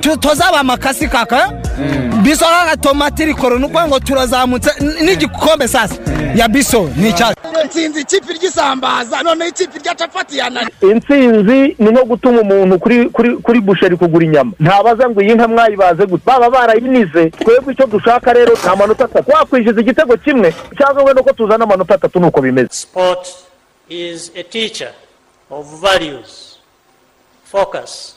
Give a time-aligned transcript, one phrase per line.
[0.00, 1.52] tu- tuzaba amakasi kaka?
[2.22, 4.70] Biso kaka tomati rikoro ni ukuvuga ngo turazamutse
[5.04, 5.94] n'igikombe sasa.
[6.34, 7.36] Ya biso ni icyacu
[7.66, 13.36] nsinzi ikipe ry'isambaza noneho ikipe rya capati yanani intsinzi ni nko gutuma umuntu kuri kuri
[13.36, 14.52] kuri busheri kugura inyama.
[14.60, 16.22] Ntabaza ngo iyi nka mwayibaze gute?
[16.26, 17.30] Baba barayinize.
[17.30, 19.30] Twebwe icyo dushaka rero nta manota atatu.
[19.30, 22.68] Wakwishyuza igitego kimwe cyangwa wenda ko tuzana amanota atatu nuko bimeze.
[22.70, 23.28] Sport
[23.88, 24.90] is a teacher
[25.50, 26.58] of values,
[27.44, 28.16] focus,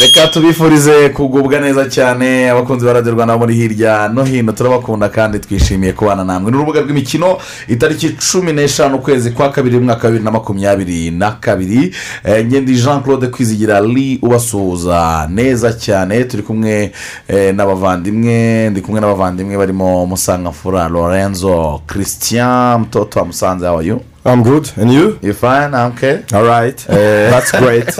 [0.00, 5.38] Reka tubifurize kugubwa neza cyane abakunzi ba radiyo rwanda muri hirya no hino turabakunda kandi
[5.38, 6.50] twishimiye kubana namwe.
[6.50, 11.30] Ni urubuga rw'imikino itariki cumi n'eshanu ukwezi kwa kabiri umwaka wa bibiri na makumyabiri na
[11.32, 11.94] kabiri.
[12.24, 16.24] Eh, ngendi jean claude kwizigira li ubasuhuza neza cyane.
[16.24, 16.92] Turi kumwe
[17.28, 24.00] eh, n'abavandimwe ndi kumwe n'abavandimwe barimo musangamfura lorenzo christian mtoto wa musanze you?
[24.24, 24.70] I'm good.
[24.76, 25.18] And you?
[25.20, 26.22] you fine I'm okay.
[26.32, 26.76] All right.
[26.88, 27.90] That's great.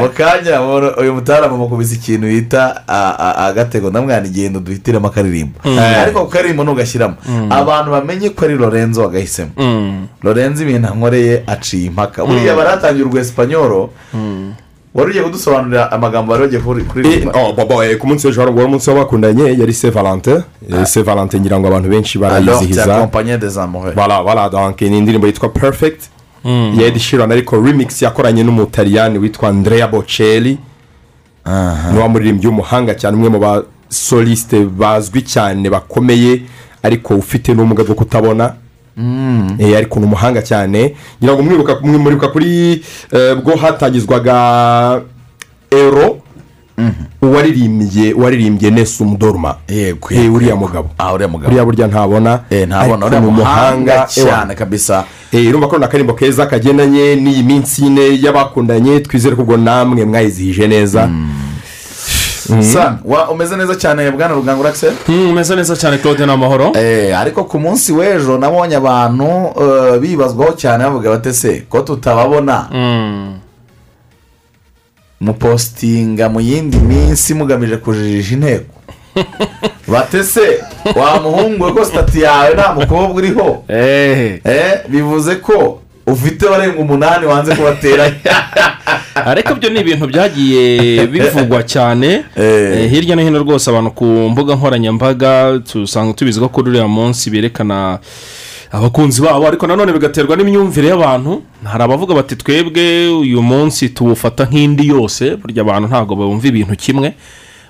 [0.00, 0.62] mu kanya
[0.98, 5.60] uyu mutarama mukubise ikintu bita a- a- agatego ndamwana igenda duhitiremo akaririmbo.
[6.02, 7.14] Ariko ku karirimbo ntugashyiramo.
[7.50, 9.50] Abantu bamenye ko ari lorenzo wagahisemo
[10.22, 12.24] lorenzo ibintu ankoreye aciye impaka.
[12.26, 13.90] Buriya baratangira urwa esipanyoro
[14.94, 18.52] wari ugiye kudusobanurira amagambo bari bagiye kuri Eh, oh, bobo, eh, ku munsi w'ejo wari
[18.64, 22.82] umunsi w'abakundanye yari se valente Eh, se valente ngira ngo abantu benshi barayizihiza.
[24.90, 26.02] ni indirimbo yitwa perfect.
[26.44, 30.58] Ya edi shirani ariko remix yakoranye n'umutaliyani witwa andrea bocelli.
[31.92, 36.42] Niwe muririmbyi w'umuhanga cyane umwe mu basolisite bazwi cyane bakomeye
[36.82, 38.54] ariko ufite n'ubumuga bwo kutabona.
[39.58, 40.94] Eh, ariko ni umuhanga cyane.
[41.22, 41.42] Ngira ngo
[41.82, 45.02] mwibuka kuri eh, bwo hatangizwaga
[45.70, 46.18] ero
[47.22, 50.90] uwaririmbye uwaririmbye nesum dorma yego Eh, uriya mugabo.
[50.98, 51.48] Ah uriya mugabo.
[51.50, 52.40] Uriya burya ntabona.
[52.50, 53.92] Eh, ntabona ni muhanga
[54.24, 55.04] cyane kabisa.
[55.32, 60.04] Eh, urumva ko ni akarimbo keza kagendanye n'iyi minsi ine y'abakundanye twizere ko ubwo namwe
[60.04, 61.00] mwayizihije neza.
[61.00, 61.10] Wa-
[63.32, 67.58] umeze neza cyane bwana ruganga urakse umeze neza cyane claude ni amahoro Eh, ariko ku
[67.58, 69.28] munsi w'ejo nabonye abantu
[69.62, 72.66] eh, bibazwaho cyane bavuga bate se ko tutababona?
[75.20, 78.64] Mupositinga mu yindi minsi mugamije kujijisha inteko.
[79.88, 80.62] Bate se
[80.96, 83.64] wa muhungu we ko sitati yawe nta mukobwa uriho?
[84.44, 85.80] Eh, bivuze ko
[86.12, 88.14] ufite barenga umunani wanze kubateranya
[89.30, 92.24] ariko byo ni ibintu byagiye bivugwa cyane.
[92.36, 92.84] Eh.
[92.84, 97.30] Eh, hirya no hino rwose abantu ku mbuga nkoranyambaga tusanga tubizi ko kuri uriya munsi
[97.30, 97.98] berekana
[98.72, 99.46] abakunzi babo.
[99.46, 101.42] Ariko nanone bigaterwa n'imyumvire y'abantu.
[101.64, 105.36] Hari abavuga bati twebwe uyu munsi tuwufata nk'indi yose.
[105.36, 107.14] Burya abantu ntabwo bumva ibintu kimwe.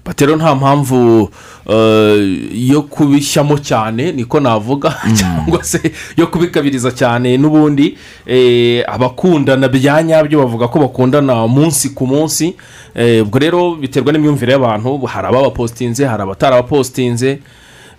[0.05, 1.31] Bati rero nta mpamvu
[1.69, 2.39] eh,
[2.71, 4.97] yo kubishyamo cyane niko navuga.
[5.15, 7.97] Cyangwa se yo kubikabiriza cyane n'ubundi
[8.27, 12.57] eh, abakundana bya nyabyo bavuga ko bakundana umunsi ku munsi.
[12.95, 17.39] Eh, ubwo rero biterwa n'imyumvire y'abantu hari ababapositinze hari abatarabapositinze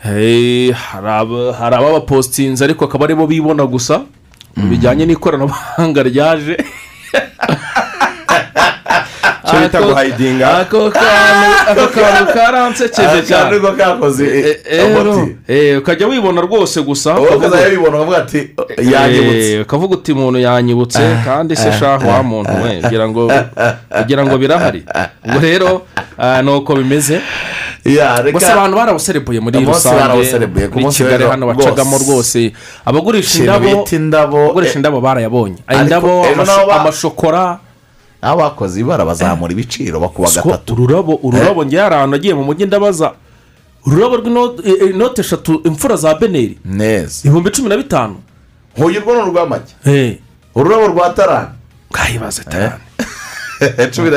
[0.05, 4.01] Eh, hari aba- hari ababapositinze ariko akaba ari bo bibona gusa.
[4.57, 6.57] Bijyanye n'ikoranabuhanga ryaje.
[9.65, 14.25] Ako- guhayidinga ako kantu ako kantu karansekeje cyane cyane ko kakoze
[15.77, 18.49] ukajya wibona rwose gusa ukazajya wibona ukavuga ati
[18.91, 22.81] yanyibutse ukavuga uti umuntu yanyibutse kandi se shaho wa muntu we
[24.01, 24.83] kugira ngo birahari
[25.25, 25.81] ubwo rero
[26.43, 27.21] ni uko bimeze
[28.33, 30.37] gusa abantu barawuserebuye muri rusange
[30.73, 32.53] muri kigali hano bacagamo rwose.
[32.85, 33.85] abagurisha indabo
[34.45, 36.25] abagurisha indabo barayabonye indabo
[36.73, 37.57] amashokora
[38.21, 40.73] abakoze ibara bazamura ibiciro bakuba gatatu.
[40.73, 43.11] ururabo ururabo ngewe hari ahantu nagiye mu mujyi ndabaza.
[43.85, 46.57] Ururabo rw'inote eshatu imfura za beneri.
[46.65, 48.15] Neza ibihumbi cumi na bitanu.
[48.77, 49.73] Nkuyu urwo ni urw'amagi.
[49.85, 50.17] Eh,
[50.55, 51.47] ururabo rwa tarani.
[51.91, 52.71] Bwayibaze cyane
[53.91, 54.09] cumi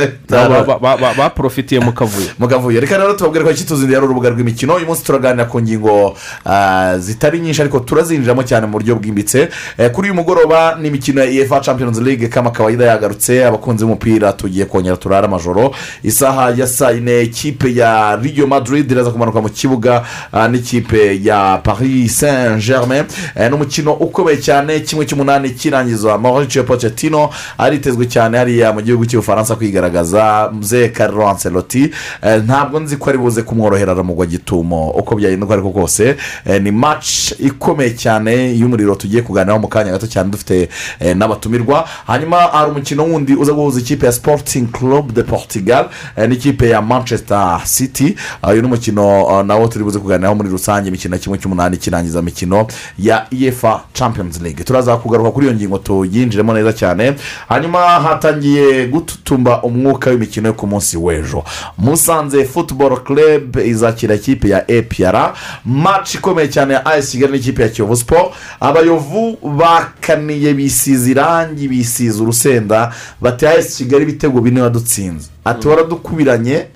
[0.98, 2.28] ba- baporofitiye mu kavuyo.
[2.38, 2.80] Mu kavuyo.
[2.80, 4.74] Reka rero tubabwire ko ikituzindira ari urubuga rw'imikino.
[4.76, 9.48] Uyu munsi turaganira ku ngingo ah, zitari nyinshi ariko turazinjiramo cyane mu buryo bwimbitse.
[9.78, 14.32] Eh, kuri uyu mugoroba ni imikino ya efa champions league kama kawaida yagarutse abakunzi b'umupira
[14.32, 15.74] tugiye kongera turara amajoro.
[16.02, 20.02] Isaha ya saa yine ikipe ya riyo madrid iraza kumanuka mu kibuga
[20.32, 23.04] ah, n'ikipe ya paris saint germain
[23.36, 29.06] Eh, ni umukino ukomeye cyane kimwe cy'umunani kirangizwa mauricio pochettino aritezwe cyane hariya mu gihugu
[29.06, 29.33] cy'ubufaransa.
[29.34, 31.90] Bufaransa kwigaragaza mze Carlo Ancelotti.
[32.22, 34.90] Eh, ntabwo nzi ko ari buze kumworohera aramugwa gitumo.
[34.90, 36.16] Uko byagenda uko ariko kose
[36.46, 40.68] Eh, ni match ikomeye cyane y'umuriro tugiye kuganiraho mu kanya gato cyane dufite
[41.00, 41.84] eh, n'abatumirwa.
[42.06, 45.88] Hanyuma hari umukino wundi uza guhuza ikipe ya sporting club de portugal
[46.28, 48.16] n'ikipe ya manchester city.
[48.50, 52.66] Uyu ni umukino nawo turi buze kuganiraho muri rusange imikino kimwe cy'umunani kirangiza mikino
[52.98, 54.64] ya efa champions league.
[54.64, 57.14] Turaza kugaruka kuri iyo ngingo tuyinjiremo neza cyane.
[57.48, 58.86] Hanyuma hatangiye
[59.24, 61.44] gututumba umwuka w'imikino yo ku munsi w'ejo.
[61.78, 65.34] Musanze football club izakira ikipe ya epr
[65.64, 72.22] match ikomeye cyane ya ayesi kigali n'ikipe ya kiyovu siporo abayovu bakaniye bisize irangi bisize
[72.22, 75.28] urusenda bati ayesi kigali ibitego bine wadutsinze.
[75.44, 76.66] Ati waradukubiranye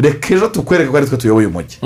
[0.00, 1.76] reka ejo tukwereke ko ari twe tuyoboye umujyi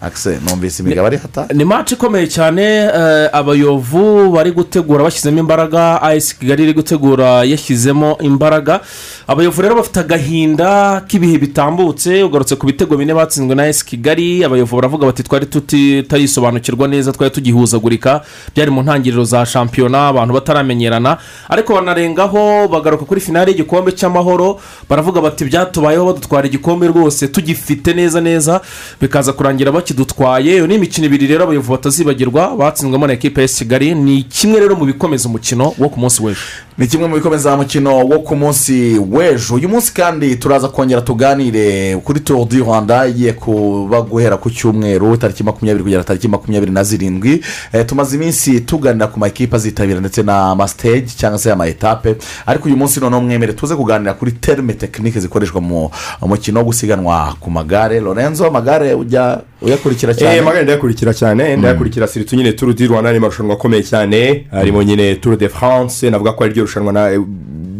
[0.00, 6.02] akise numvise imigabo ari hata ni match ikomeye cyane eh, abayovu bari gutegura bashyizemo imbaraga
[6.02, 8.80] ayesi kigali iri gutegura yashyizemo imbaraga.
[9.26, 14.44] Abayovu rero bafite agahinda k'ibihe bitambutse ugarutse ku bitego bine batsinzwe na ayesi kigali.
[14.44, 18.20] Abayovu baravuga bati twari tutarisobanukirwa neza twari tugihuzagurika.
[18.54, 21.16] Byari mu ntangiriro za shampiyona abantu bataramenyerana.
[21.48, 24.60] Ariko banarengaho bagaruka kuri finale y'igikombe cy'amahoro.
[24.88, 28.60] Baravuga bati byatubayeho badutwara igikombe rwose tugifite neza neza
[29.00, 30.54] bikaza kurangira bakidutwaye.
[30.56, 33.94] Iyo ni imikino ibiri rero abayovu batazibagirwa batsinzwemo na ekipa ya kigali.
[33.94, 36.40] Ni kimwe rero mu bikomeza umukino wo ku munsi w'ejo.
[36.78, 39.54] Ni kimwe mu bikomeza mukino wo ku munsi w'ejo.
[39.54, 45.16] Uyu munsi kandi turaza kongera tuganire kuri turu di rwanda igiye kuba guhera ku cyumweru
[45.16, 47.40] tariki makumyabiri kugera tariki makumyabiri na zirindwi.
[47.72, 52.16] Eh, tumaze iminsi tuganira ku makipe azitabira ndetse n'amasiteji cyangwa se amayetape
[52.46, 55.90] ariko uyu munsi noneho mwemere tuze kuganira kuri terime tekinike zikoreshwa mu
[56.26, 58.00] mukino wo gusiganwa ku magare.
[58.00, 60.36] Lorenzo amagare ujya uyakurikira cyane?
[60.36, 61.56] Eh, magana ndayakurikira cyane.
[61.56, 64.46] Ndayakurikira siritu nyine turu di rwanda ni amarushanwa akomeye cyane.
[64.50, 67.26] Harimo nyine turu de france navuga ko ari ryo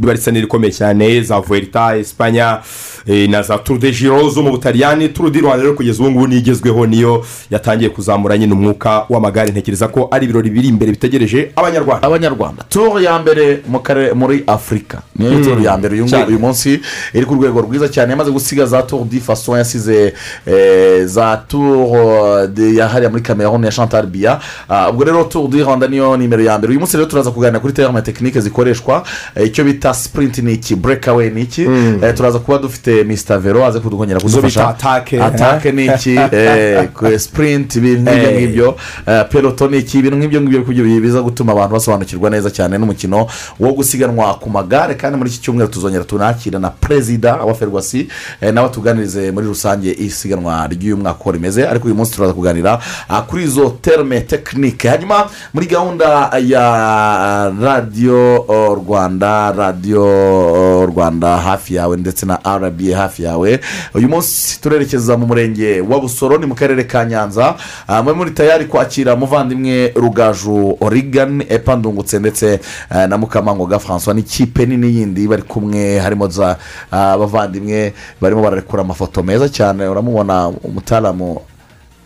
[0.01, 2.59] riba risa n'irikomeye cyane za vuelta esipanya
[3.07, 5.09] eh, na za turu de jiro zo mu butaliyani.
[5.09, 9.51] Turu di rwanda rero kugeza ubu ngubu niyo igezweho niyo yatangiye kuzamura nyine umwuka w'amagare.
[9.51, 12.07] Ntekereza ko ari ibirori biri imbere bitegereje abanyarwanda.
[12.07, 12.65] Abanyarwanda.
[12.69, 15.95] Turu ya mbere mu karere muri afurika niyo turu ya mbere
[16.29, 16.81] uyu munsi
[17.15, 18.11] iri ku rwego rwiza cyane.
[18.11, 20.15] Yamaze gusiga za turu di faso yasize
[20.47, 24.41] eh, za turu de- yahariye muri cameroon ya chantal biya.
[24.69, 26.71] Ah, ubwo rero turu di rwanda niyo nimero ya mbere.
[26.71, 29.05] Uyu munsi rero turaza kuganira kuri terime tekinike zikoreshwa.
[29.37, 31.63] Eh, icyo bita sipurinti ni iki burekawe ni iki.
[31.63, 36.15] Eh, turaza kuba dufite misita vero aze kudukongera bita kudufasha atake, atake ni iki?
[36.33, 38.37] Eh, ku- sipurinti ibintu nk'ibyo Eh.
[38.43, 38.77] ngibyo.
[39.07, 39.99] Eh, peloto ni iki?
[39.99, 43.27] Ibintu nk'ibyo ngibyo biza gutuma abantu basobanukirwa neza cyane n'umukino
[43.61, 48.09] wo gusiganwa ku magare kandi muri iki cyumweru tuzongera tunakira na perezida wa ferwasi
[48.41, 51.67] eh, nawe tuganirize muri rusange isiganwa ry'uyu mwaka uko rimeze.
[51.69, 52.79] Ariko uyu munsi turaza kuganira
[53.09, 58.45] ah, kuri izo terime tekinike hanyuma muri gahunda ya radiyo
[58.87, 63.61] rwanda radiyo oh, rwanda hafi yawe ndetse na rba hafi yawe.
[63.95, 67.55] Uyu munsi turerekeza mu murenge wa busoro ni mu karere ka nyanza.
[67.89, 72.61] Ah, mube muri tayari kwakira muvandimwe rugaju origani epandungutse ndetse
[72.95, 76.57] eh, na mukamangoga francois n'ikipe nini yindi bari kumwe harimo za
[76.93, 79.87] ah, abavandimwe barimo bararekura amafoto meza cyane.
[79.89, 81.41] Uramubona umutaramu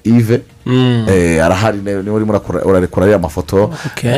[0.05, 0.41] ive Eh,
[1.43, 3.71] arahari ni we ni we urimo urakora- urarekura ariya mafoto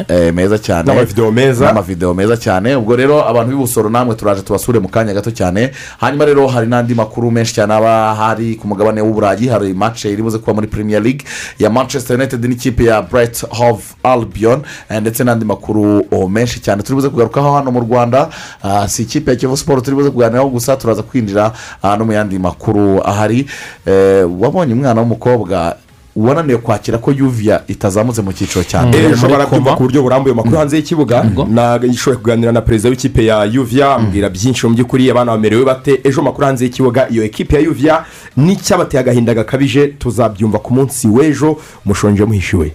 [0.08, 0.86] eh, meza cyane.
[0.86, 1.66] N'amavideo meza.
[1.66, 2.76] n'amavideo meza cyane.
[2.76, 5.70] Ubwo rero abantu b'ibusoro namwe turaje tubasure mu kanya gato cyane.
[6.00, 10.22] Hanyuma rero hari n'andi makuru menshi cyane aba hari ku mugabane w'uburayi hari mace iri
[10.22, 11.24] buze kuba muri premier league.
[11.58, 16.82] Ya manchester united n'ikipe ya bright hove albion eh, ndetse n'andi makuru menshi cyane.
[16.82, 18.28] Turi buze kugarukaho hano mu rwanda.
[18.62, 20.76] Ah, si ikipe ya kivu siporo turi buze kuganiraho gusa.
[20.76, 23.46] Turaza kwinjira ah, no mu yandi makuru ahari.
[23.86, 25.76] Eh, wabonye umwana w'umukobwa
[26.20, 29.04] wananiwe kwakira ko yuviya itazamutse mu cyiciro cya mbere.
[29.04, 29.76] Ejo muri barabyumva koma.
[29.76, 31.24] ku buryo burambuye amakuru hanze y'ikibuga.
[31.48, 36.00] Nashoboye kuganira na perezida w'ikipe ya yuviya ambwira byinshi mu by'ukuri abana bamerewe bate?
[36.04, 38.04] Ejo amakuru hanze y'ikibuga iyo ekipe ya yuviya
[38.36, 42.72] n'icyabateye agahinda gakabije tuzabyumva ku munsi w'ejo mushonje muhishiwe.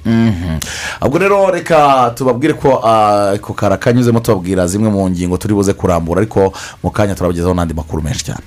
[1.06, 5.74] Ubwo rero reka tubabwire ko ah, ako kara kanyuzemo tubabwira zimwe mu ngingo turi buze
[5.74, 8.44] kurambura ariko mu kanya turabagezaho n'andi makuru menshi cyane.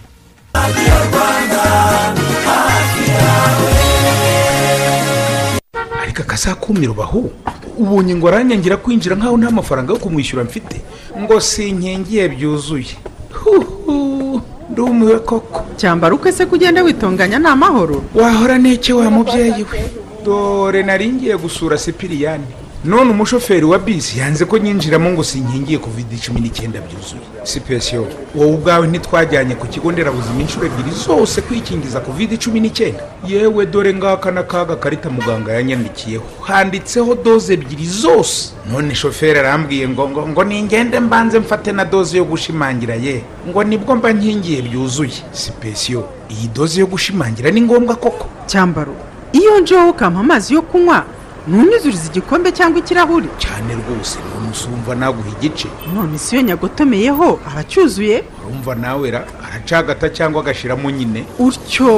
[6.18, 7.30] Ariko akasakumira ubahu
[7.78, 10.82] ubonye ngo aranyangira kwinjira nkaho nta mafaranga yo kumwishyura mfite.
[11.14, 12.96] Ngo sinkingiye byuzuye.
[13.30, 15.64] Huhu ndumiwe koko.
[15.76, 19.78] Cyambara uko se kugenda witunganya ni amahoro wahora n'iki wa mubyeyi we?
[20.24, 22.46] Dore nari ngiye gusura sipiriyani.
[22.88, 28.52] None umushoferi wa bisi yanze ko nyinjiramo ngo sinkingiye covid cumi n'icyenda byuzuye sipesiyo wowe
[28.56, 34.30] ubwawe ntitwajyanye ku kigo nderabuzima inshuro ebyiri zose kwikingiza covid cumi n'icyenda yewe dore ngaka
[34.30, 38.52] n'akaga karita muganga yanyandikiyeho handitseho doze ebyiri zose.
[38.72, 43.22] None shoferi arambwiye ngo ngo ngo ningende mbanze mfate na doze yo gushimangira ye.
[43.48, 45.18] Ngo ni bwo mba nkingiye byuzuye.
[45.32, 48.26] Sipesiyo iyi doze yo gushimangira ni ngombwa koko.
[48.46, 48.94] Cyambaro
[49.32, 51.04] iyo njeho ukampa amazi yo kunywa.
[51.48, 55.68] Ntunyuzurize igikombe cyangwa ikirahuri cyane rwose none usumva naguha igice?
[55.94, 58.24] None si yo nyagotomeyeho aba acyuzuye?
[58.44, 61.24] Urumva nawe ra aracagata cyangwa agashyiramo nyine?
[61.38, 61.88] Utyo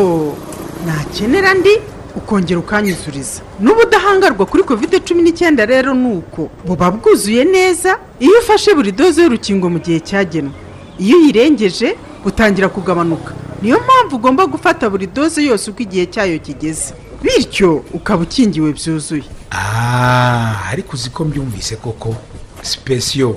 [0.86, 1.74] nakenera andi
[2.16, 3.42] ukongera ukanyuzuriza.
[3.60, 9.22] N'ubudahangarwa kuri covid cumi n'icyenda rero ni uko buba bwuzuye neza iyo ufashe buri doze
[9.22, 10.52] y'urukingo mu gihe cyagenwe.
[10.98, 13.32] Iyo uyirengeje butangira kugabanuka.
[13.62, 16.94] Niyo mpamvu ugomba gufata buri doze yose uko igihe cyayo kigeze.
[17.22, 19.24] Bityo ukaba ukingiwe byuzuye.
[19.50, 22.16] Ariko uzi ko mbyumvise koko?
[22.62, 23.36] Sipesiyo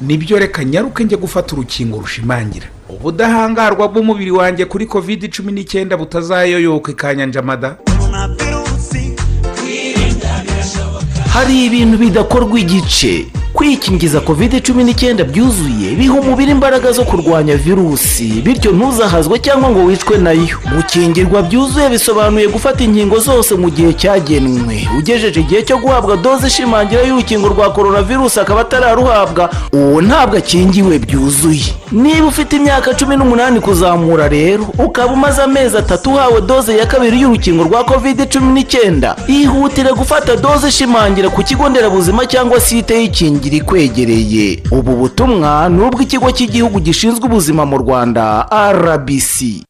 [0.00, 2.66] ni byo reka nyaruke njye gufata urukingo rushimangira.
[2.88, 7.76] Ubudahangarwa bw'umubiri wanjye kuri covid cumi n'icyenda butazayoyoka ikanyanjamada
[11.32, 13.26] hari ibintu bidakorwa igice.
[13.54, 18.24] Kwikingiza covid cumi n'icyenda byuzuye biha umubiri imbaraga zo kurwanya virusi.
[18.44, 20.58] Bityo ntuzahazwe cyangwa ngo wicwe na yo.
[20.76, 24.88] Gukingirwa byuzuye bisobanuye gufata inkingo zose mu gihe cyagenwe.
[24.98, 31.64] Ugejeje igihe cyo guhabwa doze ishimangira y'urukingo rwa coronavirus akaba atararuhabwa uwo ntabwo akingiwe byuzuye.
[31.94, 37.20] Niba ufite imyaka cumi n'umunani kuzamura rero ukaba umaze amezi atatu uhawe doze ya kabiri
[37.20, 39.16] y'urukingo rwa covid cumi n'icyenda.
[39.28, 44.62] Ihutire gufata doze ishimangira ku kigo nderabuzima cyangwa site y'ikingira ikwegereye.
[44.70, 49.62] Ubu butumwa ni ubw'ikigo cy'igihugu gishinzwe ubuzima mu rwanda rbc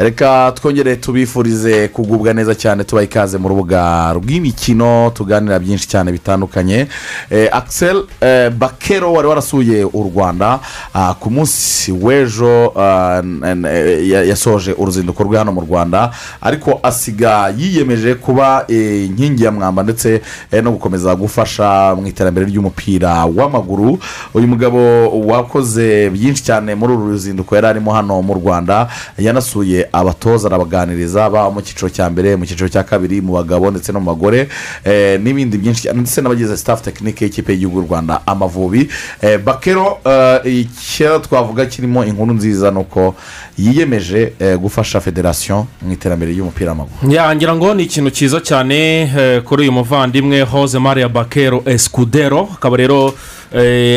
[0.00, 6.86] reka twongere tubifurize kugubwa neza cyane tubaha ikaze mu rubuga rw'imikino tuganira byinshi cyane bitandukanye.
[7.30, 10.60] Eh, axel eh, bakero wari warasuye u rwanda
[10.94, 13.20] ah, ku munsi w'ejo ah,
[14.28, 20.22] yasoje uruzinduko rwe hano mu rwanda ariko asiga yiyemeje kuba eh, inkingi ya mwamba ndetse
[20.62, 23.98] no gukomeza gufasha mu iterambere ry'umupira w'amaguru.
[24.34, 24.80] Uyu mugabo
[25.26, 28.88] wakoze byinshi cyane muri uru ruzinduko yari arimo hano mu rwanda
[29.18, 33.92] yanasuye abatoza arabaganiriza baba mu cyiciro cya mbere mu cyiciro cya kabiri mu bagabo ndetse
[33.92, 34.48] no mu bagore
[34.84, 36.00] eh, n'ibindi byinshi cyane.
[36.00, 38.88] Ndetse n'abagize staff tekinike y'ikipe y'igihugu y'u rwanda amavubi.
[39.22, 43.14] Eh, bakero eh, icyo twavuga kirimo inkuru nziza ni uko
[43.58, 47.12] yiyemeje gufasha federasiyo mu iterambere ry'umupira w'amaguru.
[47.12, 49.10] Yangira ngo ni ikintu cyiza cyane
[49.44, 53.14] kuri uyu muvandimwe hoze maria bakero esikudero akaba rero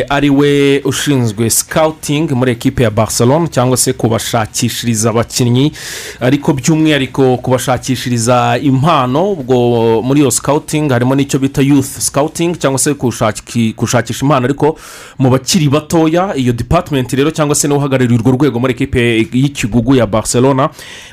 [0.10, 5.72] ari we ushinzwe sikawutingi muri ekipe ya barcelona cyangwa se kubashakishiriza abakinnyi.
[6.20, 12.92] Ariko by'umwihariko kubashakishiriza impano ubwo muri iyo sikawutingi harimo n'icyo bita yuth sikawutingi cyangwa se
[12.94, 14.46] gushaki- gushakisha impano.
[14.46, 14.78] Ariko
[15.20, 20.08] mu bakiri batoya iyo dipatimenti rero cyangwa se n'uhagarariye urwo rwego muri ekipe y'ikigugu ya
[20.08, 20.70] barcelona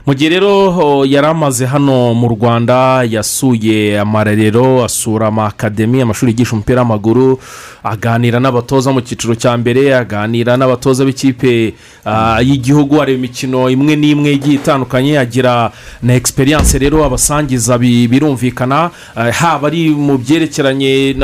[0.07, 6.81] mu gihe rero yari amaze hano mu rwanda yasuye amarerero asura amakademi amashuri yigisha umupira
[6.81, 7.39] w'amaguru
[7.85, 14.33] aganira n'abatoza mu cyiciro cya mbere aganira n'abatoza b'ikipe ah, y'igihugu areba imikino imwe n'imwe
[14.37, 15.73] igiye itandukanye agira
[16.03, 21.17] na egisperiyanse rero abasangiza bi- birumvikana ah, haba ari mu byerekeranye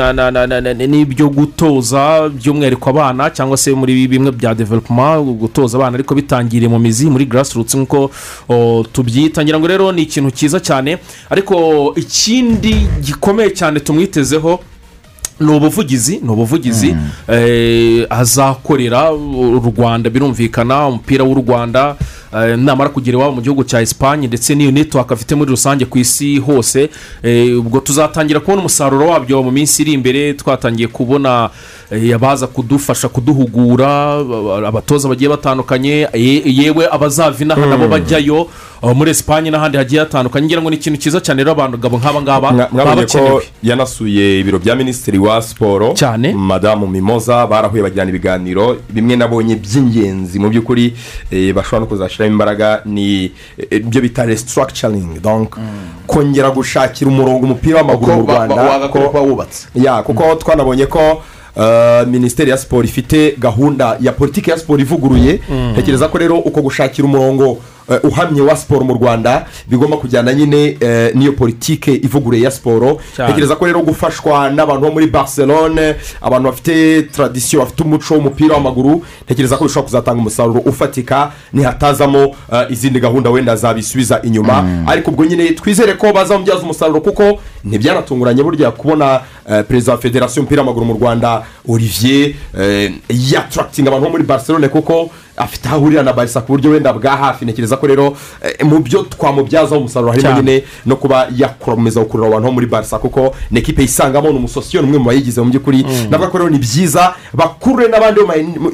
[0.87, 6.79] n'ibyo gutoza by'umwihariko abana cyangwa se muri bimwe bya developuma gutoza abana ariko bitangiriye mu
[6.79, 8.11] mizi muri grassroots nk'uko
[8.91, 9.43] tubyita.
[9.43, 10.97] Ngira ngo rero ni ikintu cyiza cyane
[11.29, 12.73] ariko ikindi
[13.05, 14.59] gikomeye cyane tumwitezeho
[15.39, 16.95] ni ubuvugizi ni ubuvugizi
[17.27, 21.95] eh, azakorera u rwanda birumvikana umupira w'u rwanda
[22.26, 22.26] eh,
[22.57, 26.37] namara kugera iwabo mu gihugu cya esipanye ndetse n'iyo netiwaka afite muri rusange ku isi
[26.37, 26.89] hose.
[27.23, 30.33] Eh, ubwo tuzatangira kubona umusaruro wabyo mu minsi iri imbere.
[30.33, 31.49] Twatangiye kubona
[31.91, 38.47] eh, abaza kudufasha kuduhugura aba- abatoza bagiye batandukanye ye- yewe abazava inaha nabo bajyayo
[38.83, 40.45] eh, muri esipanye n'ahandi hagiye hatandukanye.
[40.47, 43.41] Ngira ngo ni ikintu cyiza cyane rero abagabo nk'aba ngaba baba bakenewe.
[43.63, 46.33] yanasuye ibiro bya minisitiri wa siporo Cyane.
[46.33, 48.77] madamu mimoza barahuye bagirana ibiganiro.
[48.89, 50.93] Bimwe nabonye by'ingenzi mu by'ukuri
[51.31, 51.85] eh, bashobora no
[52.27, 55.21] kuzashyiramo imbaraga ni eh, ibyo bita restructuring.
[55.21, 55.55] Donc
[56.07, 59.67] kongera gushakira umurongo umupira w'amaguru mu rwanda kuba wubatse.
[60.03, 61.21] Kuko twanabonye ko
[61.55, 65.39] uh, minisiteri ya siporo ifite gahunda ya politiki ya siporo ivuguruye.
[65.73, 67.57] Ntekereza ko rero uko gushakira umurongo eh,
[68.03, 73.55] uhamye wa siporo mu rwanda bigomba kujyana nyine eh, n'iyo politike ivuguruye ya siporo ntekereza
[73.55, 79.57] ko rero gufashwa n'abantu bo muri barcelone abantu bafite tradisiyo bafite umuco w'umupira w'amaguru ntekereza
[79.57, 84.83] ko bishobora kuzatanga umusaruro ufatika nihatazamo eh, izindi gahunda wenda zabisubiza inyuma.
[84.87, 90.39] Ariko ubwo nyine twizere ko bazamubyaza umusaruro kuko ntibyanatunguranye burya kubona eh, perezida wa federasiyo
[90.41, 96.03] y'umupira w'amaguru mu rwanda olivier eh, yatarakitinga abantu bo muri barcelone kuko afite aho ahurira
[96.03, 97.45] na barisa ku buryo wenda bwa hafi.
[97.45, 98.13] Ntekereza ko rero
[98.43, 102.97] eh, mu byo twamubyazaho umusaruro harimo nyine no kuba yakomeza gukurura abantu bo muri barisa
[102.99, 105.85] kuko ni ekipe yisangamo ni umusosiyo ni umwe mu bayigize mu by'ukuri.
[106.09, 108.21] Navuga ko rero ni byiza bakurure n'abandi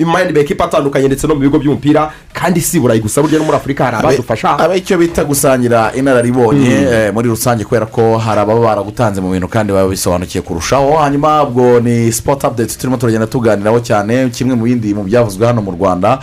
[0.05, 3.21] mu makipe atandukanye ndetse no mu bigo by'umupira kandi si burayi gusa.
[3.21, 7.85] Burya no muri afurika hari abadufasha aba icyo bita gusangira inararibonye eh, muri rusange kubera
[7.85, 10.97] ko hari ababa baragutanze mu bintu kandi baba bisobanukiye kurushaho.
[10.97, 15.61] Hanyuma ubwo ni sipoti apudeti turimo turagenda tuganiraho cyane kimwe mu bindi mu byavuzwe hano
[15.61, 16.19] mu rwanda.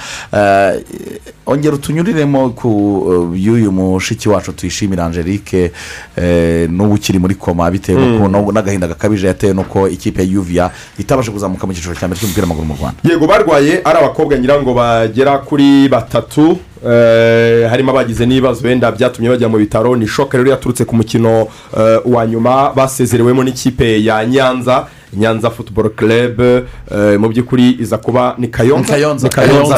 [1.47, 2.71] Ongera utunyuriremo ku
[3.35, 5.73] eh, y'uyu mushiki wacu tuyishimira angelique
[6.17, 11.33] eh, n'ubu ukiri muri koma bitewe no- n'agahinda gakabije yatewe n'uko ikipe ya yuviya itabasha
[11.33, 12.99] kuzamuka mu cyiciro cya mbere cy'umupira w'amaguru mu rwanda.
[13.05, 16.59] Yego barwaye ari abakobwa ngira ngo bagera kuri batatu.
[16.87, 19.97] Eh, harimo abagize n'ibibazo wenda byatumye bajya mu bitaro.
[19.97, 24.87] Ni shoka rero yaturutse ku mukino eh, wa nyuma basezerewemo n'ikipe ya nyanza.
[25.17, 26.65] Nyanza futuboro kerebe
[27.19, 28.93] mu by'ukuri iza kuba ni kayonza.
[29.29, 29.29] Kayonza.
[29.29, 29.35] Ni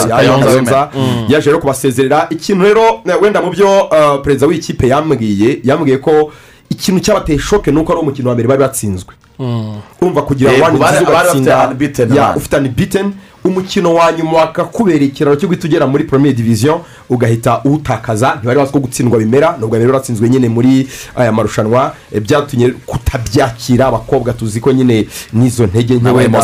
[0.08, 0.90] kayonza kayonza.
[1.28, 6.32] Yaje rero kubasezerera ikintu rero eh, wenda mu byo eh, perezida w'ikipe yambwiye yambwiye ko
[6.70, 9.14] ikintu cyabateye shoke ni uko ari umukino wa mbere bari batsinzwe.
[10.00, 11.28] Urumva kugira ngo Yego, wani bari- nziza bari
[13.44, 16.80] umukino wa nyuma wakakubera ikiraro cyo guhita ugera muri premier division
[17.10, 22.20] ugahita uwutakaza ntibari bazi ko gutsindwa bimera nubwo rero batsinzwe nyine muri aya marushanwa eh,
[22.22, 26.38] byatumye kutabyakira abakobwa tuzi ko nyine n'izo ntege nke wenda,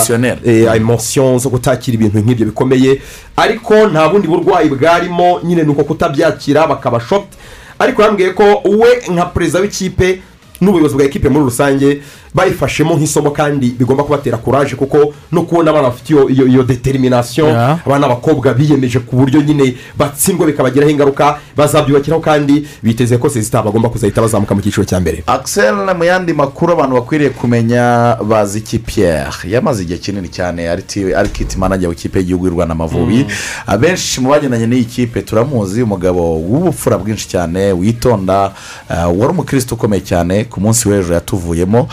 [0.44, 3.00] eh, emotion zo kutakira ibintu nk'ibyo bikomeye.
[3.36, 7.38] Ariko nta bundi burwayi bwarimo nyine ni uko kutabyakira bakaba shocked.
[7.78, 10.20] Ariko yambwiye ko we nka perezida w'ikipe
[10.60, 12.02] n'ubuyobozi bwa ekipe muri rusange
[12.38, 17.50] bayifashemo nk'isomo kandi bigomba kubatera kuraje kuko no kubona abana bafite iyo, determination
[17.86, 23.88] abana b'abakobwa biyemeje ku buryo nyine batsindwa bikabagiraho ingaruka bazabyubakiraho kandi biteze ko sezita bagomba
[23.88, 25.22] kuzahita bazamuka mu cyiciro cya mbere.
[25.26, 29.34] Axel mu yandi makuru abantu bakwiriye kumenya bazi iki Pierre.
[29.44, 33.26] Yamaze igihe kinini cyane ari ti- ari kiti manager w'ikipe y'igihugu y'u rwanda amavubi.
[33.66, 38.52] Abenshi mu bagendanye n'iyi kipe turamuzi umugabo w'ubupfura bwinshi cyane witonda
[38.90, 41.88] eh, wari umukristo ukomeye cyane ku munsi w'ejo yatuvuyemo.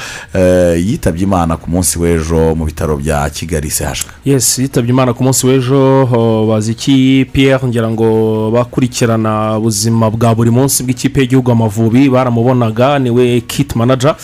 [0.77, 4.11] Yitabye imana ku munsi w'ejo mu bitaro bya kigali sehashwe.
[4.25, 7.67] Yes yitabye imana ku munsi w'ejo ho, bazi iki pierre?
[7.67, 14.15] Ngira ngo bakurikirana ubuzima bwa buri munsi bw'ikipe y'igihugu amavubi baramubonaga ni we kit manager.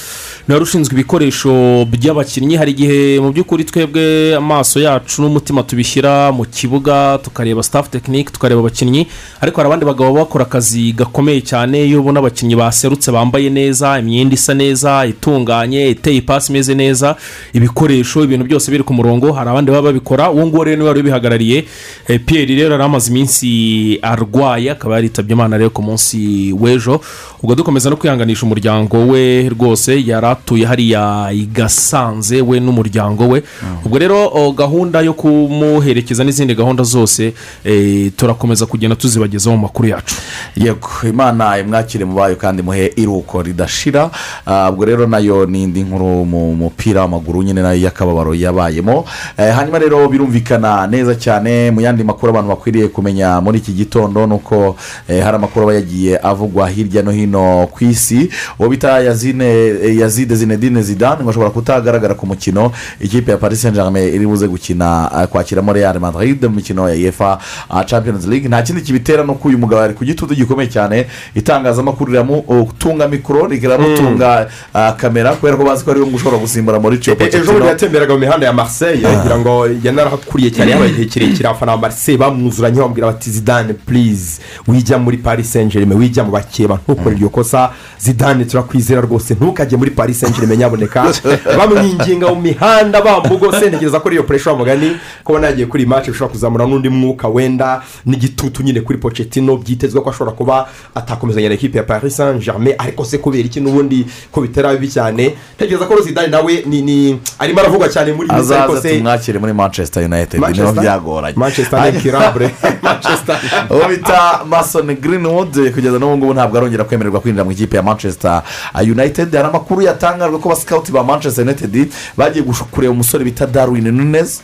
[0.49, 2.55] Wari ushinzwe ibikoresho by'abakinnyi.
[2.57, 8.59] Hari igihe mu by'ukuri twebwe amaso yacu n'umutima tubishyira mu kibuga tukareba staff tekinike tukareba
[8.61, 9.07] abakinnyi.
[9.41, 11.85] Ariko hari abandi bagabo bakora akazi gakomeye cyane.
[11.87, 17.15] Iyo ubona abakinnyi baserutse bambaye neza imyenda isa neza itunganye iteye ipasi imeze neza
[17.53, 20.31] ibikoresho ibintu byose biri ku murongo hari abandi baba babikora.
[20.31, 21.65] Uwo nguwo rero ni we wari ubihagarariye.
[22.07, 26.99] Eh, pierre rero yari amaze iminsi arwaye akaba yaritabye imana rero ku munsi w'ejo.
[27.43, 33.43] Ubwo dukomeza no kwihanganisha umuryango we rwose yari atuye hariya i gasanze we n'umuryango we.
[33.85, 37.33] Ubwo rero gahunda yo kumuherekeza n'izindi gahunda zose
[37.65, 40.15] eh, turakomeza kugenda tuzibagezaho mu makuru yacu.
[40.55, 44.09] Yego imana imwakire mu bayo kandi muhe iruko ridashira.
[44.45, 48.33] Ah, ubwo rero na yo ni indi nkuru mu mupira w'amaguru nyine na yo y'akababaro
[48.35, 49.05] yabayemo.
[49.37, 54.27] Eh, hanyuma rero birumvikana neza cyane mu yandi makuru abantu bakwiriye kumenya muri iki gitondo
[54.27, 54.75] ni uko
[55.07, 58.29] eh, hari amakuru aba yagiye avugwa hirya no hino ku isi.
[58.59, 59.45] Uwo bita yazine
[59.83, 62.71] eh, yazide zinedine zidane ngo ashobora kutagaragara ku mukino.
[62.99, 66.95] Ikipe ya paris saint germain iri buze gukina eh, kwakiramo real madrid mu mikino ya
[66.95, 67.39] efa
[67.85, 68.47] champions league.
[68.47, 71.07] Nta kindi kibitera no ko uyu mugabo ari ku gitutu gikomeye cyane.
[71.35, 76.99] Itangazamakuru riramutunga mikoro riramutunga ah, kamera kubera ko bazi ko ari we ushobora gusimbura muri
[77.01, 81.49] E- ejo bundi yatemberaga mu mihanda ya marseille kugira ngo yanarahakuriye cyane yabaye igihe kirekire.
[81.49, 86.31] Abafana ba marseille bamwuzuranye bamubwira bati zidane purize wijya muri paris saint germain wijya mu
[86.31, 87.71] bakeba ntukore iryo kosa.
[87.99, 91.11] Zidane turakwizera rwose ntukajye muri paris saint germain nyaboneka.
[91.57, 96.31] Bamwinginga mu mihanda bambugose ntegereza ko ariyo puresha mugani kubona yagiye kuri iyi mace bishobora
[96.31, 101.77] kuzamura n'undi mwuka wenda n'igitutu nyine kuri pochettino byitezwe ko ashobora kuba atakomezanya na ekipe
[101.77, 105.35] ya paris saint germain ariko se kubera iki n'ubundi ko bitera bibi cyane?
[105.55, 109.53] Ntegereza ko zidane nawe ni ni arimo aravugwa cyane muri iyi ariko se tumwakire muri
[109.53, 111.37] manchester united ni ho byagoranye.
[111.37, 112.51] Manchester kirabure
[112.83, 113.39] manchester.
[113.69, 118.41] Uwo bita masoni greenwood kugeza n'ubu ngubu ntabwo arongera kwemererwa kwinjira mu ikipe ya manchester
[118.81, 119.35] united.
[119.35, 124.41] Hari amakuru yatangajwe ko abasikawuti ba manchester united bagiye kureba umusore bita darwin nunez.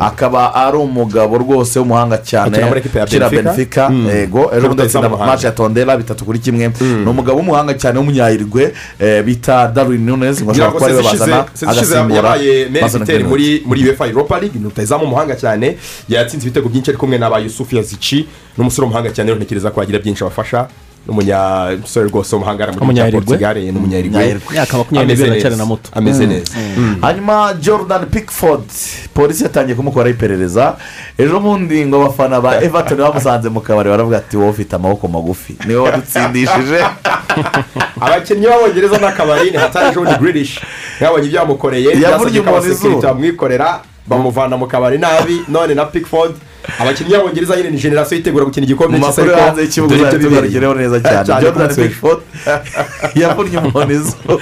[0.00, 2.56] Akaba ari umugabo rwose w'umuhanga cyane.
[2.56, 2.66] Akina
[3.90, 4.06] Mm.
[4.08, 6.70] yego ejo bundi atsinda match ya tondera bitatu kuri kimwe.
[6.80, 10.94] Ni umugabo w'umuhanga cyane w'umunyayirigwe eh, bita darwin nunes ngo ngira ashobora ngo kuba ari
[10.96, 14.58] we bazana agasimbura yabaye muri muri uefa europa league.
[14.58, 15.76] Ni rutahizamu umuhanga cyane.
[16.08, 20.24] Yatsinze ibitego byinshi ari kumwe n'aba yusufu yazici n'umusore w'umuhanga cyane ntekereza ko yagira byinshi
[20.24, 20.68] abafasha.
[21.06, 24.50] N'umunyasore rwose w'umuhanga muri portugal ni umunyayirigwe Umunyayirigwe.
[24.50, 25.90] Imyaka makumyabiri na muto.
[25.92, 26.52] ameze neza
[27.00, 28.64] hanyuma jordan pickford
[29.14, 30.76] polisi yatangiye kumukoraho iperereza
[31.18, 35.56] ejo bundi ngo abafana ba everton bamusanze mu kabari baravuga ati wowe ufite amaboko magufi
[35.66, 36.78] ni we wadutsindishije
[38.04, 40.60] abakinnyi b'abongereza n'akabari ni hatari ejo bundi grilish
[41.00, 41.44] mwabonye ibyo
[41.96, 43.08] byasabye ko umuntu abasekirite izuba.
[43.12, 46.34] bamwikorera bamuvana mu kabari nabi none na pickford
[46.80, 50.28] abakinnyi b'abongereza nyine ni generasiyo yitegura gukina igikombe cy'isi ariko hanze y'ikibuga ibyo bibereye.
[50.30, 51.26] tugarukireho neza cyane.
[51.26, 52.18] Cyane jordan pickford.
[53.14, 54.34] Yavunnye umuntu izuba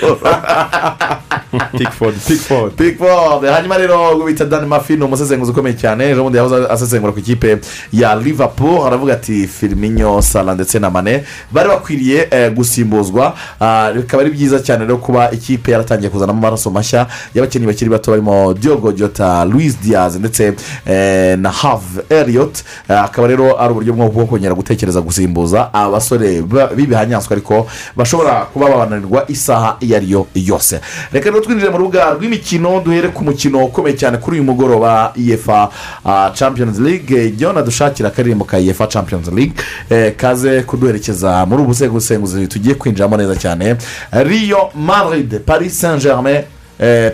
[1.79, 2.15] pickford.
[2.29, 2.73] Pickford.
[2.77, 3.45] Pickford.
[3.45, 6.05] Hanyuma rero bita dan mafi ni umusesenguzi ukomeye cyane.
[6.11, 7.59] Ejo bundi yahoze asesengura ku ikipe
[7.93, 8.87] ya liverpool.
[8.87, 11.25] Aravuga ati firminyo sala ndetse na mane.
[11.53, 13.35] Bari bakwiriye eh, gusimbuzwa.
[13.61, 18.11] Ah, bikaba ari byiza cyane rero kuba ikipe yaratangiye kuzanamo amaraso mashya y'abakinnyi bakiri bato
[18.11, 20.53] barimo diogo jota louis diaz ndetse
[20.87, 26.67] eh, na have elliot Ah, akaba rero ari uburyo bwo kongera gutekereza gusimbuza abasore ba-
[26.75, 30.81] b'ibihanyanswa ariko bashobora kuba babananirwa isaha iyo ari yo yose.
[31.13, 35.69] Reka rero twinjire mu rubuga rw'imikino duhere ku mukino ukomeye cyane kuri uyu mugoroba iyefa
[36.05, 37.31] ah, champions league.
[37.37, 39.55] Jyona dushakira akaririmbo ka iyefa champions league.
[39.91, 43.77] Eh, kaze kuduherekeza muri ubu busenguzi tugiye kwinjiramo neza cyane.
[44.13, 46.45] Riyo madrid paris saint germain eh,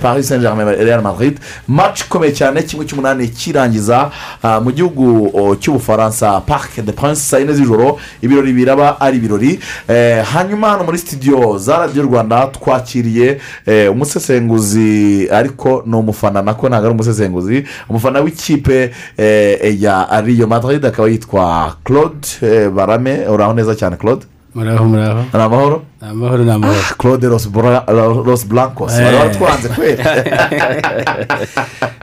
[0.00, 1.38] paris saint germain real madrid.
[1.68, 4.10] Match ikomeye cyane kimwe cy'umunani kirangiza
[4.42, 9.60] ah, mu gihugu oh, cy'ubufaransa parc de prince saa yine z'ijoro ibirori biraba ari ibirori.
[9.88, 16.68] Eh, hanyuma hano muri studio za radiyo rwanda twakiriye eh, umusesenguzi ariko ni umufana nako
[16.68, 23.52] ntabwo ari umusesenguzi umufana w'ikipe eh, ya riyo madrid akaba yitwa claude eh, barame uraho
[23.54, 24.26] neza cyane claude?
[24.54, 25.20] Muraho muraho.
[25.32, 27.84] Ni amahoro ni amahoro ni amahoro claude los, Bra-
[28.26, 28.92] los blancos.
[28.92, 29.02] Eh.
[29.04, 29.96] bari baratwanze kweri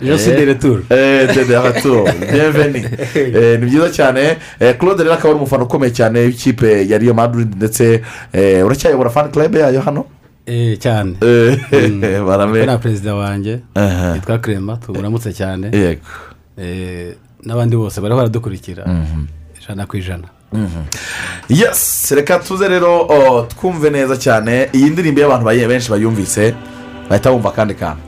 [0.01, 2.89] je suis de retour Eh, de bienvenue.
[3.15, 7.13] Eh, ni byiza cyane Eh, claude rero akaba ari umufana ukomeye cyane w'ikipe ya riyo
[7.13, 8.01] madrid ndetse
[8.33, 10.05] eh, uracyayobora fan club yayo hano
[10.45, 13.59] Eh, cyane Eh, barame na perezida wanjye
[14.15, 16.01] yitwa kerema tuburamutse cyane yego
[16.57, 17.13] Eh,
[17.45, 18.83] n'abandi bose bariho baradukurikira
[19.61, 20.27] ijana ku ijana
[21.49, 22.11] yes.
[22.15, 24.69] Reka tuze rero oh, twumve neza cyane.
[24.73, 26.53] Iyi ndirimbo y'abantu baye- benshi bayumvise
[27.09, 28.01] bahita bumva akandi kantu.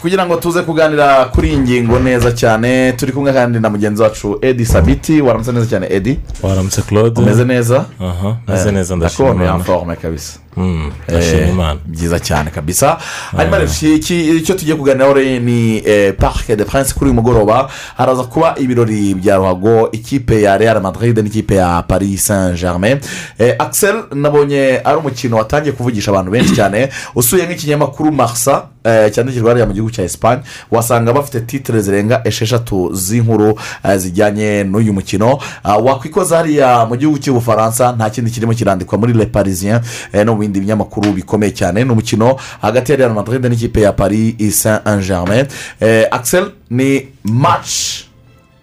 [0.00, 4.38] Kugira ngo tuze kuganira kuri iyi ngingo neza cyane turi kumwe kandi na mugenzi wacu
[4.42, 5.20] edi sabiti.
[5.22, 7.20] Waramutse neza cyane edi waramutse claude.
[7.20, 7.84] Umeze neza?
[8.00, 8.96] Aha meze Eh, neza
[9.44, 9.64] imana.
[9.64, 10.38] forme kabisa.
[10.56, 12.98] Mm, ndashima Eh, byiza cyane kabisa.
[13.36, 13.58] Hanyuma
[13.96, 15.82] iki- icyo tugiye kuganiraho rero ni
[16.18, 17.68] parc de prince kuri uyu mugoroba.
[17.96, 22.98] Haraza kuba ibirori bya ruhago ikipe ya real madrid n'ikipe ya paris saint germain
[23.38, 26.88] Eh, axel nabonye ari umukino watangiye kuvugisha abantu benshi cyane.
[27.14, 32.90] Usuye nk'ikinyamakuru marsa eh, cyandikirwa hariya mu gihugu cya esipanye wasanga bafite titire zirenga esheshatu
[32.94, 33.58] z'inkuru
[33.96, 35.38] zijyanye n'uyu mukino.
[35.64, 39.80] Ah, wakwikoza hariya mu gihugu cy'ubufaransa nta kindi kirimo kirandikwa muri le parisien
[40.24, 41.84] no bindi binyamakuru bikomeye cyane.
[41.84, 45.46] Ni umukino hagati ya real madrid n'ikipe ya paris saint germain
[45.80, 48.04] Eh, axel ni match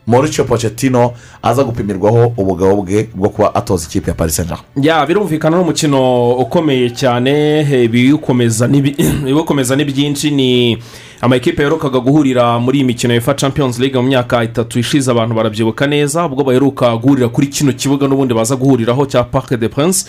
[0.08, 5.58] mauricio pochettino aza gupimirwaho ubugabo bwe bwo kuba atoza ikipe ya paris saint ya birumvikana
[5.58, 7.60] n'umukino ukomeye cyane.
[7.60, 8.68] Eh, ibiwukomeza
[9.78, 10.78] ni byinshi ni
[11.26, 15.88] amakipe yaherukaga guhurira muri iyi mikino ya champions league mu myaka itatu ishize abantu barabyibuka
[15.88, 20.06] neza ubwo baheruka guhurira kuri kino kibuga n'ubundi baza guhuriraho cya parc de prince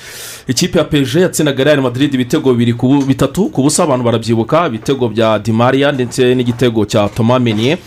[0.46, 2.76] ikipe ya peje yatsindaga real madrid ibitego bibiri
[3.06, 7.78] bitatu ku busa abantu barabyibuka ibitego bya dimariya ndetse n'igitego cya thomas menier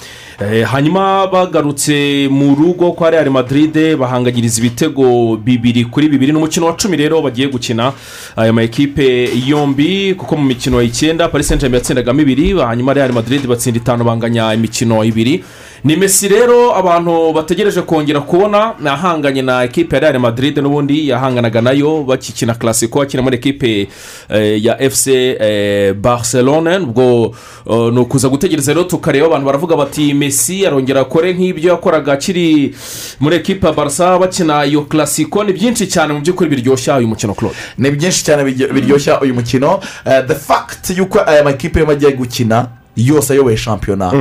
[0.41, 6.31] Eh, hanyuma bagarutse mu rugo kwa real madrid bahanganyiriza ibitego bibiri kuri bibiri.
[6.31, 7.91] N'umukino wa cumi rero bagiye gukina
[8.35, 13.11] aya ma ekipe yombi kuko mu mikino icyenda paris saint germain yatsindagamo ibiri hanyuma real
[13.19, 15.43] madrid batsinda itanu banganya imikino ibiri.
[15.83, 21.61] Ni mesi rero abantu bategereje kongera kubona ahanganye na ekipe ya real madrid n'ubundi yahanganaga
[21.61, 23.87] na yo bakikina classico akina muri ekipe
[24.29, 27.35] eh, ya fc eh, barcelone ubwo
[27.69, 32.75] eh, ni ukuza gutegereza rero tukareba abantu baravuga bati mesi arongera akore nk'ibyo yakoraga akiri
[33.19, 37.33] muri ekipe ya barca bakina iyo classico ni byinshi cyane mu by'ukuri biryoshya uyu mukino
[37.33, 37.55] claude.
[37.77, 39.79] Ni byinshi cyane biryo- biryoshya uyu mukino.
[40.03, 42.67] The fact y'uko aya makipe yombi agiye gukina
[43.07, 44.11] yose ayoboye shampiyona.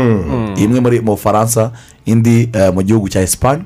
[0.56, 1.72] Imwe muri mu bufaransa
[2.06, 3.62] indi eh, mu gihugu cya esipanye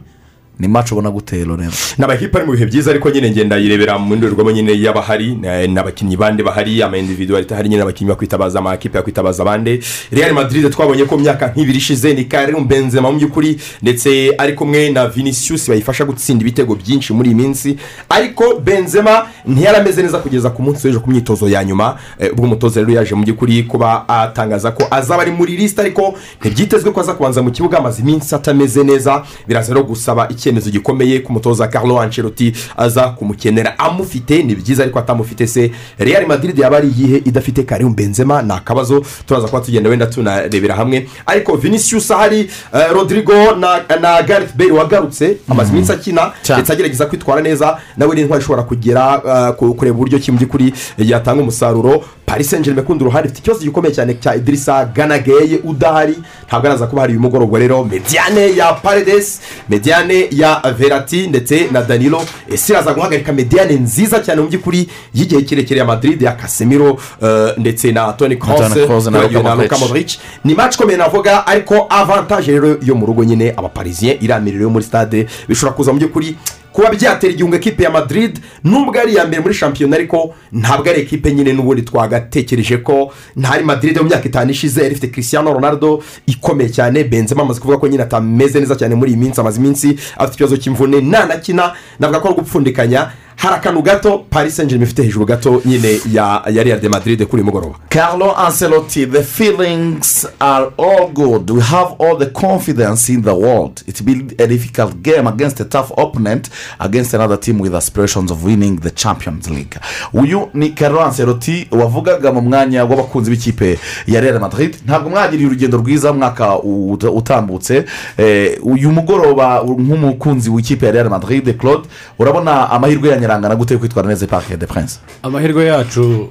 [0.59, 1.57] ni maci ubona guteye rero.
[1.99, 5.69] Ni amakipe ari mu bihe byiza ariko nyine ngenda yirebera mu ndorerwamo nyine y'abahari eh,
[5.71, 9.81] n'abakinnyi bande bahari ama individualite hari nyine abakinnyi bakwitabaza amakipe yakwitabaza abandi
[10.13, 14.53] real madrid twabonye ko mu myaka nk'ibiri ishize ni karim benzema mu by'ukuri ndetse ari
[14.55, 17.77] kumwe na vinicius bayifasha gutsinda ibitego byinshi muri iyi minsi.
[18.09, 21.99] Ariko benzema ntiyari ameze neza kugeza ku munsi w'ejo ku myitozo ya nyuma.
[22.19, 26.15] Eh, ubwo umutoza rero yaje mu by'ukuri kuba atangaza ko azaba ari muri lisite ariko
[26.41, 29.23] ntibyitezwe ko aza kubanza mu kibuga amaze iminsi atameze neza.
[29.49, 33.79] Biraza rero gusaba icyemezo gikomeye ko umutoza carlo ancelotti aza kumukenera.
[33.79, 35.71] Amufite ni byiza ariko atamufite se.
[35.99, 38.43] Real madrid yaba ari iyihe idafite karim benzema?
[38.43, 41.09] Ni akabazo turaza kuba tugenda wenda tunarebera hamwe.
[41.27, 42.41] Ariko vinicius ahari
[42.75, 45.37] eh, rodrigo na, na gareth bale wagarutse.
[45.49, 47.79] Amaze iminsi akina ndetse agerageza kwitwara neza.
[47.97, 52.05] Nawe ni intwari ishobora kugera eh, ku- kureba uburyo ki mu by'ukuri yatanga umusaruro.
[52.27, 56.17] Paris saint germain kundi uruhare ifite ikibazo gikomeye cyane cya idirisa ganageye udahari.
[56.47, 57.85] Ntabwo araza kuba hari uyu mugoroba rero.
[57.85, 59.41] Mediane ya paredes.
[59.69, 62.23] Mediane ya verati ndetse na danilo.
[62.49, 67.55] Ese iraza guhagarika mediane nziza cyane mu by'ukuri y'igihe kirekire ya madrid ya casemiro eh,
[67.59, 70.19] ndetse na toni Kroos kroos na Luka Modric.
[70.45, 74.85] ni match ikomeye navuga ariko avantage rero yo mu rugo nyine abaparisien iramiriro yo muri
[74.85, 75.27] stade.
[75.49, 76.37] Bishobora kuza mu by'ukuri
[76.73, 81.01] kuba byatera igihunga ekipe ya madrid nubwo ari iya mbere muri shampiyona ariko ntabwo ari
[81.01, 86.03] ekipe nyine n'ubundi twagatekereje ko ntari madrid mu myaka itanu ishize yari ifite christiano ronaldo
[86.27, 89.97] ikomeye cyane benzema amaze kuvuga ko nyine atameze neza cyane muri iyi minsi amaze iminsi
[90.17, 95.03] afite ikibazo cy'imvune nanakina navuga ko ari gupfundikanya hari akantu gato paris saint germain ifite
[95.03, 100.27] hejuru gato nyine ya ya real de madrid kuri uyu mugoroba Carlo Ancelotti, the feelings
[100.41, 101.51] are all good.
[101.51, 103.83] We have all the confidence in the world.
[103.87, 106.49] It will be a difficult game against a tough opponent,
[106.81, 109.77] against another team with aspirations of winning the Champions League.
[110.15, 114.77] Uyu ni Carlo Ancelotti wavugaga mu mwanya w'abakunzi b'ikipe ya Real Madrid.
[114.87, 117.85] Ntabwo mwagiriye urugendo rwiza mwaka ut- utambutse.
[118.19, 124.09] Eh, uyu mugoroba nk'umukunzi w'ikipe ya Real Madrid, Claude, urabona amahirwe yanyarangana gute yo kwitwara
[124.09, 124.99] neza Parc de Prince?
[125.23, 126.29] amahirwe yacu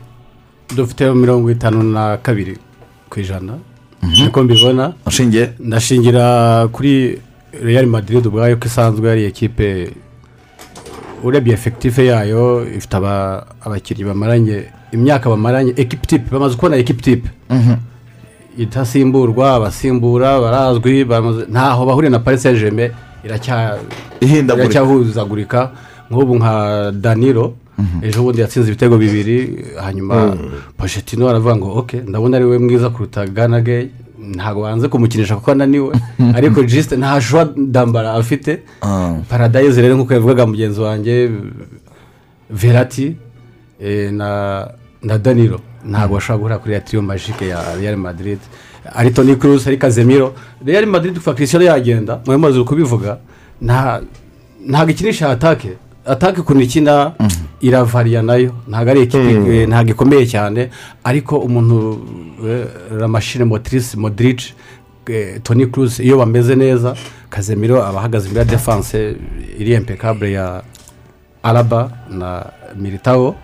[0.75, 2.58] dufite mirongo itanu na kabiri
[3.10, 3.54] ku ijana.
[4.01, 4.93] Niko mbibona.
[5.60, 7.21] Ndashingira kuri
[7.63, 9.91] real madrid ubwayo ko isanzwe ari ekipe
[11.23, 17.30] urebye efekitife yayo ifite aba- abakinnyi bamaranye imyaka bamaranye ekipi tipe bamaze kubona ekipi tipe
[18.58, 21.06] itasimburwa abasimbura barazwi
[21.49, 22.60] ntaho bahuriye na paris saint
[26.12, 26.54] nk'ubu nka
[26.91, 27.45] danilo
[28.02, 29.38] ejo bundi yatsinze ibitego bibiri
[29.86, 30.38] hanyuma Mm.
[30.78, 33.89] poshetino aravuga ngo oke ndabona ari we mwiza kuruta ganage
[34.36, 35.91] ntabwo wanze kumukinisha kuko ananiwe
[36.38, 38.60] ariko jisite nta shuwa dambara afite.
[39.30, 41.32] Paradayize rero nk'uko yavugaga mugenzi wanjye
[42.50, 43.15] verati
[43.84, 44.30] eh, na
[45.04, 45.60] na danilo.
[45.86, 48.39] Ntabwo bashobora guhura kuri ya tiriyo majike ya real madrid.
[48.93, 50.34] Ari toni kurusi ari kazemiro
[50.65, 53.17] real madrid kuva christian yagenda mu bimaze kubivuga
[53.62, 54.02] nta
[54.69, 55.71] ntabwo ikinisha atake
[56.05, 57.11] atake ukuntu ikina
[57.61, 58.51] iravariya na yo.
[58.67, 59.51] Ntabwo ari ekipi Mm.
[59.51, 60.69] eh, ntabwo ikomeye cyane.
[61.03, 62.01] Ariko umuntu
[62.47, 62.65] eh,
[62.99, 64.41] ramashine motrice modric
[65.07, 66.95] eh, toni kurusi iyo bameze neza
[67.29, 69.15] kazemiro aba ahagaze imbere ya defanse
[69.59, 70.63] iri impekabure ya
[71.43, 73.35] araba na militawo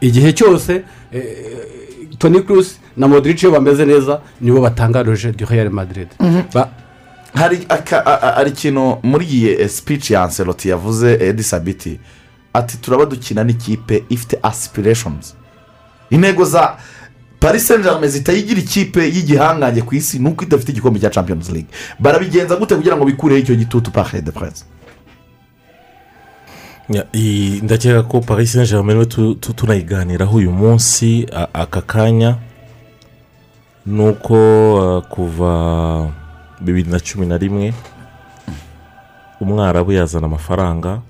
[0.00, 1.22] igihe cyose eh,
[2.18, 6.08] toni kurusi na modric iyo bameze neza nibo batanga roje du real madrid.
[6.54, 6.68] Ba-
[7.36, 12.00] hari ikintu muri iyi speech ya anseloti yavuze edi sabiti
[12.54, 15.34] ati turaba dukina n'ikipe ifite aspirations.
[16.10, 16.76] Intego za
[17.40, 21.68] paris saint germain zitayigira ikipe y'igihangange ku isi nuko idafite igikombe cya champions league.
[21.98, 24.32] Barabigenza gute kugira ngo bikureho icyo gitutu parc de
[27.12, 32.36] iyi- ndakeka ko paris saint germain we tu- tu- tunayiganiraho uyu munsi aka kanya
[33.86, 34.34] ni uko
[34.98, 36.08] uh, kuva
[36.60, 37.74] bibiri na cumi na rimwe
[39.40, 41.00] umwarabu yazana amafaranga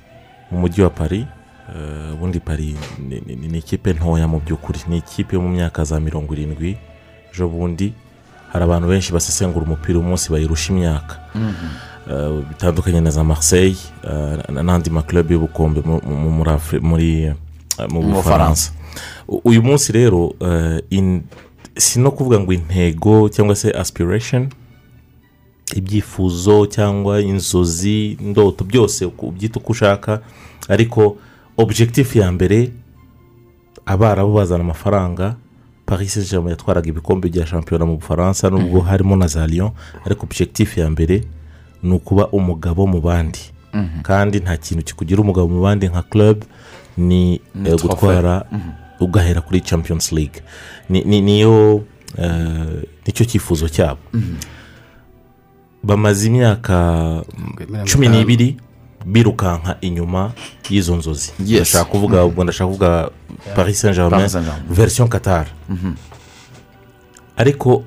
[0.50, 1.26] mu mujyi wa paris
[1.66, 2.76] Uh, ubundi paris
[3.08, 4.78] ni- ikipe ntoya mu by'ukuri.
[4.88, 6.78] Ni ikipe yo mu myaka za mirongo irindwi
[7.34, 7.92] ejo bundi
[8.52, 11.18] hari abantu benshi basesengura umupira umunsi bayirusha imyaka.
[11.34, 13.76] Uh, bitandukanye na za marseille
[14.48, 15.98] na- n'andi makilabu y'ubukombe mu-
[18.14, 18.70] bufaransa.
[19.44, 20.34] Uyu munsi rero
[20.90, 21.22] in-
[21.76, 24.48] si no kuvuga ngo intego cyangwa se aspiration
[25.74, 30.20] ibyifuzo cyangwa inzozi indoto byose ubyita uko ushaka.
[30.68, 31.16] Ariko
[31.56, 32.70] objectif ya mbere
[33.86, 35.36] abarabu bazana amafaranga
[35.86, 39.70] paris saint germain yatwaraga ibikombe bya shampiyona mu bufaransa nubwo harimo na za lyon.
[40.06, 41.24] Ariko objectif ya mbere
[41.82, 43.38] ni ukuba umugabo mu bandi.
[43.74, 44.00] Mhm.
[44.02, 46.42] kandi nta kintu kikugira umugabo mu bandi nka club
[46.96, 48.70] ni eh, gutwara Mhm.
[49.00, 50.40] ugahera kuri champions league.
[50.88, 51.84] Ni- ni- niyo
[52.18, 54.00] eh, ni cyo cyifuzo cyabo.
[55.86, 56.76] Bamaze imyaka
[57.86, 58.56] cumi n'ibiri
[59.06, 60.32] birukanka inyuma
[60.70, 61.30] y'izo nzozi.
[61.38, 62.90] Ndashaka kuvuga ubwo ndashaka kuvuga
[63.54, 64.28] paris saint germain
[64.70, 65.46] version qatar.
[65.68, 65.92] Mhm.
[67.36, 67.84] ariko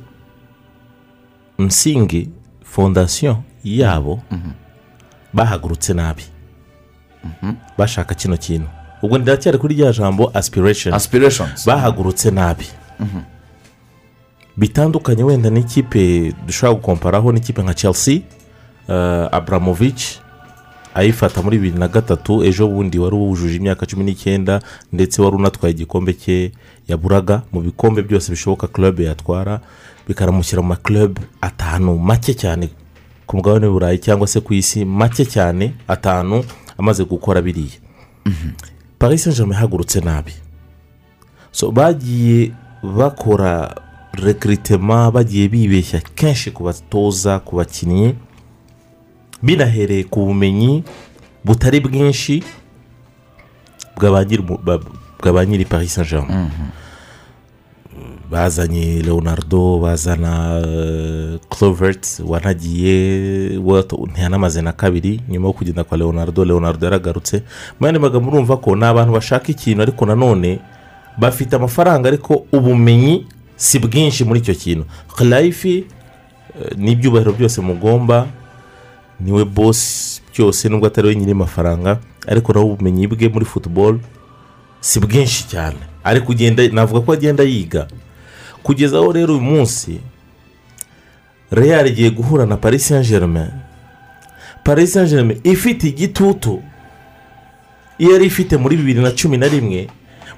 [1.60, 2.30] nsingi
[2.64, 4.20] fondasiyo yabo
[5.34, 6.24] bahagurutse nabi.
[7.78, 8.68] Bashaka kino kintu.
[9.02, 11.66] Ubwo ndacyari kuri rya jambo aspiration Aspirations.
[11.66, 12.66] bahagurutse nabi.
[14.60, 18.20] Bitandukanye wenda n'ikipe dushobora gukomparaho n'ikipe nka chelsea
[18.88, 20.20] uh, abramovich
[20.94, 24.60] ayifata muri bibiri na gatatu ejo bundi wari wujuje imyaka cumi n'icyenda
[24.94, 26.52] ndetse wari unatwaye igikombe cye
[26.88, 27.42] yaburaga.
[27.54, 29.60] Mu bikombe byose bishoboka club yatwara
[30.08, 32.70] bikanamushyira mu maklub atanu make cyane
[33.28, 36.44] ku mugabane w'uburayi cyangwa se ku isi make cyane atanu
[36.78, 37.78] amaze gukora biriya.
[39.00, 40.34] Paris saint germain ihagurutse nabi.
[41.74, 42.52] Bagiye
[42.84, 43.76] bakora
[44.14, 48.16] rekiritema bagiye bibeshya kenshi ku batoza ku bakinnyi
[49.44, 50.84] binahereye ku bumenyi
[51.46, 52.44] butari bwinshi
[53.96, 54.24] bwa
[55.34, 56.50] ba nyiri paris saint germain
[58.32, 63.60] bazanye leonardo bazana eh, clovert wanagiye
[64.12, 65.22] ntiyanamaze na kabiri.
[65.30, 67.44] Nyuma yo kugenda kwa leonardo leonardo yaragarutse.
[67.80, 70.60] Mu yandi magambo urumva ko ni abantu bashaka ikintu ariko nanone
[71.18, 73.26] bafite amafaranga ariko ubumenyi
[73.60, 74.84] si bwinshi muri icyo kintu.
[75.16, 75.84] Karayifi
[76.80, 78.28] n'ibyubahiro byose mugomba
[79.20, 84.00] ni we bosi byose nubwo atari we nyiri amafaranga ariko nawe ubumenyi bwe muri futuboro
[84.82, 85.78] si bwinshi cyane.
[86.04, 87.88] Ariko ugenda navuga ko agenda yiga.
[88.64, 90.00] Kugeza aho rero uyu munsi
[91.52, 93.52] real igiye guhura na paris saint germain
[94.64, 96.62] paris saint germain ifite igitutu
[97.98, 99.88] iyo yari ifite muri bibiri na cumi na rimwe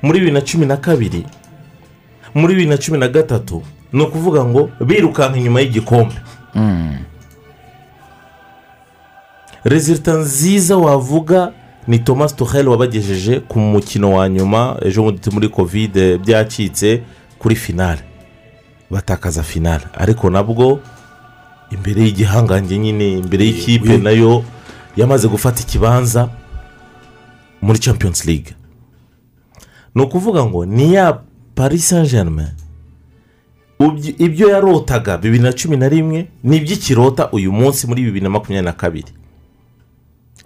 [0.01, 1.25] muri bibiri na cumi na kabiri
[2.35, 3.61] muri bibiri na cumi na gatatu
[3.93, 6.15] ni ukuvuga ngo birukanka inyuma y'igikombe.
[9.63, 11.51] Rezilita nziza wavuga
[11.87, 17.01] ni thomas tuhel wabagejeje ku mukino wa nyuma ejo bundi muri kovide byacitse
[17.39, 18.01] kuri finale
[18.91, 20.79] batakaza finale ariko nabwo
[21.71, 24.43] imbere y'igihangange nyine imbere y'ikipe na yo
[24.97, 26.29] yamaze gufata ikibanza
[27.61, 28.53] muri champions league.
[29.95, 31.19] Ni ukuvuga ngo ni ya
[31.61, 32.47] paris saint germain
[33.79, 38.29] ubyi- ibyo yarotaga bibiri na cumi na rimwe ni iby'ikirota uyu munsi muri bibiri na
[38.29, 39.11] makumyabiri na kabiri?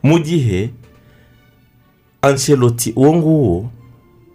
[0.03, 0.69] Mu gihe
[2.21, 3.69] anceloti uwo nguwo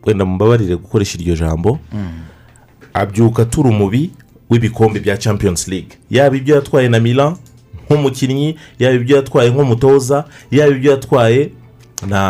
[0.06, 1.78] wenda mubabarire gukoresha iryo jambo
[2.94, 4.10] abyuka turi umubi
[4.50, 5.92] w'ibikombe bya champions league.
[6.10, 7.36] Yaba ibyo yatwaye na milan
[7.84, 11.50] nk'umukinnyi yaba ibyo yatwaye nk'umutoza yaba ibyo yatwaye
[12.08, 12.20] na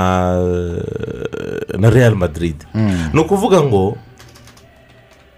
[1.79, 2.57] na real madrid.
[3.15, 3.97] Ni ukuvuga ngo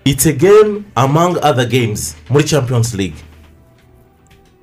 [0.05, 3.17] it's a game among other games muri champions league.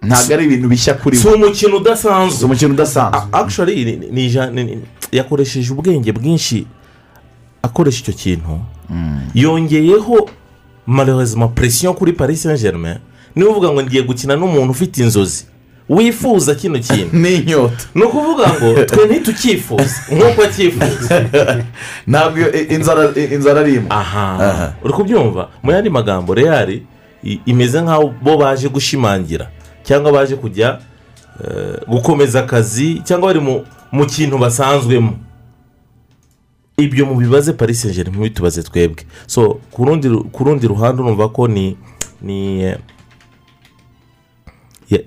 [0.02, 2.38] Ntabwo ari ibintu bishya kuri si umukino udasanzwe.
[2.40, 3.22] Si umukino udasanzwe.
[3.32, 4.80] Actually
[5.12, 6.68] yakoresheje ubwenge bwinshi
[7.62, 8.60] akoresha icyo kintu.
[9.36, 10.30] Yongeyeho
[10.88, 12.98] malheureusement presiyo kuri paris saint germain
[13.36, 15.46] niba uvuga ngo ngiye gukina n'umuntu ufite inzozi.
[15.90, 21.26] Wifuza kino kintu n'inyota ni ukuvuga ngo twe ntitucyifuza nk'uko acyifuza
[22.08, 26.70] ntabwo inzara i- inzara ari imwe aha uri kubyumva mu yandi magambo real
[27.24, 29.50] i- imeze nk'aho bo baje gushimangira
[29.84, 30.80] cyangwa baje kujya
[31.88, 35.14] gukomeza akazi cyangwa bari mu- mu kintu basanzwemo
[36.78, 41.78] ibyo mubibaze paris saint germain ntibitubaze twebwe so ku rundi ruhande urumva ko ni
[42.22, 42.62] ni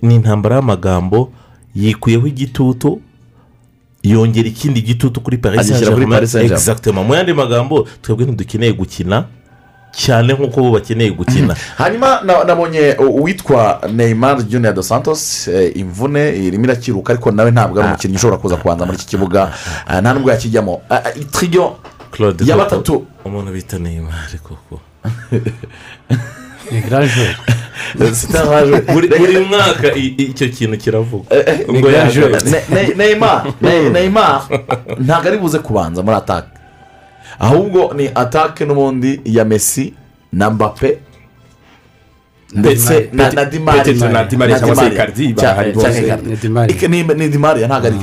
[0.02, 1.32] ni intambara y'amagambo
[1.74, 3.00] yikuyeho igitutu
[4.02, 6.58] yongera ikindi gitutu kuri paris saint Agishyira kuri germain Paris Saint-Germain.
[6.60, 7.06] exactement.
[7.06, 9.24] Mu yandi magambo twebwe ntidukeneye gukina
[9.92, 11.54] cyane nk'uko bo bakeneye gukina.
[11.78, 17.78] Hanyuma na- nabonye uwitwa neymar junior dos santos eh, imvune irimo irakiruka ariko nawe ntabwo
[17.80, 19.52] ari umukinnyi ushobora kuza kubanza muri iki kibuga.
[19.86, 20.80] Ah, nta nubwo yakijyamo.
[21.20, 21.76] Itriyo
[22.10, 23.06] claude ya batatu.
[23.24, 24.80] Umuntu bita neymar koko.
[26.70, 27.36] ni garaje
[28.92, 31.24] buri buri mwaka icyo kintu kiravuga
[31.68, 34.42] ubwo Ne- yagarutse Ne- neymar Ne- neymar
[35.00, 36.48] ntabwo ari buze kubanza muri atake
[37.38, 39.94] ahubwo ni atake n'ubundi ya messi
[40.32, 40.98] na mbappe
[42.54, 45.88] ndetse na dimari na Di Maria cyangwa se Icardi barahari bose.
[47.18, 47.96] Ni dimari ntabwo ari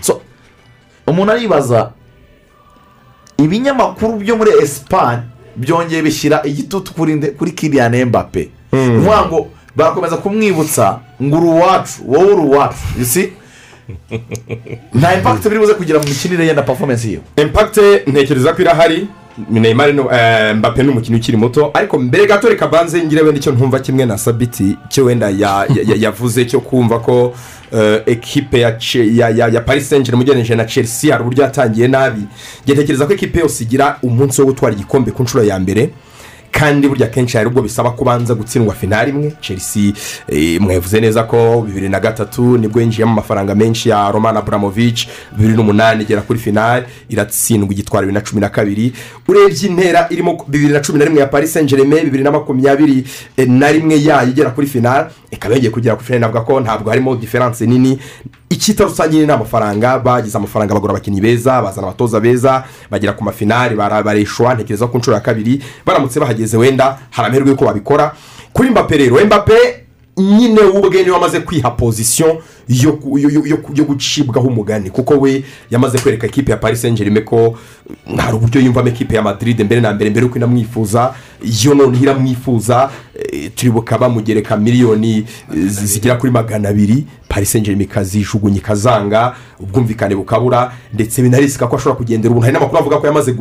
[0.00, 0.20] so
[1.06, 1.90] umuntu aribaza
[3.38, 5.22] ibinyamakuru byo muri esipanye
[5.56, 8.48] byongeye bishyira igitutu kuri nde kuri kiriyane mbappe.
[8.72, 13.32] Ni ukuvuga ngo barakomeza kumwibutsa ngo uri uwacu wowe uri uwacu see?
[14.94, 19.06] nta impakiti biri buze kugira mu mikinire ye na performance yiwe impakite ntekereza ko irahari.
[19.50, 21.70] Neymar no- eh, mbappe ni umukinnyi ukiri muto.
[21.74, 25.66] Ariko mbere gato reka banze ngire wenda icyo ntumva kimwe na sabiti cyo wenda ya-
[25.74, 27.32] ya- ya- yavuze cyo kumva ko
[28.06, 32.22] ekipe ya paris saint germain ugereranyije na chelsea hari uburyo yatangiye nabi.
[32.64, 35.90] Njye ntekereza ko ekipe yose igira umunsi wo gutwara igikombe ku nshuro ya mbere.
[36.52, 39.32] Kandi burya akenshi hari ubwo bisaba kubanza gutsindwa finari imwe.
[39.40, 39.92] Chelsea
[40.28, 45.08] eh, mwavuze neza ko bibiri na gatatu ni bwo yinjiyemo amafaranga menshi ya roman abramovich.
[45.36, 48.92] Bibiri n'umunani igera kuri finari iratsindwa igitwara bibiri na cumi na kabiri.
[49.28, 53.04] Urebye intera irimo bibiri na cumi na rimwe ya paris saint germain bibiri na makumyabiri
[53.36, 56.90] eh, na rimwe yayo igera kuri finari ikaba yagiye kugera kuri finari navuga ko ntabwo
[56.90, 57.98] harimo diferanse nini.
[58.52, 63.76] Icyita rusange ni amafaranga bagize amafaranga bagura abakinnyi beza bazana abatoza beza bagera ku mafinari
[63.76, 68.12] bareshwa ntekereza ku nshuro ya kabiri baramutse bahageze wenda hari amahirwe y'uko babikora.
[68.52, 69.54] Kuri mbappe rero mbappe
[70.16, 74.90] nyine we ubwe ni we wamaze kwiha pozisiyo yo gucibwaho umugani.
[74.90, 77.58] Kuko we yamaze kwereka ekipe ya paris germain ko
[78.16, 81.14] hari uburyo yumvamo ekipe ya madrid mbere na mbere mbere yuko inamwifuza
[81.62, 82.90] yo noneho iramwifuza
[83.32, 85.24] eh, turibuka bamugereka miliyoni eh,
[85.66, 87.06] zi- zigera kuri magana abiri.
[87.28, 92.44] Paris germain ikazijugunya ikazanga ubwumvikane bukabura ndetse binarisika ko ashobora kugendera ubuntu.
[92.44, 93.32] Hari n'amakuru avuga ko yamaze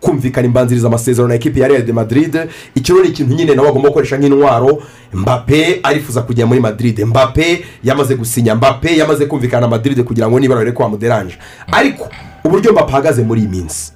[0.00, 2.36] kumvikana imbanziriza amasezerano na ekipe ya real de madrid.
[2.74, 4.82] Icyo rero ni ikintu nyine nawe agomba gukoresha nk'intwaro.
[5.14, 7.00] Mbappe arifuza kujya muri madrid.
[7.04, 8.54] Mbappe yamaze gusinya.
[8.68, 11.38] Mbappe yamaze kumvikana na madrid kugira ngo niba barebe ko bamuderanje
[11.72, 12.08] ariko
[12.44, 13.92] uburyo mbappe ahagaze muri iyi minsi.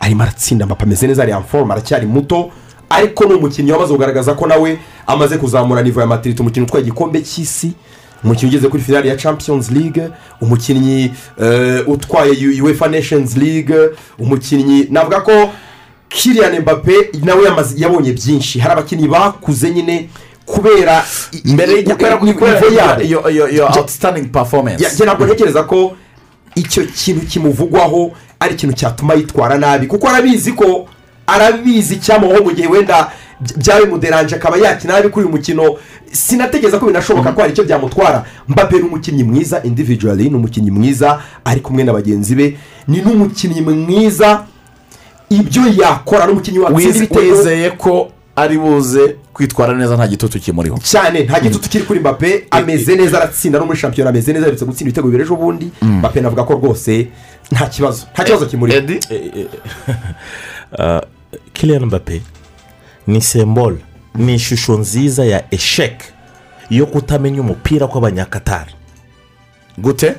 [0.00, 2.50] Arimo aratsinda mbappe ameze neza ari foroma aracyari muto.
[2.90, 7.20] Ariko ni umukinnyi wamaze kugaragaza ko nawe amaze kuzamura nivo ya matiriti umukinnyi utwaye igikombe
[7.22, 7.72] cy'isi
[8.24, 10.08] umukinnyi ugeze kuri finali ya champions league
[10.40, 13.76] umukinnyi eh, utwaye uefa nations league
[14.18, 15.50] umukinnyi navuga ko
[16.08, 16.92] kiriyan mbappe
[17.24, 17.42] nawe
[17.76, 18.58] yabonye byinshi.
[18.60, 20.08] Hari abakinnyi bakuze nyine
[20.54, 21.04] kubera
[21.44, 23.02] mbere i- kubera kubera kubera yabo.
[23.02, 25.96] iyo iyo iyo Ja- outstanding performance Ya- njye ntabwo ntekereza ko
[26.54, 30.86] icyo kintu kimuvugwaho ari ikintu cyatuma yitwara nabi kuko arabizi ko
[31.26, 35.76] arabizi icyamubaho mu gihe wenda by- byaba bimuderanje akaba yakina nabi kuri uyu mukino
[36.12, 41.20] sinatekereza ko binashoboka ko hari icyo byamutwara mbappe ni umukinnyi mwiza individually ni umukinnyi mwiza
[41.44, 42.56] ari kumwe na bagenzi be
[42.88, 44.44] ni n'umukinnyi mwiza
[45.30, 50.78] ibyo yakora n'umukinnyi watsinda Wize- ibitego wizeye ko ari buze kwitwara neza nta gitutu kimuriho.
[50.82, 54.64] Cyane nta gitutu kiri kuri mbappe ameze neza aratsinda no muri shampiyona ameze neza aherutse
[54.64, 57.08] gutsinda ibitego bibiri ejo bundi mbappe navuga ko rwose
[57.52, 58.80] nta kibazo nta kibazo kimuriho.
[61.52, 62.22] Kilian mbappe
[63.06, 63.78] ni sembole
[64.14, 66.06] ni ishusho nziza ya esheke
[66.70, 68.74] yo kutamenya umupira kw'abanyakatari
[69.78, 70.14] gute?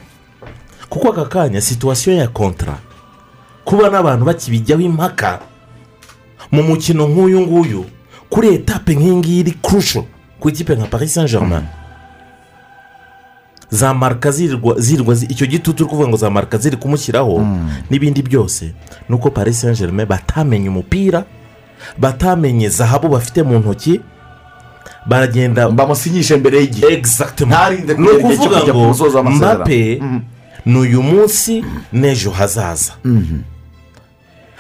[0.90, 2.78] Kuko aka kanya situwasiyo ya kontara
[3.66, 5.40] kuba n'abantu bakibijyaho impaka
[6.52, 7.86] mu mukino nk'uyu nguyu
[8.30, 10.06] kuri etape nk'iyi iri kurusho
[10.40, 11.64] ku ikipe nka paris saint germain
[13.70, 17.46] za marika zirirwa zirirwa zi- icyo gitutu uri kuvuga ngo za marika ziri kumushyiraho
[17.90, 18.74] n'ibindi byose
[19.10, 21.24] ni uko paris saint germain batamenye umupira
[21.98, 24.02] batamenye zahabu bafite mu ntoki
[25.06, 26.88] baragenda bamusinyishe mbere y'igihe.
[27.46, 28.94] Ntarinde ni ukuvuga ngo
[29.56, 30.02] mbappe
[30.66, 31.64] ni uyu munsi
[31.94, 32.94] n'ejo hazaza.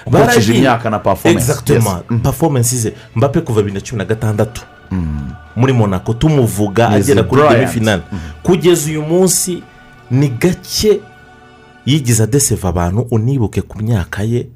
[0.09, 1.51] Ukurikije imyaka na performance.
[1.51, 2.23] Exactement.
[2.23, 4.61] Performance ze mbappe kuva bibiri na cumi na gatandatu.
[5.55, 8.01] Muri monaco tumuvuga agera kuri demi finale
[8.43, 9.63] kugeza uyu munsi
[10.11, 11.01] ni gake
[11.85, 14.47] yigize adeseva abantu unibuke ku myaka ye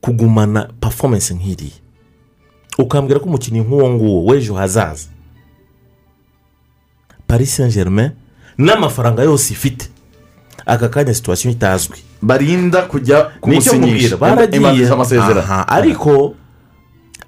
[0.00, 1.80] kugumana performance nk'iriya.
[2.78, 5.08] Ukambwira ko umukinnyi nk'uwo nguwo w'ejo hazaza
[7.26, 8.10] paris saint germain
[8.58, 9.90] n'amafaranga yose ifite.
[10.66, 11.98] Aka kanya situwasiyo itazwi.
[12.22, 14.86] Barinda kujya kumusinyisha baragiye.
[15.40, 16.34] Aha, ariko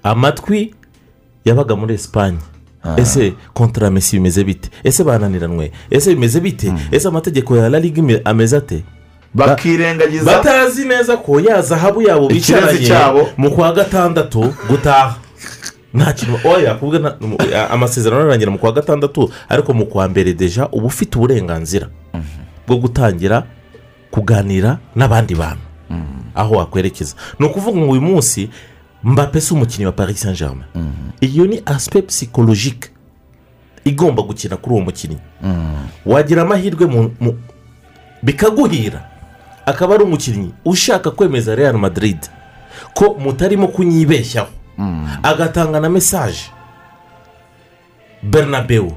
[0.03, 0.73] amatwi
[1.45, 2.37] yabaga muri esipanye
[2.97, 4.69] ese kontara mesi bimeze bite?
[4.83, 6.73] Ese bananiranwe ese bimeze bite?
[6.91, 8.83] Ese amategeko ya ime- ameze ate?
[9.33, 12.79] Bakirengagiza batazi neza ko ya zahabu yabo bicaranye
[13.37, 15.15] mu kwa gatandatu gutaha.
[15.93, 20.07] Nta kintu oya kubwe na- mu- a- amasezerano arangira mu kwa gatandatu ariko mu kwa
[20.07, 21.89] mbere deja uba ufite uburenganzira
[22.67, 23.43] bwo gutangira
[24.19, 25.63] kuganira n'abandi bantu.
[26.35, 27.15] Aho wakwerekeza.
[27.39, 28.49] Ni ukuvuga ngo uyu munsi
[29.03, 30.65] mbappe si umukinnyi wa paris saint germain
[31.21, 32.89] iyo ni asipe psikologike
[33.85, 35.17] igomba gukina kuri uwo mukinnyi.
[36.05, 37.09] Wagira amahirwe
[38.23, 39.05] bikaguhira.
[39.65, 42.17] Akaba ari umukinnyi ushaka kwemeza real madrid
[42.93, 44.49] ko mutarimo kunyibeshyaho.
[45.23, 46.51] Agatanga na mesaje
[48.23, 48.91] bernabeu.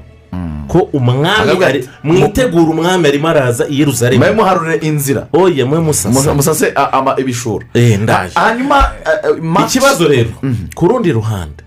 [0.67, 5.27] Ko umwami mwitegura umwami arimo araza i yeruzalemu mwe muharure inzira.
[5.33, 6.33] Oye mwe musasa.
[6.33, 8.33] Musase ama- ibishura Eh, ndaje.
[8.35, 10.29] Hanyuma eh, eh, ikibazo rero
[10.75, 11.63] ku rundi ruhande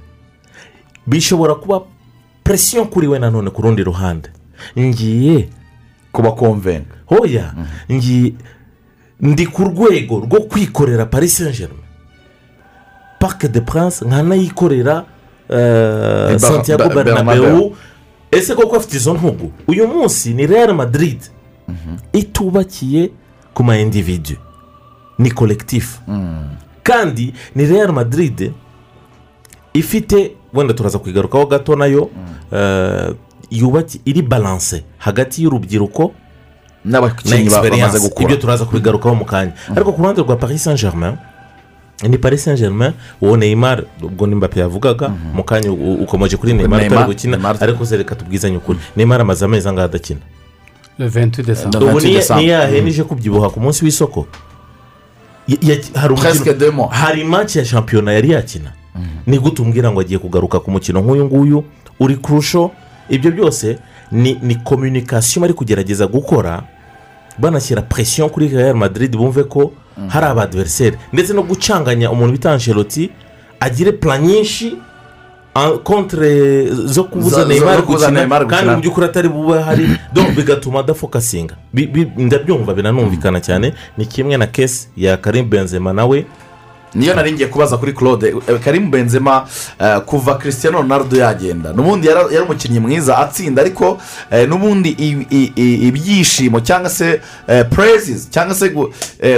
[1.06, 1.80] bishobora kuba
[2.44, 4.28] presiyo kuri we nanone ku rundi ruhande.
[4.78, 5.48] Ngiye
[6.12, 7.52] kubakomvenga hoya
[7.92, 8.32] ngiye
[9.20, 11.82] ndi ku rwego rwo kwikorera paris saint germain
[13.18, 15.04] parc de prince nkanayikorera
[16.38, 17.76] santiago Bernabeu.
[18.30, 19.52] Ese koko afite izo ntugu.
[19.68, 21.20] Uyu munsi ni real madrid.
[22.12, 23.10] Itubakiye
[23.54, 24.36] ku ma individu
[25.18, 26.00] ni kolekitifu
[26.82, 28.52] kandi ni real madrid
[29.74, 32.10] ifite wenda turaza kuyigarukaho gato na yo
[32.52, 33.14] eh,
[33.50, 36.12] yubatse iri balanse hagati y'urubyiruko
[36.84, 38.24] na n'abakinnyi ba- bamaze gukura.
[38.24, 39.52] Ibyo turaza kubigarukaho mu kanya.
[39.76, 41.16] Ariko ku ruhande rwa paris saint germain
[42.02, 46.86] ni paris saint germain uwo neymar ubwo ni mbappe yavugaga mu kanya ukomeje kuri neymar
[46.86, 48.78] utari gukina ariko reka tubwizanye ukuri.
[48.96, 50.20] Neymar amaze amezi angahe adakina?
[50.98, 51.80] Le 28 décembre.
[51.80, 52.44] Le ubu 28 ni December.
[52.44, 54.26] ni yahenije kubyibuha ku munsi w'isoko.
[56.90, 58.72] Hari match ya shampiyona yari yakina.
[59.26, 61.64] Ni gute umbwira ngo agiye kugaruka ku mukino nk'uyu nguyu?
[62.00, 62.70] Uri kurusho
[63.08, 63.78] ibyo byose
[64.12, 66.62] ni ni kominikasiyo bari kugerageza gukora
[67.38, 69.72] banashyira presiyo kuri real madrid bumve ko
[70.08, 73.10] hari abadiveriseri ndetse no gucanganya umuntu bita angeloti
[73.60, 74.76] agire plan nyinshi
[75.54, 77.36] en- contre zo kubuza
[77.82, 78.28] kubuza gukina.
[78.50, 79.88] Kandi mu by'ukuri atari bube hari
[80.36, 81.54] bigatuma adafokasinga
[82.16, 83.72] ndabyumva biranumvikana cyane.
[83.98, 86.26] Ni kimwe na kesi ya karim benzema nawe.
[86.94, 89.46] Niyo nari ngiye kubaza kuri claude Eh, karimu benzema
[89.80, 91.72] eh, kuva christian ronaldo yagenda.
[91.72, 93.98] N'ubundi yari umukinnyi mwiza atsinda ariko
[94.30, 94.90] eh, n'ubundi
[95.88, 97.20] ibyishimo cyangwa se
[97.70, 98.90] purezizi cyangwa se gu-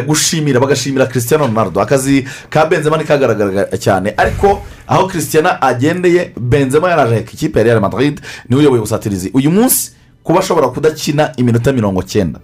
[0.07, 1.81] gushimira bagashimira christian ronaldo.
[1.81, 4.15] Akazi ka benzema ntikagaragara cyane.
[4.17, 9.31] Ariko aho christian agendeye benzema yaraje ku ikipe ya real madrid ni we uyoboye ubusatirizi.
[9.35, 9.93] Uyu munsi
[10.23, 12.39] kuba ashobora kudakina iminota mirongo cyenda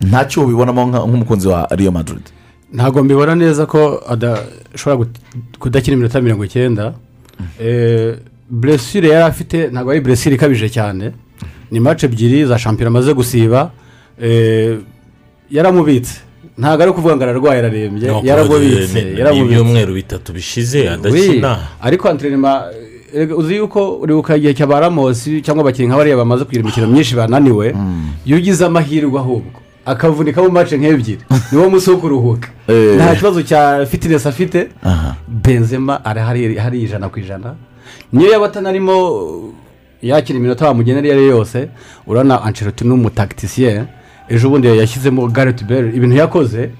[0.00, 2.22] ntacyo ubibonamo nk'umukunzi wa real madrid.
[2.72, 5.10] Ntabwo mbibona neza ko adashobora
[5.58, 6.94] kudakina iminota mirongo icyenda.
[8.50, 11.12] Buresire yari afite ntabwo ari buresire ikabije cyane.
[11.70, 13.70] Ni mace ebyiri za shampiyona amaze gusiba.
[14.22, 14.78] Eh,
[15.50, 16.20] yaramubitse.
[16.58, 18.08] Ntabwo ari ukuvuga ngo ararwaye ararembye.
[18.24, 19.14] Yaramubitse.
[19.42, 21.58] ibyumweru bitatu bishize adakina.
[21.82, 22.64] Ariko anterinema
[23.36, 27.14] uzi yuko uribuka igihe cya ba ramosi cyangwa abakinnyi nka bariya bamaze kugira imikino myinshi
[27.16, 27.74] bananiwe?
[28.26, 29.58] Iyo ugize amahirwe ahubwo.
[29.86, 31.22] Akavunika mu mace nk'ebyiri
[31.52, 32.48] niwo munsi wo kuruhuka.
[32.68, 32.96] Eh.
[32.96, 34.68] nta kibazo cya fitinesi afite.
[35.28, 37.54] Benzema arahari hari ijana ku ijana.
[38.12, 38.96] Niyo yaba atanarimo
[40.02, 41.68] yakira iminota bamugenera iyo ari yo yose
[42.06, 43.84] urabona ancelotti ni umutakitisiyeni
[44.28, 46.70] ejo bundi yashyizemo gareti beri ibintu yakoze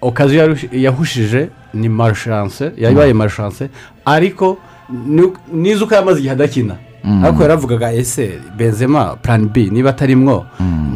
[0.00, 3.68] okazi yarush- yahushije ni marishanse yabaye marishanse
[4.04, 4.58] ariko
[5.06, 6.76] ni- nizo uko yamaze igihe adakina.
[7.24, 10.46] Ariko yaravugaga ese benzema plan b niba atarimwo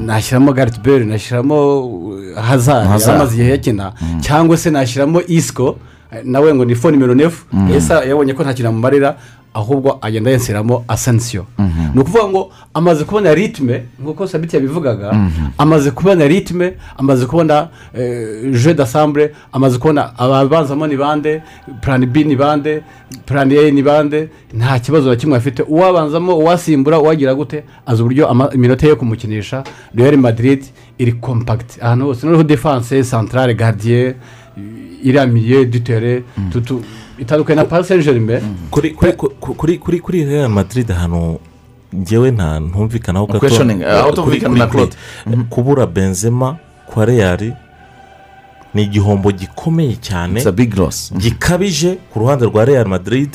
[0.07, 1.57] nashyiramo gareti beri nashyiramo
[2.35, 3.01] hazari Hazard.
[3.09, 3.93] yaramaze igihe yakina.
[4.21, 5.77] Cyangwa se nashyiramo isiko
[6.13, 7.45] eh, nawe ngo ni fo nimero nefu
[7.77, 9.17] ese yabonye ko nta kintu amumarira
[9.57, 11.47] ahubwo agenda yenseramo asansiyo
[11.95, 17.69] ni ukuvuga ngo amaze kubona ritme nk'uko sabiti yabivugaga amaze kubona ritme amaze kubona
[18.63, 21.43] je d'assemble amaze kubona ababanzamo ni bande
[21.81, 22.83] plan b ni bande
[23.27, 25.63] plan a ni bande nta kibazo na kimwe afite.
[25.63, 30.65] Uwabanzamo uwasimbura uwagira gute azi uburyo iminota yo kumukinisha real madrid
[30.99, 34.15] iri kompagiti ahantu hose noneho defanse santarare gardien
[35.05, 36.83] iriya miliye dutere tutu
[37.19, 38.41] itandukanye na saint germain
[38.71, 41.39] kuri kuri kuri kuri kuri real madrid ahantu
[41.95, 43.39] ngewe nta ntumvikanaho gato
[45.51, 46.57] kubura benzema
[46.87, 47.53] kwa real
[48.75, 50.41] ni igihombo gikomeye cyane.
[50.77, 51.13] Loss.
[51.17, 53.31] Gikabije ku ruhande rwa real madrid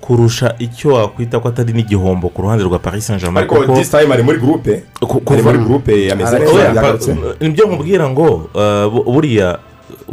[0.00, 4.14] kurusha icyo wakwita ko atari n'igihombo ku ruhande rwa paris saint germain ariko disi tayime
[4.14, 4.82] ari muri gurupe
[5.30, 6.96] ari muri gurupe yameze neza
[7.40, 9.58] ni byo nkubwira ngo uh, bu- buriya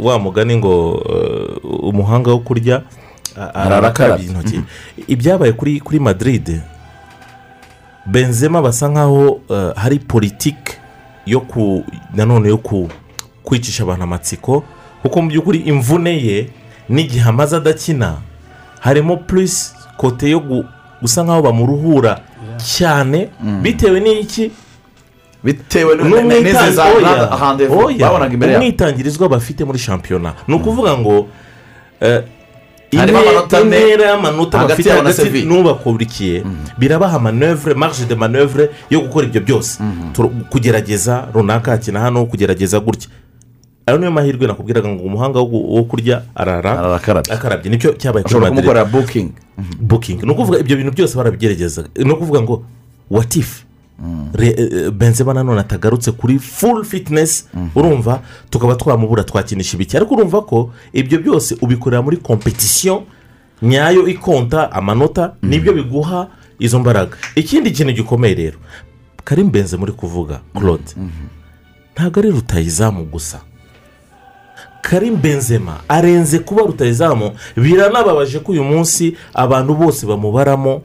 [0.02, 2.82] wa mugani ngo uh, umuhanga wo kurya
[3.36, 4.60] a- arakarabye intoki.
[5.08, 6.60] Ibyabaye kuri kuri madrid
[8.06, 10.72] benzema basa nkaho uh, hari politiki
[11.26, 11.84] yo ku
[12.14, 12.88] nanone yo ku
[13.42, 14.64] kwicisha abantu amatsiko
[15.02, 16.50] kuko mu by'ukuri imvune ye
[16.88, 18.16] n'igihe amaze adakina
[18.80, 20.64] harimo purisi kote yo gu-
[21.02, 22.20] gusa nkaho bamuruhura
[22.76, 23.28] cyane
[23.62, 24.50] bitewe n'iki?
[25.44, 30.34] Bitewe n- N'umwitangi- n'izi za oya, handevu oya, babonaga imbere yabo umwitangirizwa bafite muri shampiyona.
[30.48, 31.26] Ni ukuvuga ngo
[32.00, 32.22] eh,
[32.90, 36.42] intera y'amanota bafite hagati n'ubakurikiye.
[36.78, 39.78] Birabaha manevure marge de manevure yo gukora ibyo byose.
[40.12, 43.08] Tur- kugerageza runaka hakina hano kugerageza gutya.
[43.86, 46.94] Ayo niyo mahirwe nakubwiraga ngo umuhanga wo kurya arara
[47.30, 47.70] akarabye.
[47.70, 48.64] ni cyo cyabaye kuri Ashobora Madrid.
[48.64, 49.30] kumukorera booking.
[49.80, 50.22] booking.
[50.22, 52.62] Ni ukuvuga ibyo bintu byose barabigerageza ni ukuvuga ngo
[53.10, 53.64] watifu
[54.92, 58.20] benzema nanone atagarutse kuri full fitness urumva?
[58.50, 59.96] Tukaba twamubura twakinisha ibiki.
[59.96, 63.02] Ariko urumva ko ibyo byose ubikorera muri kompetisiyo
[63.62, 66.28] nyayo ikonta amanota ni byo biguha
[66.58, 67.16] izo mbaraga.
[67.34, 68.58] Ikindi kintu gikomeye rero
[69.24, 70.92] karim benze muri kuvuga claude
[71.94, 73.40] ntabwo ari rutayizamu gusa.
[74.82, 80.82] Karim benzema arenze kuba rutayizamu biranababaje ko uyu munsi abantu bose bamubaramo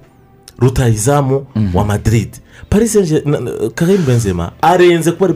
[0.59, 2.29] rutayizamu wa madrid.
[2.69, 5.33] Paris Saint- na- na- karim benzema arenze kuba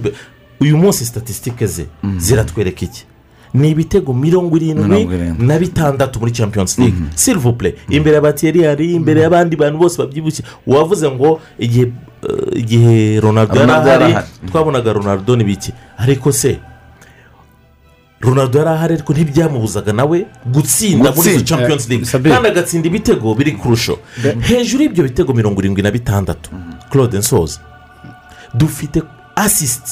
[0.62, 1.86] uyu munsi statisitike ze
[2.18, 3.06] ziratwereka iki?
[3.54, 4.88] Ni ibitego mirongo irindwi
[5.40, 6.96] na bitandatu muri champions league.
[7.16, 10.44] Silivupure imbere ya batiyeri imbere y'abandi bantu bose babyibushye.
[10.68, 11.92] Wavuze ngo igihe
[12.24, 14.14] eh, igihe ronaldo yari ahari
[14.52, 15.74] twabonaga ronaldo ni biki?
[15.98, 16.60] Ariko se
[18.22, 22.06] ronaldo yari ahari ariko ntibyamubuzaga nawe gutsinda muri izo champions Eh, league.
[22.30, 24.00] Kandi agatsinda ibitego biri kurusho.
[24.42, 26.50] Hejuru y'ibyo bitego mirongo irindwi na bitandatu
[26.92, 27.60] claude nsoza
[28.54, 29.02] dufite
[29.36, 29.92] asisiti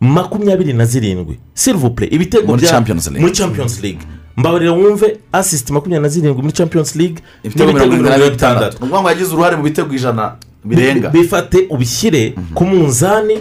[0.00, 1.38] makumyabiri na zirindwi.
[1.54, 4.00] Silivupure ibitego bya- muri champions league.
[4.36, 8.72] Mbabarira wumve asisiti makumyabiri na zirindwi muri champions league ibitego mirongo irindwi na bitandatu.
[8.72, 11.08] ni ukuvuga ngo yagize uruhare mu bitego ijana birenga.
[11.08, 13.38] Bi- bifate ubishyire ku munzani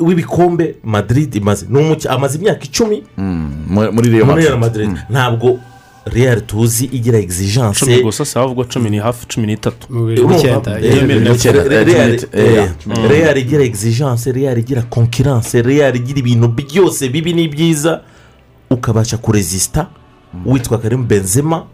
[0.00, 1.66] w'ibikombe madrid imaze
[2.08, 4.44] amaze imyaka icumi muri muri Madrid.
[4.46, 4.90] Real Madrid.
[5.10, 5.58] Ntabwo
[6.06, 7.84] real tuzi igira exigence.
[7.84, 10.36] Cumi gusa si ahubwo cumi ni hafi cumi n'itatu Urumva?
[10.80, 12.70] Re- Real- eh,
[13.08, 18.00] real igira exigence real igira concurrence real igira ibintu byose bibi n'ibyiza
[18.70, 19.86] ukabasha kurezisita
[20.46, 21.64] witwa karim benzema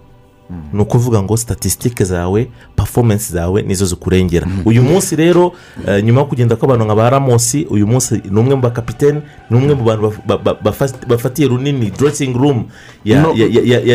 [0.72, 4.46] ni ukuvuga ngo statisitike zawe performance zawe nizo zikurengera.
[4.64, 5.52] Uyu munsi rero
[5.88, 9.56] eh, nyuma yo kugenda kw'abantu nka ba ramosi uyu munsi ni umwe mu bakapitene ni
[9.56, 12.64] umwe mu bantu baf- ba- ba- bafa- bafatiye runini dressing room
[13.04, 13.22] ya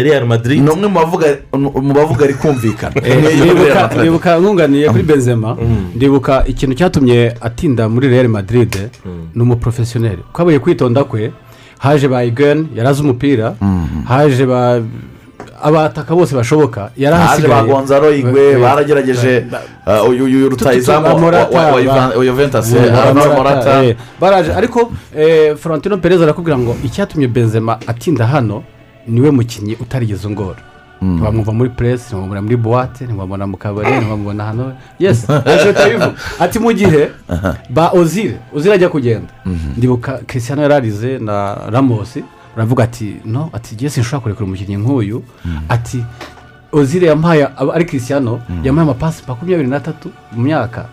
[0.04, 0.62] real madrid.
[0.64, 2.94] Ni umwe mu bavuga mu bavuga ari kumvikana
[3.42, 5.58] ndibuka ndibuka nkunganiye kuri benzema.
[5.96, 8.76] Ndibuka ikintu cyatumye atinda muri real madrid
[9.36, 11.32] ni umuporofesiyoneri ko abaye kwitonda kwe
[11.80, 13.56] haje ba igeni yari azi umupira
[14.06, 14.82] haje ba
[15.64, 17.62] abataka bose bashoboka yari haje ahasigaye.
[17.62, 19.46] ba gonzalo igwe baragerageje
[19.88, 23.84] uh, uyu rutayizamu wa- juventus eh, Morata.
[24.22, 24.54] baraje.
[24.54, 28.64] Ariko eh, Florentino perez arakubwira ngo icyatumye benzema atinda hano
[29.08, 30.60] ni we mukinnyi utarigeze ungora.
[31.02, 34.74] Ntiwamwumva muri puresi ntiwamubona muri buwate ntiwamubona mu kabari ntiwamubona hano.
[35.00, 35.28] Yesi
[36.40, 37.10] ati mu gihe
[37.70, 39.30] ba ozire ozire ajya kugenda.
[39.78, 42.24] Ndibuka christian yararize na ramosi
[42.58, 45.24] baravuga ati no ati jye sinshobora kurekura umukinnyi nk'uyu.
[45.70, 46.02] Ati
[46.72, 48.26] ozire yampaye ari christian
[48.64, 50.90] yampaye amapasi makumyabiri n'atatu mu myaka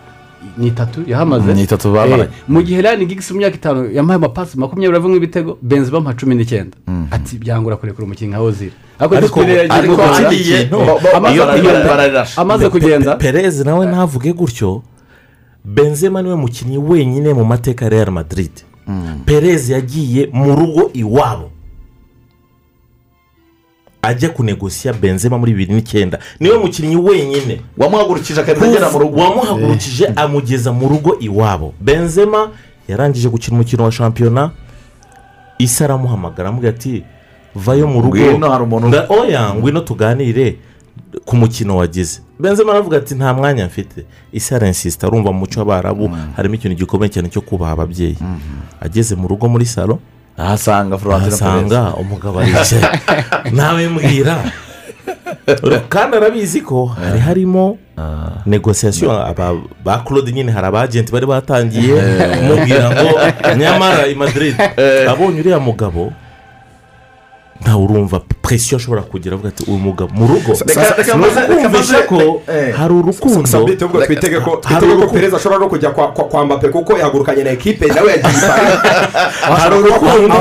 [0.57, 1.53] ni itatu yahamaze.
[1.53, 2.23] Ni itatu bamaranye.
[2.23, 6.13] Eh, mu gihe rani gigisi mu myaka itanu yampaye amapasi makumyabiri avamo ibitego benzi bamuha
[6.13, 6.77] cumi n'icyenda.
[7.11, 8.71] Ati byangura kurekura umukinnyi nka ozire
[9.73, 9.95] Ariko-
[10.27, 10.69] agiye-
[11.17, 11.83] Amaze kugenda-
[12.37, 13.15] amaze kugenda.
[13.15, 14.81] perez nawe ntavuge gutyo
[15.65, 18.51] benzema ni we mukinnyi wenyine mu mateka ya real madrid.
[19.25, 21.49] Perez yagiye mu rugo iwabo.
[24.05, 26.19] Ajya kunegosiya benzema muri bibiri n'icyenda.
[26.39, 27.61] Niwe mukinnyi wenyine.
[27.77, 29.19] Wamuhagurukije akahita agera mu rugo.
[29.21, 31.73] Wamuhagurukije amugeza mu rugo iwabo.
[31.81, 32.49] Benzema
[32.87, 34.51] yarangije gukina umukino wa shampiyona.
[35.59, 37.03] Isi aramuhamagara amubwira ati
[37.55, 38.17] vayo mu rugo.
[38.17, 40.55] Ngwino, hari umuntu- Nga- oya ngwino tuganire
[41.25, 42.19] ku mukino wagize.
[42.39, 44.05] Benzema aravuga ati nta mwanya mfite.
[44.33, 48.17] Isi aransisita arumva mu muco w'abarabu harimo ikintu gikomeye cyane cyo kubaha ababyeyi.
[48.81, 49.99] Ageze mu rugo muri salo
[50.37, 52.81] ahasanga Florentino ahasanga umugabo aricaye
[53.51, 54.35] nawe mbwira
[55.89, 57.77] kandi arabizi ko hari harimo
[58.45, 59.09] negosiyasiyo
[59.85, 61.95] ba claude nyine hari abajenti bari batangiye
[62.37, 63.09] kumubwira ngo
[63.57, 64.55] nyamara i madrid
[65.09, 66.13] abonye uriya mugabo
[67.65, 70.53] ntawe urumva presiyo ashobora kugira avuga ati uyu mugabo mu rugo.
[70.53, 72.73] Kumvisha ko eh.
[72.77, 73.41] hari urukundo.
[74.05, 74.61] twitege ko
[75.13, 78.79] perezida ashobora no kujya kwa- mbappe kuko yahagurukanye na ekipe nawe yagiye i Paris.
[79.61, 80.35] hari urukundo.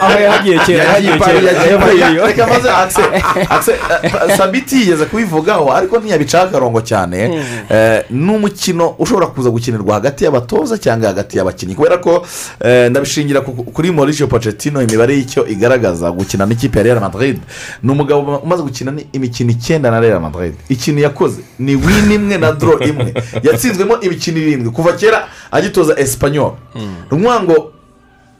[0.00, 2.26] Aho yagiye kera yagiye kera.
[2.26, 3.02] reka maze akise
[3.50, 7.42] akise eh, sabiti yigeze kubivugaho ariko ntiyabicaho akarongo cyane.
[7.70, 11.74] Eh, ni umukino ushobora kuza gukinirwa hagati y'abatoza cyangwa hagati y'abakinnyi?
[11.74, 12.26] Kubera ko
[12.64, 17.38] eh, ndabishingira ku- kuri mauricio pochettino imibare y'icyo igaragaza gukina n'ikipe ya real madrid.
[17.82, 20.54] Ni umugabo umaze gukina ni- imikino icyenda na real madrid.
[20.68, 23.14] Ikintu yakoze ni win imwe na doro imwe.
[23.42, 24.70] Yatsinzwemo imikino irindwi.
[24.70, 27.72] Kuva kera agitoza esipanyol ni ukuvuga ngo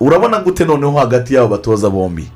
[0.00, 2.28] urabona gute noneho hagati y'abo batoza bombi?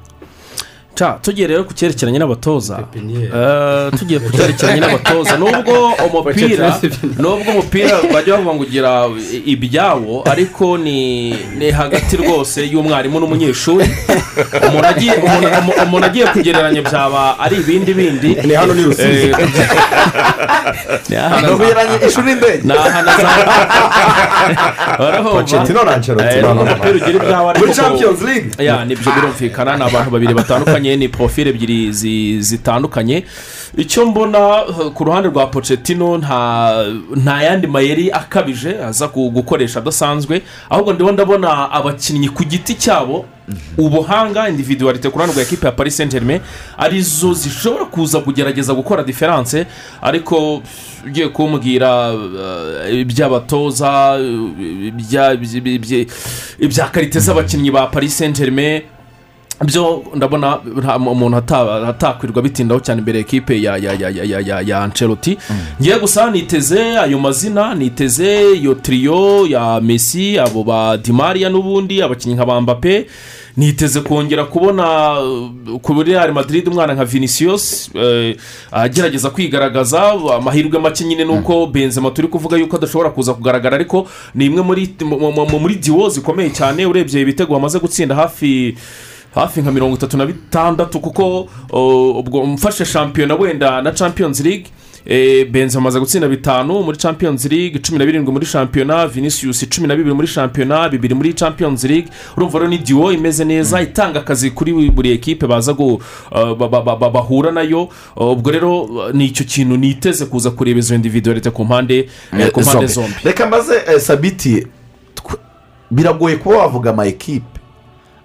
[1.23, 2.77] Tugiye rero ku cyerekeranye n'abatoza.
[2.95, 5.37] Eh, tugiye ku cyerekeranye n'abatoza.
[5.41, 5.75] Nubwo
[6.07, 6.79] umupira
[7.19, 8.93] nubwo umupira bajya bavuga ngo ugira
[9.47, 13.87] ibyawo ariko ni ni hagati rwose y'umwarimu n'umunyeshuri.
[14.69, 14.87] Umuntu
[16.07, 18.31] agiye kugereranya byaba ari ibindi bindi.
[18.47, 19.29] Ni hano ni Rusizi.
[19.33, 19.37] Eh,
[21.09, 22.61] ni hano- Ntugereranye ishuri n'indege.
[22.69, 23.11] ni ahantu
[26.43, 26.63] no, no.
[26.63, 28.49] umupira ugira ibyawo ariko Muri Champions League.
[28.59, 30.82] ya ni byo birumvikana ni abantu babiri batandukanye.
[30.97, 33.25] Ni porofile ebyiri zi- zitandukanye.
[33.77, 34.63] Icyo mbona
[34.95, 40.43] ku ruhande rwa Pochettino nta yandi mayeri akabije aza gukoresha adasanzwe.
[40.71, 43.25] Ahubwo ndimo ndabona abakinnyi ku giti cyabo
[43.79, 46.41] ubuhanga individualite ku ruhande rwa ekipa ya paris saint germain
[46.79, 49.67] ari zo zishobora kuza kugerageza gukora diferanse
[50.03, 50.63] ariko
[51.07, 52.13] ugiye kumbwira
[52.89, 54.17] eh, iby'abatoza
[54.89, 56.07] ibya- ibya- ibya-
[56.59, 58.83] ibya karite z'abakinnyi ba paris saint germain
[59.65, 60.59] byo ndabona
[60.99, 65.39] umuntu ata- atakwirwa bitindaho cyane imbere ekipe ya ya ya ya ya ya ya ancelotti.
[65.81, 72.35] Ngiye gusa niteze ayo mazina niteze iyo tiriyo ya messi abo ba dimariya n'ubundi abakinnyi
[72.35, 73.07] nka ba mbappe
[73.57, 75.15] niteze kongera kubona
[75.83, 78.37] kuri real madrid umwana nka vinicius eh,
[78.73, 80.03] agerageza kwigaragaza
[80.37, 84.63] amahirwe make nyine ni uko benzema turi kuvuga yuko adashobora kuza kugaragara ariko ni imwe
[84.63, 88.75] muri mu- mu- muri diwo zikomeye cyane urebye ibitego bamaze gutsinda hafi
[89.35, 91.49] hafi nka mirongo itatu na bitandatu kuko
[92.19, 94.65] ubwo mfashe shampiyona wenda na champions league
[95.07, 99.89] eh, benzi amaze gutsinda bitanu muri champions league cumi na birindwi muri shampiyona vinicius cumi
[99.89, 102.09] na bibiri muri shampiyona bibiri muri champions league.
[102.37, 107.63] Urumva rero ni diwo imeze neza itanga akazi kuri buri ekipe baza ba- bahura na
[107.63, 107.89] yo.
[108.17, 113.15] Ubwo rero ni icyo kintu niteze kuza kureba izo individualite ku mpande mpande zombi.
[113.25, 114.67] reka mbaze sabiti
[115.91, 117.61] biragoye kuba wavuga ama ekipe?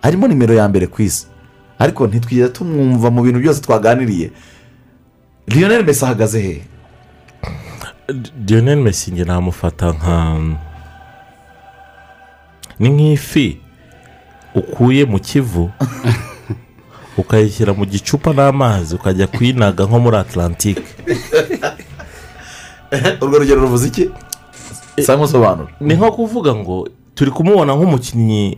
[0.02, 1.28] Arimo nimero ya mbere ku isi.
[1.80, 4.32] Ariko ntitwigeze tumwumva mu bintu byose twaganiriye.
[5.48, 6.62] Lionel mesi ahagaze he?
[8.48, 10.40] Lionel Messi njye namufata nka
[12.80, 13.58] ni nk'ifi
[14.56, 15.72] ukuye mu kivu
[17.18, 20.82] ukayishyira mu gicupa n'amazi ukajya kuyinaga nko muri atlantique
[23.22, 24.10] urwo rugero ruvuze iki?
[25.02, 28.58] Sanga usobanura ni nko kuvuga ngo turi kumubona nk'umukinnyi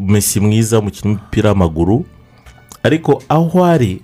[0.00, 2.04] Messi mwiza umukinnyi w'umupira w'amaguru.
[2.82, 4.02] Ariko aho ari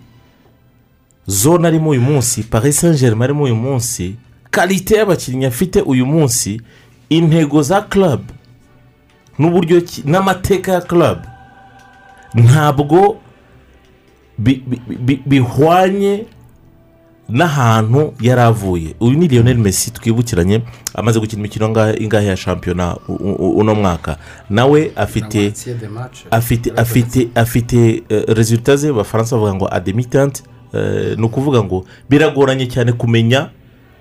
[1.26, 4.14] zone arimo uyu munsi paris saint germain arimo uyu munsi
[4.50, 6.60] karite y'abakinnyi afite uyu munsi
[7.08, 8.20] intego za club
[9.38, 11.18] n'uburyo n'amateka ya club
[12.34, 13.16] ntabwo
[14.38, 16.26] bi- bi- bi- bihwanye
[17.28, 18.94] n'ahantu yari avuye.
[19.00, 20.62] Uyu ni lionel messi twibukiranye
[20.94, 22.96] amaze gukina imikino nga- ingahe ya shampiyona
[23.38, 24.16] uno mwaka.
[24.50, 25.52] Nawe afite
[26.30, 30.42] afite afite afite rezilita ze abafaransa bavuga ngo ademitante
[31.16, 33.50] ni ukuvuga ngo biragoranye cyane kumenya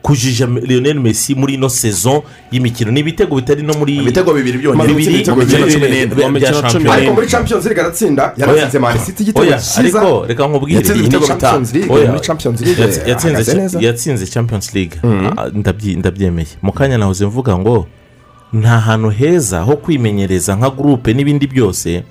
[0.06, 2.92] kujija lionel messi muri ino sezo y'imikino.
[2.92, 4.88] Ni ibitego bitari no muri ibitego bibiri byonyine.
[4.88, 6.40] Bibiri Ibitego bibiri, bibiri cumi n'indwi.
[6.40, 10.76] bya- shampiyona ariko muri champions league aratsinda yaratsinze mani city igitego cyiza ariko reka nkubwire
[10.78, 11.94] yatsinze iyi ibitego ni champions league.
[11.96, 12.08] Oya.
[12.12, 12.84] muri champions league.
[12.84, 13.80] Yatsi- ahagaze yatsinze neza.
[13.82, 14.96] yatsinze champions league.
[15.54, 16.48] Ndabyi- ndabyemeye.
[16.62, 17.88] Mu kanya nahoze mvuga ngo
[18.54, 22.04] nta hantu heza ho kwimenyereza nka gurupe n'ibindi byose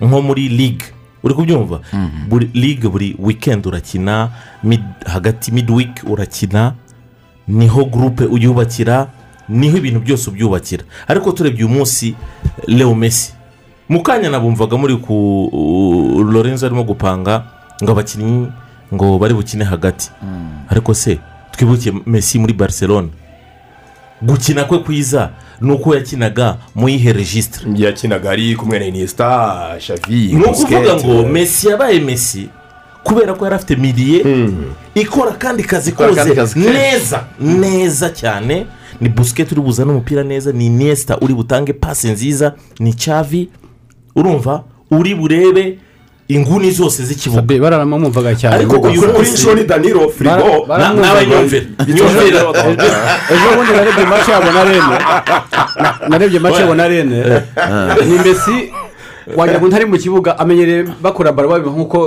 [0.00, 0.86] nko muri ligue
[1.24, 1.80] uri kubyumva?
[2.28, 4.28] Buri ligue buri weekend urakina
[5.06, 6.72] hagati midweek urakina
[7.48, 9.08] ni ho gurupe uyubakira
[9.48, 10.84] ni ho ibintu byose ubyubakira.
[11.08, 12.14] Ariko turebye uyu munsi
[12.66, 13.32] leo messi.
[13.88, 15.14] Mu kanya nabumvaga muri ku
[16.32, 17.44] lorenzo arimo gupanga
[17.82, 18.46] ngo abakinnyi
[18.94, 20.10] ngo bari bukine hagati.
[20.68, 21.18] Ariko se
[21.52, 23.08] twibuke messi muri barcelona.
[24.22, 25.30] Gukina kwe kwiza
[25.60, 31.22] ni uko yakinaga mu yihe regisitire yakinaga ari kumwe na iniesta shavi ni ukuvuga ngo
[31.28, 32.48] messi yabaye messi
[33.08, 34.20] kubera ko yari afite miliye
[34.94, 36.70] ikora akandi kazi Ikora akandi kose kazi kenshi.
[36.78, 38.66] neza neza cyane.
[39.00, 43.48] Ni busiketi uri buzane umupira neza ni iniesta uri butange pasi nziza ni cavi
[44.16, 45.78] urumva uri burebe
[46.28, 47.42] inguni zose z'ikibuga.
[47.60, 48.54] Baramwumvaga cyane.
[48.56, 52.40] Ariko uyu kuri joni danilo firigo Bara- na- nawe nyumvira nyumvira
[53.32, 54.98] ejo bundi narebye mace yabo na rene
[55.82, 57.16] Na- narebye mace yabo na rene
[58.06, 58.72] ni mbesi
[59.36, 61.98] wagira ngo ntari mu kibuga amenyereye bakora baro babivuga nk'uko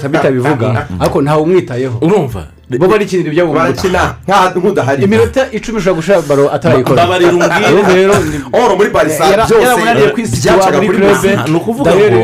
[0.00, 1.98] sabita bivuga ariko ntawe umwitayeho.
[2.00, 2.46] Urumva?
[2.70, 4.14] Bo barikinira ibyabo barakina
[4.56, 5.02] nk'udahari.
[5.04, 10.86] Iminota icumi ushobora gushira baro atarayikora Babarira ni- oro muri barisa Yara- byose byacaga muri
[10.88, 11.24] kuri club.
[11.24, 11.50] Messi.
[11.50, 12.18] ni ukuvuga ngo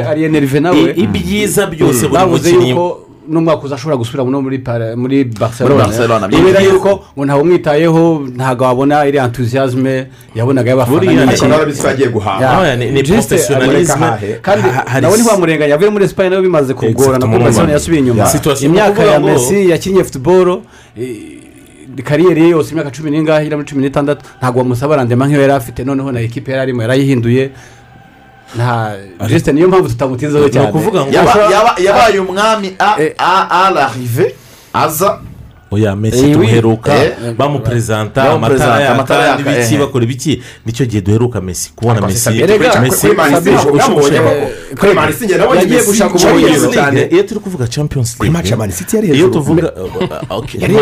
[1.02, 2.72] ibyiza byose buri bavuze mukinnyi
[3.28, 4.62] n'umwaka uza ashobora gusubira muri
[4.96, 5.84] muri barcelona.
[5.84, 6.74] Barcelona, ibera byinshi.
[6.74, 8.02] yuko ngo ntawe umwitayeho
[8.36, 11.26] ntabwo wabona iriya entuziyazme yabonaga y'abafana
[14.42, 14.68] kandi
[15.00, 18.24] nawe ntiwamurenganya yavuye muri esipanye nawe bimaze kugorana kuko barcelona yasubiye inyuma.
[18.62, 20.62] Imyaka ya messi yakinnye futuboro
[22.04, 25.52] kariyeri ye yose imyaka cumi n'ingahe iri muri cumi n'itandatu ntabwo bamusaba randema nk'iyo yari
[25.52, 25.84] afite.
[25.84, 27.50] Noneho na ekipe yari arimo yarayihinduye.
[28.56, 28.92] Nta
[29.28, 30.66] jisite niyo mpamvu tutamutinzeho cyane.
[31.12, 32.88] Yaba- yaba- yabaye umwami a
[33.18, 34.34] a a larive
[34.72, 35.20] aza
[35.70, 37.12] oya mesi Eh, duheruka Eh.
[37.38, 39.80] bamuperezanta amatara yaka n'ibiki eh.
[39.80, 44.10] bakora ibiki ni cyo gihe duheruka mesi kubona mesi Messi- kuri Man City Messi- yamubonye
[44.10, 44.76] Messi- koko.
[44.80, 47.08] Kuri Man City nabonye Messi gushaka hejuru cyane.
[47.12, 48.16] iyo turi kuvuga champions
[48.94, 50.76] yari iyo tuvuga uh, yagiye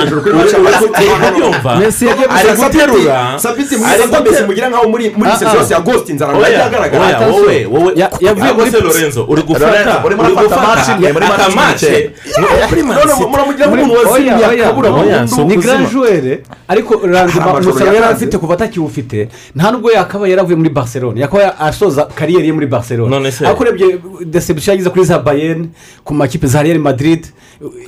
[2.29, 5.55] ari guterura Sabiti mwiza ko Messi mugira nkaho muri muri Ah, ah.
[5.57, 10.15] yose ya Ghost inzara Oya, yajya agaragara wowe wowe yavuye muri Lorenzo uri gufata uri
[10.17, 12.11] gufata akamace
[13.31, 14.45] muramugira nk'umuntu wazimye
[14.81, 15.55] Oya, burundu.
[15.79, 21.21] ni joueur ariko umusaruro yari afite kuva atakiwufite nta nubwo yakaba yaravuye muri barcelona.
[21.21, 22.67] Yakaba asoza kariyeri ye muri
[23.33, 25.69] se- ariko urebye desebusiyo yagize kuri za bayern
[26.05, 27.27] ku makipe za real madrid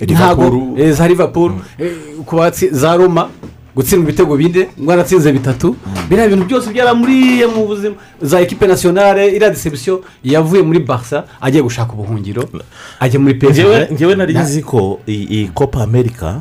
[0.09, 1.93] ntabwo eh, za liverpool eh,
[2.27, 3.29] ku batsi- za roma
[3.77, 5.77] gutsindwa ibitego bine mwaratsinze bitatu.
[6.09, 11.63] Biriya bintu byose byaramuriye mu buzima za ekipe nasiyonale iriya desebusiyo yavuye muri barca agiye
[11.63, 12.49] gushaka ubuhungiro
[13.01, 16.41] ajya muri psg ngewe nari nzi ko iyi copa america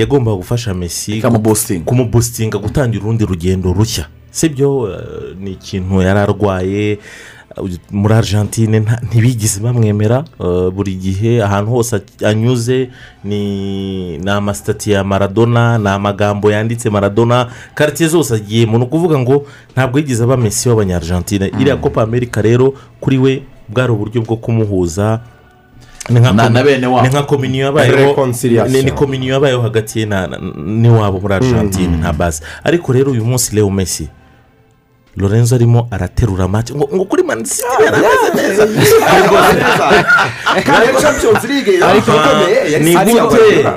[0.00, 0.74] yagombaga gufasha
[1.06, 4.06] ikamubositinga kumubositinga gutangira urundi rugendo rushya.
[4.30, 6.98] Sibyo eh, ni ikintu yari arwaye eh,
[7.90, 12.90] muri argentine ntibigeze bamwemera eh, buri gihe ahantu hose anyuze
[13.24, 18.78] ni amasitati ya maradona ni amagambo yanditse maradona karitsiye zose agiyemo.
[18.78, 21.50] Ni ukuvuga ngo ntabwo yigeze aba mesi w'abanyargentine.
[21.60, 25.20] Iriya copa america rero kuri we bwari uburyo bwo kumuhuza
[26.10, 27.02] ni nka Na- komi- na bene wabo.
[27.02, 28.14] ni nka kominiyo yabayeho
[28.68, 30.06] ni- ni kominiyo yabayeho hagati ye
[30.66, 34.08] n'iwabo muri argentine nta base ariko rero uyu munsi leo messi
[35.20, 38.64] lorenzo arimo araterura amace ngo ngo kuri mani city yarameze neza.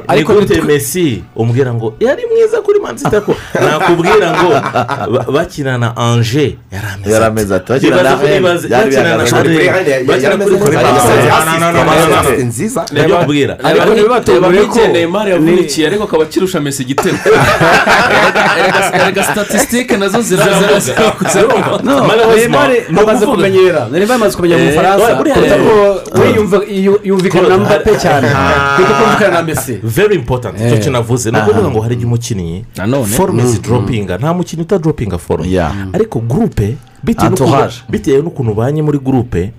[0.08, 4.50] Ariko- gute messi umbwira ngo yari mwiza kuri mani city ariko nakubwira ngo
[5.14, 8.40] ba- bakina na anje yari ameze Yari ameze ati, bakina na byari
[10.06, 10.78] bakina kuri.
[12.20, 12.86] Assist nziza.
[12.96, 17.18] ariko ntibibatungure ko neymar yavunikiye ariko akaba akirusha mesi igitego.
[18.94, 20.68] Erega statisitike na zo ziraza
[21.34, 21.82] Zirumva.
[21.84, 25.56] no Malheureusement, neymar ni amaze ukuvuga- kumenyera neymar amaze kumenyera mu bufaransa oya, buriya kuruta
[25.58, 28.28] rero- ko we yumva- yu- yumvikana na mbappe cyane
[28.78, 30.56] kuko kumvikana na messi very important.
[30.58, 30.84] Icyo Eh.
[30.84, 32.66] kinavuze ni ukuvuga ngo hari igihe umukinnyi
[33.06, 35.50] forume zidoropinga nta mukinnyi utadoropinga forume
[35.94, 39.52] ariko gurupe bitewe n'ukuntu- ubanye muri gurupe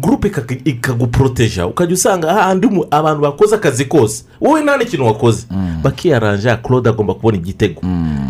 [0.00, 0.30] gurupe
[0.64, 5.46] ikaguporoteja ukajya usanga hahandi abantu bakoze akazi kose wowe nta n'ikintu wakoze
[5.82, 7.80] bakiyaranja claude agomba kubona igitego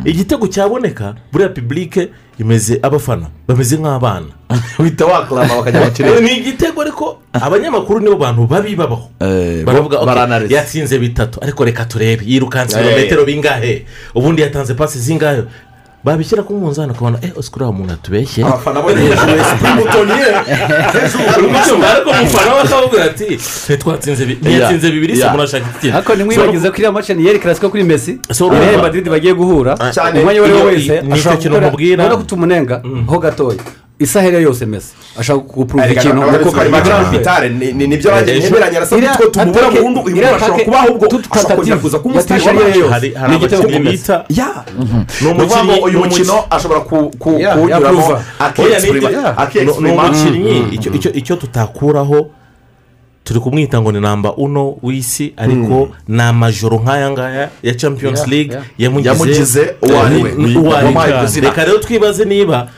[0.04, 2.08] igitego cyaboneka buriya pibulike
[2.40, 4.26] imeze abafana bameze nk'abana.
[4.78, 9.10] Uhita wakarama bakajya kirere ni igitego ariko abanyamakuru nibo bantu babi babaho.
[9.20, 9.64] Eh,
[10.06, 10.54] baranariza.
[10.54, 12.22] yatsinze bitatu ariko reka turebe.
[12.26, 12.84] Yirukanse Eh.
[12.86, 13.86] ibirometero bingahe?
[14.14, 15.42] Ubundi yatanze pasi zingahe?
[16.04, 18.44] Babishyira ku munzani ukabona eh ose kuriya muntu atubeshye?
[18.44, 20.28] Abafana bo hejuru ya mutoniye
[20.92, 23.28] hejuru ariko umufana we akababwira ati
[23.68, 25.32] ntitwatsinze bi- ntiyatsinze bibiri se Yeah.
[25.34, 25.88] murashaka iki?
[25.92, 27.84] Ariko nimwibagize ko iriya mace ni yeri karasiko kuri
[28.50, 29.72] real urumva- madrid bagiye guhura.
[30.20, 32.76] Umwanya uwo ari Iyo- wese ni ashobora gukora urabona ko tumunenga
[33.06, 33.60] ho gatoya.
[34.00, 37.72] Isaha iyo ari yo yose messi ashobora kugupuruva ikintu kuko ari match Grand kapitale, ni-
[37.72, 41.06] ni- ni byo ntemeranya na Sabiti ko tumubura burundu uyu muntu ashobora atake- kuba ahubwo
[41.08, 42.92] toute ashobora kongera kuza kumusitari Ariel yose.
[42.92, 44.64] hari hari Ni igitego bita ya
[45.20, 47.64] ni umukinnyi uyu ni mukino ashobora kuwunyuramo.
[48.58, 52.30] Oya, ni- umukinnyi icyo- icyo- icyo tutakuraho
[53.24, 58.56] turi kumwita ngo ni namba uno w'isi ariko ni amajoro nk'aya ngaya ya champions league.
[58.78, 60.32] Yamugize uwo ari we.
[60.36, 60.94] Ni- uwo ari we.
[60.94, 61.48] Wamuhaye kuzina.
[61.48, 62.68] reka rero twibaze niba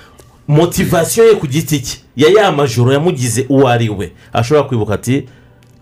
[0.48, 4.12] motivasiyo ye ku giti cye ya ya majoro yamugize uwo ari we.
[4.32, 5.28] Ashobora kwibuka ati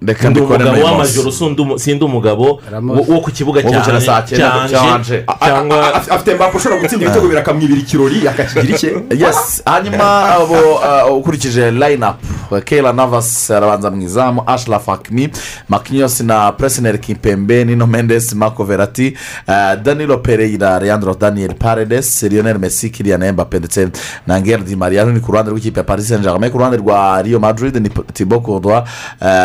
[0.07, 2.61] reka ndi mbikore umugabo w'amajoro sindi umu- sindi umugabo
[3.09, 8.91] wo ku kibuga cyanje cyangwa afite mbako ushobora gutsinda ibitego bibiri akamwibira ikirori akakigira icye
[9.23, 9.63] yes.
[9.65, 12.17] Hanyuma abo uh, ukurikije line up
[12.65, 15.31] kera navas arabanza mu izamu ashraf hakimi
[15.69, 19.17] makinyos na presineri kimpembe nino mendes marco verati
[19.49, 23.89] uh, danilo pereira leandro daniel paredes lionel messi kirian mbappe ndetse
[24.27, 27.23] na ngel di maria ni ku ruhande rw'ikipe ya paris saint germain ku ruhande rwa
[27.23, 28.85] rio madrid ni tibo uh,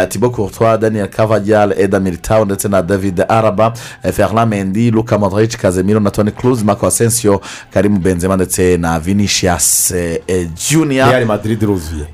[0.09, 3.73] tibo courtois daniel cavadial eda militao ndetse na david araba
[4.03, 7.41] eh, ferland mendy luka modric kazemiro na toni cruz marco asensio
[7.73, 11.09] karimu benzema ndetse na vinicius eh, eh, junior.
[11.09, 12.05] Real madrid iruzuye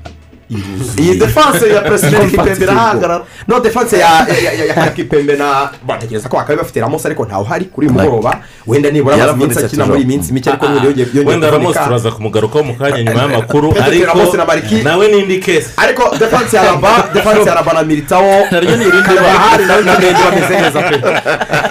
[0.98, 4.26] iyi defanse ya perezida kipembe irahagarara no defanse ya
[4.96, 9.14] kipembe na batekereza ko bakaba bafite ramos ariko ntawe uhari kuri uyu mugoroba wenda nibura
[9.14, 11.84] amaze iminsi Yaravunitse akina muri iyi minsi mike ariko yongeye yongeye wenda ramos kuvunika.
[11.84, 14.36] turaza kumugarukaho mu kanya nyuma y'amakuru ariko
[14.84, 19.08] nawe n'indi kesi ariko defanse ya raba defanse ya raba na militawo naryo ni irindi
[19.14, 19.38] bara.
[19.38, 20.96] hari nawe na mende bameze neza pe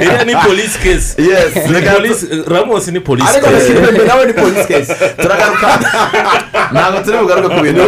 [0.03, 4.65] iriya ni polisi kesi Yes, Ni polisi polisi ariko na kesi kipembe nawe ni polisi
[4.67, 5.67] kesi turagaruka
[6.71, 7.83] ntabwo turi bugaruke ku bintu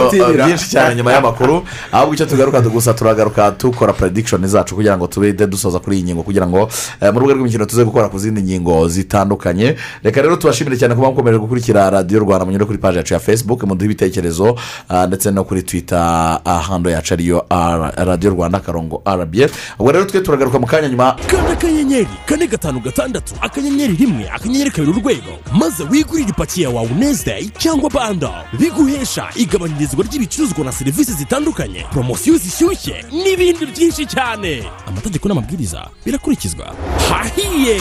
[0.46, 5.34] byinshi cyane nyuma y'amakuru ahubwo icyo tugaruka gusa turagaruka dukora predikishoni zacu kugira ngo tube
[5.48, 6.70] dusoza kuri iyi ngingo kugira ngo
[7.02, 9.76] eh, mu rubuga rw'imikino tuze gukora ku zindi ngingo zitandukanye.
[10.04, 13.64] Reka rero tubashimire cyane kuba mukomeje gukurikira radiyo rwanda munyure kuri paji yacu ya facebook
[13.64, 14.56] muduhe ibitekerezo
[14.90, 16.00] ah, ndetse no kuri twita
[16.46, 19.48] ahando yacu ariyo R- radiyo rwanda akarongo rba
[19.80, 21.16] ubwo rero twe turagaruka mu kanya nyuma.
[21.28, 26.90] Kanda akanyenyeri kane gatanu gatandatu akanyenyeri rimwe akanyenyeri kabiri urwego maze wigurire ipaki ya wawu
[27.00, 28.30] nezideyi cyangwa bando
[28.60, 31.86] biguhesha igabanyirizwa ry'ibicuruzwa na serivisi zitandukanye.
[31.94, 34.64] Poromosiyo zishyushye n'ibindi byinshi cyane.
[34.88, 36.76] Amategeko n'amabwiriza birakurikizwa.
[37.10, 37.78] Hahiye!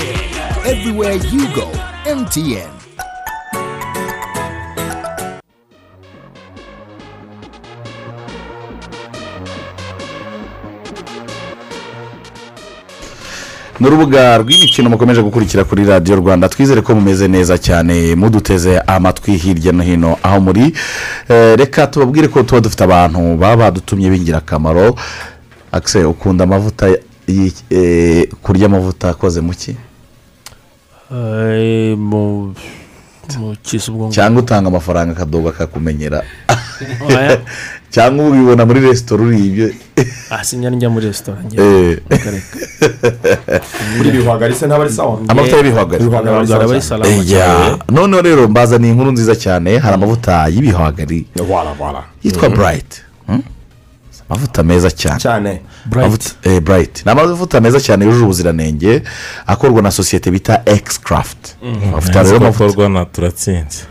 [0.64, 1.66] Everywhere you go,
[2.16, 2.82] MTN.
[13.83, 16.49] Ni urubuga rw'imikino mukomeje gukurikira kuri radiyo rwanda.
[16.49, 20.16] Twizere ko mumeze neza cyane muduteze amatwi hirya no hino.
[20.22, 20.72] Aho muri
[21.28, 24.95] Eh, reka tubabwire ko tuba dufite abantu baba badutumye b'ingirakamaro.
[25.72, 26.87] Akise ukunda amavuta
[27.26, 29.74] eh, kurya amavuta akoze mu ki?
[33.91, 34.14] Ubwonko.
[34.14, 36.22] Cyangwa utanga amafaranga akadogo akakumenyera.
[37.93, 39.68] Cyangwa ubibona muri resitora uriye ibyo.
[40.30, 41.99] Ah sinjya njya muri resitora Eh.
[43.97, 46.05] Muri bihwagari se ntabwo ari sawa amavuta y'ibihwagari
[47.93, 51.26] noneho rero mbazaniye inkuru nziza cyane hari amavuta y'ibihwagari.
[52.24, 53.03] Yitwa burayiti
[54.33, 55.20] amavuta meza cyane.
[55.20, 55.61] Cyane.
[55.93, 59.03] Amavuta- eh, burayiti ni amavuta meza cyane yujuje ubuziranenge
[59.47, 62.64] akorwa na sosiyete bita ekisi karafuti amavuta rero amavuta.
[62.64, 63.85] akorwa na turatsinze.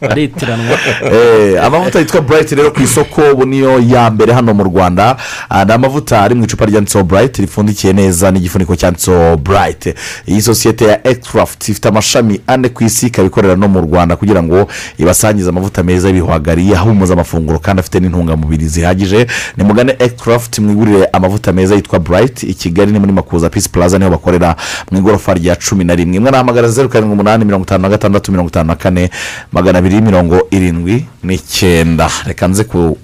[0.00, 0.78] Baritiranwa
[1.12, 5.16] Eh, amavuta yitwa burayiti rero ku isoko ubu niyo ya mbere hano mu rwanda.
[5.48, 9.94] Ah, ni amavuta ari mu icupa ryanditseho burayiti ripfundikiye neza n'igifuniko cyanditseho burayiti
[10.26, 14.42] iyi sosiyete ya ekisirafuti ifite amashami ane ku isi ikaba ikorera no mu rwanda kugira
[14.42, 14.68] ngo
[14.98, 19.26] ibasangize amavuta meza y'ibihwagari ahumuza amafunguro kandi afite n'intungamubiri zihagije.
[19.56, 23.98] Ni mugane ekisirafuti mwigurire amavuta meza yitwa burayiti i kigali ni muri makuza pisi puraza
[23.98, 24.56] ni ho bakorera
[24.90, 26.16] mu igorofa rya cumi na rimwe.
[26.16, 29.10] Imwe nahamagara zeru karindwi umunani mirongo itanu na gatandatu mirongo itanu na kane
[29.52, 32.98] magana abiri mirongo irindwi n'icyenda reka nze ku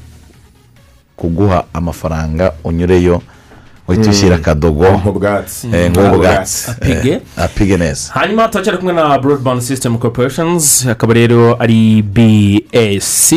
[1.17, 3.23] kuguha amafaranga unyureyo.
[3.89, 7.11] Uhita ushyira akadogo nk'ubwatsi eh, nk'ubwatsi Apige.
[7.13, 8.13] Eh, apige neza.
[8.13, 13.33] Hanyuma turacyari kumwe na broadband system corporations akaba rero ari bsc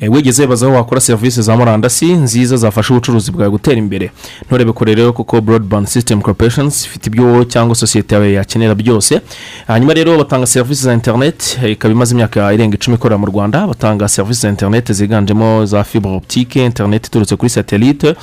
[0.00, 4.10] Eh, wigeze wibaza aho wakora serivisi za murandasi nziza zafasha ubucuruzi bwawe gutera imbere.
[4.46, 9.20] Nturebe kure rero kuko broadband system corporations ifite ibyo wowe cyangwa sosiyete yawe yakenera byose.
[9.66, 14.08] Hanyuma rero batanga serivisi za interineti ikaba imaze imyaka irenga icumi ikorera mu rwanda batanga
[14.08, 18.14] serivisi za interineti ziganjemo za fibre optique interineti iturutse kuri satelite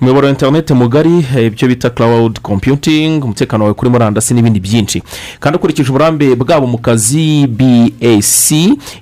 [0.00, 5.02] umuyoboro wa interineti mugari ibyo bita cloud computing umutekano wawe kuri murandasi n'ibindi byinshi.
[5.40, 8.50] Kandi ukurikije uburambe bwabo mu kazi bac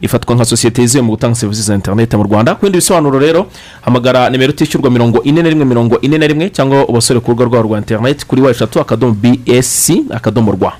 [0.00, 2.54] ifatwa nka sosiyete yizewe mu gutanga serivisi za interineti mu rwanda.
[2.54, 3.46] Ku bindi bisobanuro rero
[3.80, 7.44] hamagara nimero itishyurwa mirongo ine na rimwe mirongo ine na rimwe cyangwa ubasore ku rubuga
[7.44, 10.72] rwabo rwa interineti kuri wa eshatu akadomo bsc akadomo rwa.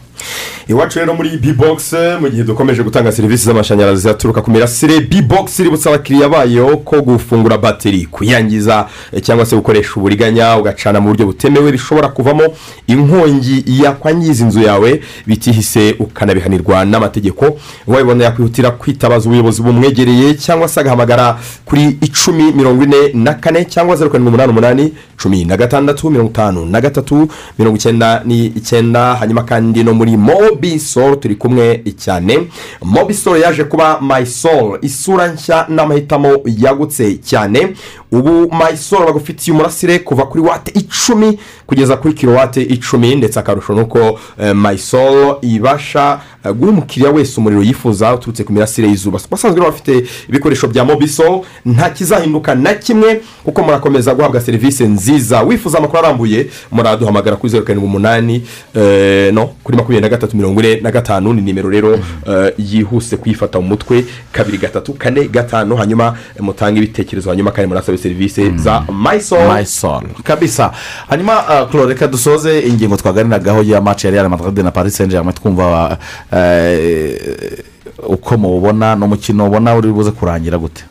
[0.69, 5.91] Iwacu rero muri bbox mu gihe dukomeje gutanga serivisi z'amashanyarazi aturuka ku mirasire bbox iributsa
[5.91, 11.73] abakiriya bayo ko gufungura bateri kuyangiza eh, cyangwa se gukoresha uburiganya ugacana mu buryo butemewe
[11.73, 12.43] bishobora kuvamo
[12.87, 17.59] inkongi yakwangiza inzu yawe bitihise ukanabihanirwa n'amategeko.
[17.87, 23.97] Wabibona yakwihutira kwitabaza ubuyobozi bumwegereye cyangwa se agahamagara kuri icumi mirongo ine na kane cyangwa
[23.97, 24.93] zeru karindwi umunani umunani
[25.23, 31.17] cumi na gatandatu mirongo itanu na gatatu mirongo icyenda n'icyenda hanyuma kandi no muri mobisol
[31.21, 32.39] turi kumwe cyane.
[32.83, 36.29] Mobisol yaje kuba mayisol isura nshya n'amahitamo
[36.59, 37.75] yagutse cyane.
[38.13, 43.81] Ubu mayisol bagufitiye umurasire kuva kuri wate icumi kugeza kuri kilowate icumi ndetse akarusho ni
[43.81, 49.19] uko eh, mayisol ibasha eh, guha umukiriya wese umuriro yifuza uturutse ku mirasire y'izuba.
[49.31, 55.43] Basanzwe bafite ibikoresho bya mobisol nta kizahinduka na kimwe kuko murakomeza guhabwa serivisi nziza.
[55.43, 58.43] Wifuza amakuru arambuye muraduhamagara kuri zeru karindwi umunani
[58.75, 61.95] eh, no kuri makumyabiri na gatatu mirongo ine na gatanu ni nimero rero
[62.27, 64.05] eh, yihuse kuyifata mu mutwe.
[64.33, 70.03] Kabiri gatatu kane gatanu hanyuma eh, mutange ibitekerezo hanyuma kandi murasabe serivisi za mayisol mayisol
[70.25, 70.73] kabisa.
[71.09, 75.11] Hanyuma uh, Claude, reka dusoze ingingo twaganiragaho ya maci ya real madrid na paris saint
[75.13, 75.99] germain twumva
[76.33, 77.65] eh,
[78.09, 80.85] uko mubona n'umukino ubona uri buze kurangira gute?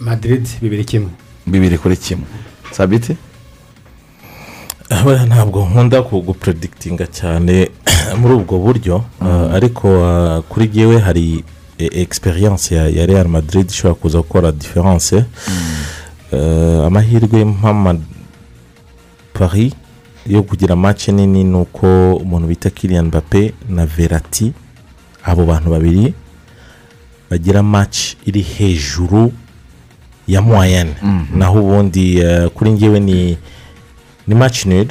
[0.00, 1.08] Madrid bibiri kimwe.
[1.46, 2.24] Bibiri kuri kimwe.
[2.70, 3.16] Sabiti?
[4.90, 7.70] Buriya ntabwo nkunda gupredikitinga cyane
[8.20, 9.04] muri ubwo buryo.
[9.20, 11.44] Uh, ariko uh, kuri jyewe hari
[11.78, 15.24] e- experience ya, real madrid ishobora kuza gukora diference
[16.32, 17.44] Uh, amahirwe
[19.32, 19.72] paris
[20.26, 24.52] yo kugira match nini ni uko umuntu bita kiriyan mbappe na verati
[25.24, 26.14] abo bantu babiri
[27.30, 29.32] bagira match iri hejuru
[30.28, 30.94] ya moyenne.
[31.34, 32.18] Naho ubundi
[32.54, 33.38] kuri njyewe ni
[34.26, 34.86] ni match nul.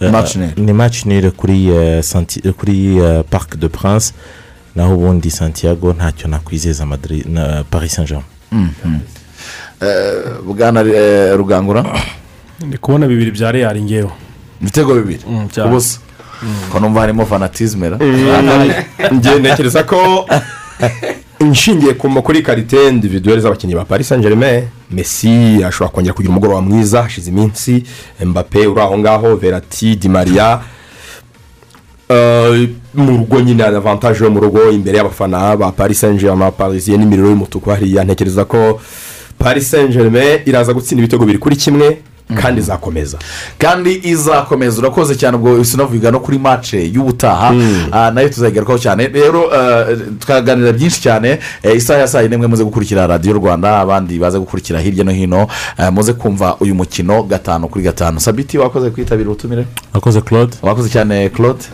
[0.00, 0.50] Uh, Match nul.
[0.56, 2.98] ni match nul kuri uh, Santi- uh, kuri
[3.30, 4.12] parc de prince
[4.76, 6.86] naho ubundi santiago ntacyo nakwizeza
[7.26, 9.00] na paris saint germain
[10.46, 11.84] bwana eh, rugangura?
[12.66, 14.10] Ndi kubona bibiri bya real ngewe.
[14.62, 15.20] Ibitego bibiri?
[15.28, 15.98] Mm, ubusa.
[16.72, 17.98] Ko numva harimo fanatizme ra
[19.12, 19.96] njye ntekereza ko
[21.46, 26.60] inshingiye ku kuri karite individuelle z'abakinnyi ba paris saint germain messi ashobora kongera kugira umugoroba
[26.60, 27.82] mwiza hashize iminsi.
[28.24, 30.60] Mbappe uri aho ngaho verati di maria.
[32.08, 36.96] Eh, mu rugo nyine avantage yo mu rugo imbere y'abafana ba paris saint germain parisiye
[36.98, 38.04] n'imiriro y'umutuku hariya.
[38.04, 38.80] Ntekereza ko
[39.38, 41.98] paris saint germain iraza gutsinda ibitego biri kuri kimwe.
[42.40, 43.18] Kandi izakomeza.
[43.58, 44.78] Kandi izakomeza.
[44.78, 47.54] Urakoze cyane ubwo sinavuga no kuri mace y'ubutaha.
[47.92, 49.06] Ah, na yo tuzayigarukaho cyane.
[49.08, 51.38] Rero eh, twaganira byinshi cyane.
[51.62, 55.12] Eh, isaha ya saa yine mwe muze gukurikira radiyo rwanda abandi baze gukurikira hirya no
[55.12, 55.46] hino.
[55.78, 58.20] Eh, muze kumva uyu mukino gatanu kuri gatanu.
[58.20, 59.64] Sabiti wakoze kwitabira ubutumire?
[59.94, 60.52] Wakoze claude.
[60.62, 61.64] Wakoze cyane claude?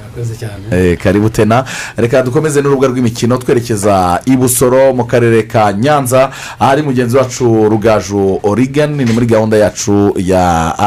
[0.73, 1.65] Eh, karibu tena.
[1.97, 8.41] Reka dukomeze n'urubuga rw'imikino twerekeza i busoro mu karere ka nyanza ahari mugenzi wacu rugaju
[8.43, 10.39] origani ni muri gahunda yacu ya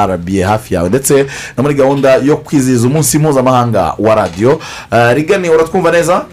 [0.07, 0.89] rba hafi yawe.
[0.89, 1.25] Ndetse
[1.57, 4.59] no muri gahunda yo kwizihiza umunsi mpuzamahanga wa radiyo
[4.91, 6.25] Eh, rigani uratwumva neza?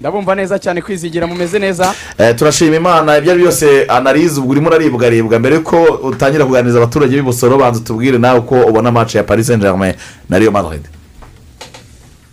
[0.00, 1.94] Ndabumva neza cyane kwizigira mumeze neza.
[2.18, 6.44] Eh, turashima imana ibyo ari byo byose anarize ubwo urimo uraribwa aribwa mbere ko utangira
[6.44, 9.94] kuganiriza abaturage b'i busoro banza utubwire nawe uko ubona mace ya paris saint germain
[10.28, 10.82] na riyo madrid.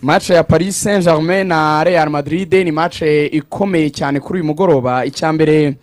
[0.02, 5.06] Match ya paris saint germain na real madrid ni match ikomeye cyane kuri uyu mugoroba.
[5.06, 5.76] Icya mbere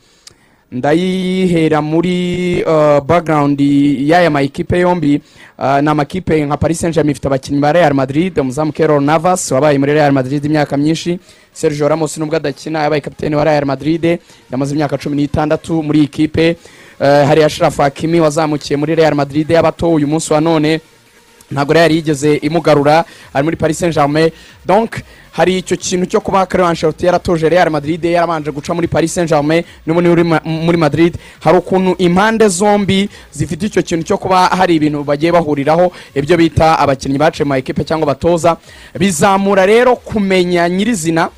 [0.73, 5.21] ndayihera muri uh, background y'aya makipe yombi.
[5.59, 9.51] Uh, ni amakipe nka paris saint germain ifite abakinnyi ba real madrid umuzamu kerol navas
[9.53, 11.19] wabaye muri real madrid imyaka myinshi
[11.53, 14.19] sergio ramos nubwo adakina yabaye kapitene wa real madrid
[14.51, 16.57] yamaze imyaka cumi n'itandatu muri iyi kipe.
[17.01, 20.81] Uh, hari ashraf hakimi wazamukiye muri real madrid y'abato uyu munsi wa none.
[21.51, 24.31] Ntabwo rero yigeze imugarura ari muri paris saint germain
[24.67, 25.01] donc
[25.33, 29.29] hari icyo kintu cyo kuba Carlo Ancelotti yaratoje real madrid yarabanje guca muri paris saint
[29.29, 31.15] germain n'ubu ni uri ma- muri madrid.
[31.41, 36.79] Hari ukuntu impande zombi zifite icyo kintu cyo kuba hari ibintu bagiye bahuriraho ibyo bita
[36.79, 38.57] abakinnyi baciye mu ekipe cyangwa abatoza
[38.99, 41.31] bizamura rero kumenya nyirizina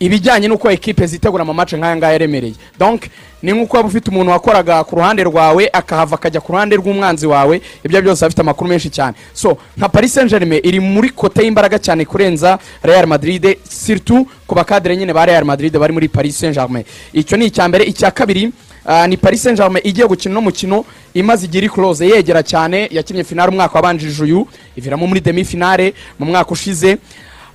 [0.00, 3.02] ibijyanye n'uko ekipe zitegura amamace nk'aya ngaya aremereye donc
[3.42, 7.60] ni nk'uko waba ufite umuntu wakoraga ku ruhande rwawe akahava akajya ku ruhande rw'umwanzi wawe
[7.84, 9.14] ibyo byose afite amakuru menshi cyane.
[9.32, 14.54] So nka paris saint germain iri muri kote y'imbaraga cyane kurenza real madrid surtout ku
[14.54, 17.84] bakadire nyine ba real madrid bari muri paris saint germain icyo ni icya mbere.
[17.84, 18.50] Icya kabiri
[18.86, 20.84] ah, ni paris saint germain igiye gukina uno mukino
[21.14, 22.06] imaze igira close.
[22.06, 24.46] Yegera cyane yakinnye finale umwaka wabanjije uyu
[24.76, 26.98] iviramo muri demi finale mu mwaka ushize.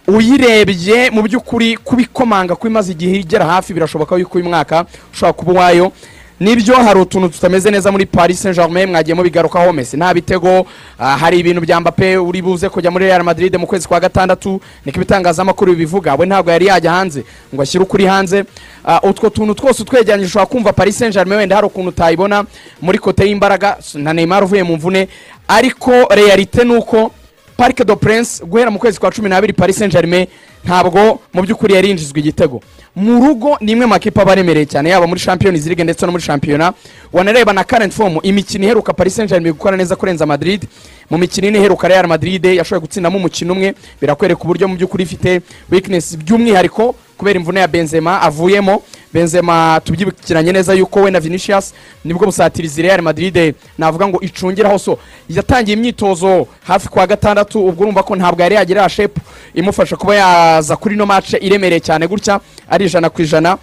[0.08, 5.52] Uyirebye mu by'ukuri kubikomanga ko imaze igihe igera hafi birashoboka yuko uyu mwaka ushobora kuba
[5.52, 5.92] uwayo.
[6.40, 10.66] Nibyo hari utuntu tutameze neza muri paris saint germain mwagiye mubigarukaho mesi nta bitego
[11.00, 14.62] ah, hari ibintu bya mbappe uri buze kujya muri real madrid mu kwezi kwa gatandatu.
[14.86, 16.16] Niko ibitangazamakuru bibivuga.
[16.16, 17.24] We ntabwo yari yajya hanze
[17.56, 18.44] ngo ashyire ukuri hanze.
[18.86, 22.46] Ah, utwo tuntu twose utwegeranyije ushobora kumva paris saint germain wenda hari ukuntu utayibona.
[22.82, 25.08] Muri kote y'imbaraga na neymar uvuye mu mvune.
[25.48, 27.12] Ariko realite ni uko
[27.58, 30.28] parike do prince guhera mu kwezi kwa cumi n'abiri paris saint germain
[30.66, 32.62] ntabwo mu by'ukuri yarinjizwa igitego.
[32.96, 36.12] Mu rugo ni imwe mu makipe aba aremereye cyane yaba muri champions league ndetse no
[36.12, 36.74] muri shampiyona
[37.14, 40.64] wanareba na current form imikino iheruka paris saint germain gukora neza kurenza madrid.
[41.10, 43.74] Mu mikino ine iheruka real madrid yashoboye gutsindamo umukino umwe.
[44.02, 45.42] Birakwereka uburyo mu by'ukuri ifite
[45.72, 48.82] weakness by'umwihariko kubera imvune ya benzema avuyemo.
[49.14, 51.74] Benzema tubyibukiranye neza yuko we na vinicius
[52.06, 53.56] ni bwo busatirizi real madrid.
[53.78, 54.98] Navuga ngo icungiraho so.
[55.30, 59.22] Yatangiye imyitozo hafi kwa gatandatu ubwo urumva ko ntabwo yari yagira shepu
[59.54, 62.40] imufasha kuba yaza kuri ino mace iremereye cyane gutya
[62.70, 63.58] ari ijana ku ijana.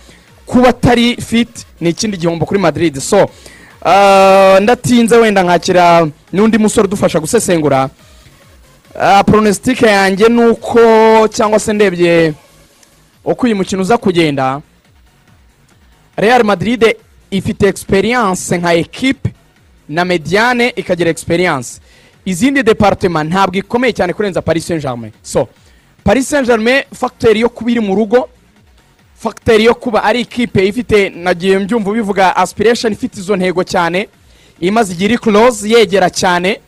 [0.47, 2.99] Kuba atari fit ni ikindi gihombo kuri madrid.
[3.01, 3.29] So
[3.85, 7.89] ah, ndatinze wenda nkakira n'undi musore udufasha gusesengura.
[9.01, 10.81] Ah, pronositike yanjye ni uko
[11.29, 12.33] cyangwa se ndebye
[13.25, 14.61] uko uyu mukino uza kugenda.
[16.21, 16.85] Real madrid
[17.31, 19.31] ifite experience nka ekipe
[19.89, 21.81] na mediane ikagira experience.
[22.25, 25.49] Izindi departement ntabwo ikomeye cyane kurenza paris saint germain so
[26.05, 28.29] paris saint germain facteur yo kuba iri mu rugo
[29.17, 34.09] fagiteri yo kuba ari ikipe ifite nagiye mbyumva bivuga aspiration ifite izo ntego cyane
[34.61, 36.61] imaze igihe iri close yegera cyane.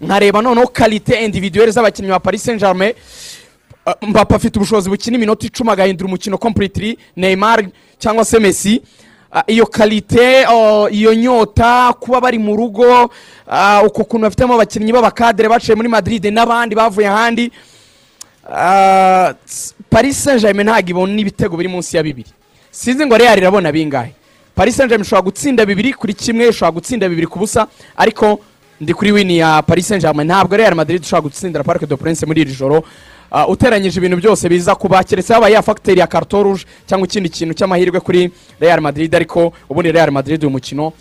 [0.00, 2.92] Nkareba noneho karite individuelle z'abakinnyi ba paris saint germain
[4.02, 6.98] Mbappe afite ubushobozi bukina iminota icumi agahindura umukino completely.
[7.16, 7.64] Neymar
[7.98, 8.82] cyangwa se Messi.
[9.32, 14.92] Uh, iyo karite uh, iyo nyota kuba bari mu rugo uh, uko kuntu bafitemo abakinnyi
[14.92, 17.52] b'abakadere baciye muri Madrid n'abandi bavuye ahandi.
[19.44, 22.30] S- Paris Saint Germain ntabwo ibona n'ibitego biri munsi ya bibiri.
[22.70, 24.14] Sinzi ngo Real irabona bingahe.
[24.54, 27.66] Paris Saint Germain ishobora gutsinda bibiri kuri kimwe ishobora gutsinda bibiri ku busa
[27.96, 28.40] ariko
[28.80, 32.24] ndi kuri wini ya Paris Saint Germain ntabwo Real Madrid ishobora gutsindira Parc de Prince
[32.26, 32.82] muri iri joro.
[33.48, 37.54] Uteranyije ibintu byose biza kuba keretse yaba ya fagiteri ya carton rouge cyangwa ikindi kintu
[37.54, 38.30] cy'amahirwe kuri
[38.60, 40.92] Real Madrid ariko ubundi Real Madrid uyu mukino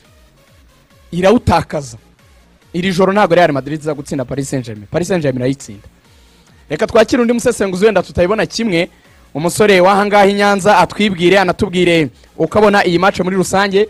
[1.12, 1.98] irawutakaza.
[2.74, 5.88] Iri joro ntabwo Real Madrid iza gutsinda Paris Saint Germain Paris Saint Germain irayitsinda.
[6.70, 8.90] Reka twakire undi musesenguzi wenda tutayibona kimwe.
[9.34, 13.88] Umusore w'ahangaha i nyanza atwibwire anatubwire uko abona iyi match muri rusange.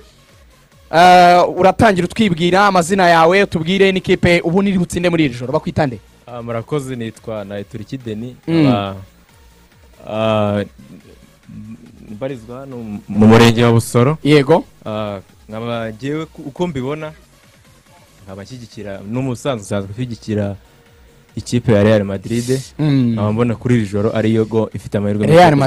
[0.91, 5.53] Uh, uratangira utwibwira amazina yawe tubwire n'ikipe ubu niri butsinde muri iri joro.
[5.53, 5.99] Bakwitande.
[5.99, 6.06] Ah,
[6.43, 8.93] murakoze nitwa nayituriki deni Mm.
[10.09, 10.63] ah,
[12.09, 12.77] mbarizwa hano
[13.07, 17.11] mu murenge wa busoro yego Ah, nkaba ngewe uko mbibona
[18.25, 20.55] nkaba nshyigikira n'umusanzu usanzwe ushyigikira
[21.35, 23.13] ikipe ya real madrid Mm.
[23.13, 25.59] nkaba mbona kuri iri joro ariyo go ifite amahirwe real gutsinda.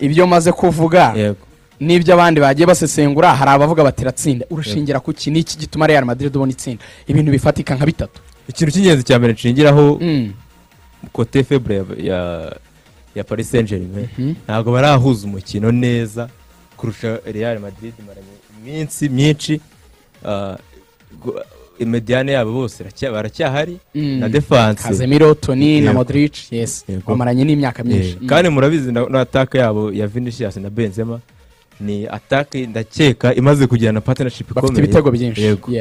[0.00, 1.36] ibyo maze kuvuga Yego.
[1.80, 6.36] n'ibyo abandi bagiye basesengura hari abavuga bati iratsinda urashingira ku ki niki gituma real madrid
[6.36, 10.00] ubona itsinda ibintu bifatika nka bitatu ikintu cy'ingenzi cya mbere nshingiraho
[11.12, 12.56] kote febre ya-
[13.14, 14.08] ya paris saint germain
[14.44, 16.28] ntabwo barahuza umukino neza
[16.76, 17.94] kurusha real madrid
[18.60, 19.60] iminsi myinshi
[21.22, 21.40] gu-
[21.78, 24.18] imediane yabo bose baracyahari Mm.
[24.20, 25.92] na defanse Casemiro, Toni na Yego.
[25.94, 26.84] Modric, yes.
[26.88, 27.02] Yego.
[27.06, 28.16] Bamaranye n'imyaka myinshi.
[28.20, 28.26] Mm.
[28.26, 31.20] kandi murabizi na ataka yabo ya vinicius na benzema
[31.80, 35.42] ni atake ndakeka imaze kugira na partnership Bafite ikomeye ibitego byinshi.
[35.42, 35.72] Yego.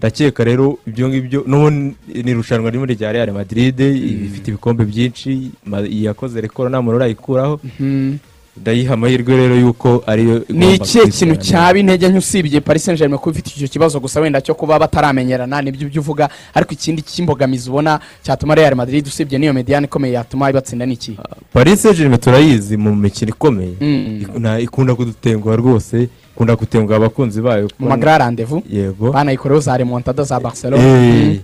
[0.00, 5.50] Ndakeka rero ibyo ngibyo ni irushanwa rimwe rya real madrid ifite ibikombe byinshi
[5.90, 7.60] yakoze rekoro nta muntu urayikuraho.
[7.64, 8.16] Mhm.
[8.60, 13.18] ndayiha amahirwe rero y'uko ariyo ni ikihe kintu cyaba intege nke usibye paris saint germain
[13.20, 15.62] kuba ifite icyo kibazo gusa wenda cyo kuba bataramenyerana?
[15.62, 20.50] Nibyo ibyo uvuga ariko ikindi cy'imbogamizi ubona cyatuma real madrid usibye n'iyo mediane ikomeye yatuma
[20.50, 21.16] ibatsinda ni iki?
[21.52, 23.74] Paris saint germain turayizi mu mikino ikomeye.
[23.80, 24.58] Mm.
[24.60, 26.08] Ikunda kudutenguha rwose.
[26.34, 28.62] Ikunda gutenguha abakunzi bayo mu magra rendezvous.
[28.70, 29.12] Yego.
[29.12, 30.82] Banayikoreho za remontada za barcelona.
[30.82, 31.40] Eh,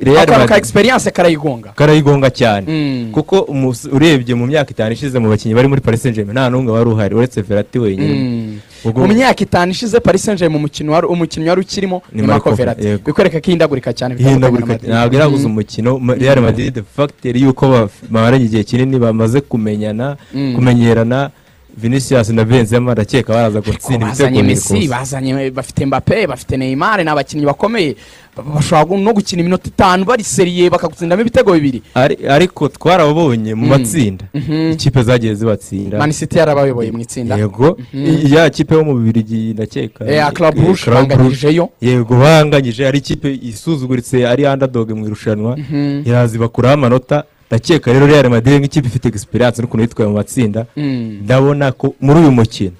[0.00, 0.04] Mm.
[0.14, 1.72] Real Madrid- experience karayigonga.
[1.74, 2.66] Karayigonga cyane.
[2.68, 3.10] Mm.
[3.12, 3.48] kuko
[3.92, 6.90] urebye mu myaka itanu ishize mu bakinnyi bari muri paris saint germain nta n'umwe wari
[6.90, 7.14] uhari.
[7.14, 8.14] Uretse verati wenyine.
[8.14, 8.58] Mm.
[8.84, 12.50] Ubwo- mu myaka itanu ishize paris saint germain umukino wari umukinnyi wari ukirimo Ni marco
[12.54, 12.82] verratti.
[12.82, 15.50] Verratti, bikwereka ko ihindagurika cyane ntabwo iraguza Mm.
[15.50, 15.98] umukino.
[16.14, 20.16] Real madrid fagiteri y'uko bamaranye igihe kinini bamaze kumenyana
[20.54, 21.30] kumenyerana.
[21.76, 24.74] Vinicius na benzema ndakeka baraza gutsinda ibitego bibiri busa.
[24.98, 27.96] bazanye bafite Mbappe bafite Neymar ni abakinnyi bakomeye
[28.36, 33.62] Ba- bashobora no gukina iminota itanu bari seriye bakagutsindamo ibitego bibiri Ari- ariko twarababonye mu
[33.64, 33.68] Mm.
[33.70, 34.72] matsinda Mhm.
[34.72, 38.06] ikipe zagiye zibatsinda Man City yarabayoboye mu itsinda yego Mhm.
[38.26, 40.54] I- ya kipe yo mu bibirigi ndakeka Eh, Eh, Club
[40.86, 41.68] banganyijeyo.
[41.80, 46.02] Yego banganyije ari ikipe isuzuguritse ari underdog mu irushanwa Mhm.
[46.06, 51.20] iraza ibakuraho amanota ndakeka rero real madrid nk'ikipe ifite experience n'ukuntu yitwaye mu matsinda Mm.
[51.24, 52.76] ndabona ko muri uyu mukino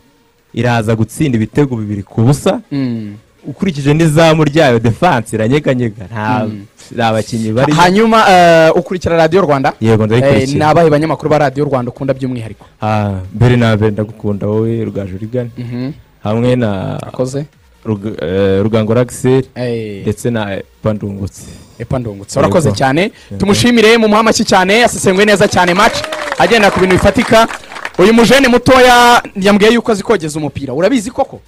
[0.54, 3.14] iraza gutsinda ibitego bibiri ku busa Mm.
[3.46, 6.46] ukurikije n'izamu ryayo defanse iranyeganyega nta
[6.96, 10.52] nta bakinnyi bari hanyuma eh, ukurikira radiyo rwanda Yego, ndayikurikira.
[10.52, 14.84] Eh, ni abahe banyamakuru ba radiyo rwanda ukunda by'umwihariko Ah, mbere na mbere ndagukunda wowe
[14.84, 15.92] rugaju rigane Mhm.
[16.24, 17.46] hamwe na Akoze.
[18.22, 20.02] Eh, rugango ragiseri Eh.
[20.02, 21.42] ndetse na pandungutse
[21.78, 23.12] epa ndungutse urakoze cyane.
[23.38, 25.74] Tumushimire mu amashyi cyane yasesenguye neza cyane.
[25.74, 25.96] Match
[26.38, 27.48] agenda ku bintu bifatika.
[27.98, 30.74] Uyu mujene mutoya yambwiye yuko azi kogeza umupira.
[30.74, 31.40] Urabizi koko?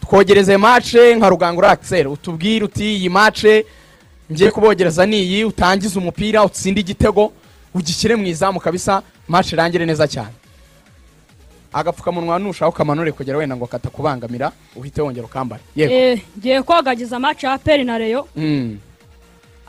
[0.00, 3.64] Twogereze mace nka rugangura akiseri utubwire uti iyi mace
[4.32, 7.32] ngiye kubogereza niyi utangize umupira utsinde igitego
[7.74, 9.02] ugishyire mu izamu kabisa.
[9.28, 10.34] Mace irangire neza cyane.
[11.72, 15.62] Agapfukamunwa nushaka ukamanure kugera wenda ngo katakubangamira uhite wongera ukambara.
[15.76, 15.92] Yego.
[15.94, 18.78] Eh, ngiye kogagiza match ya aperi na reyo Mm.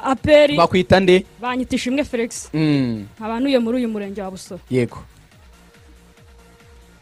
[0.04, 1.26] aperi bakwita nde?
[1.42, 2.50] Banyita ishimwe felix.
[2.54, 3.06] Mm.
[3.22, 4.98] abantuye muri uyu murenge wa busoro yego.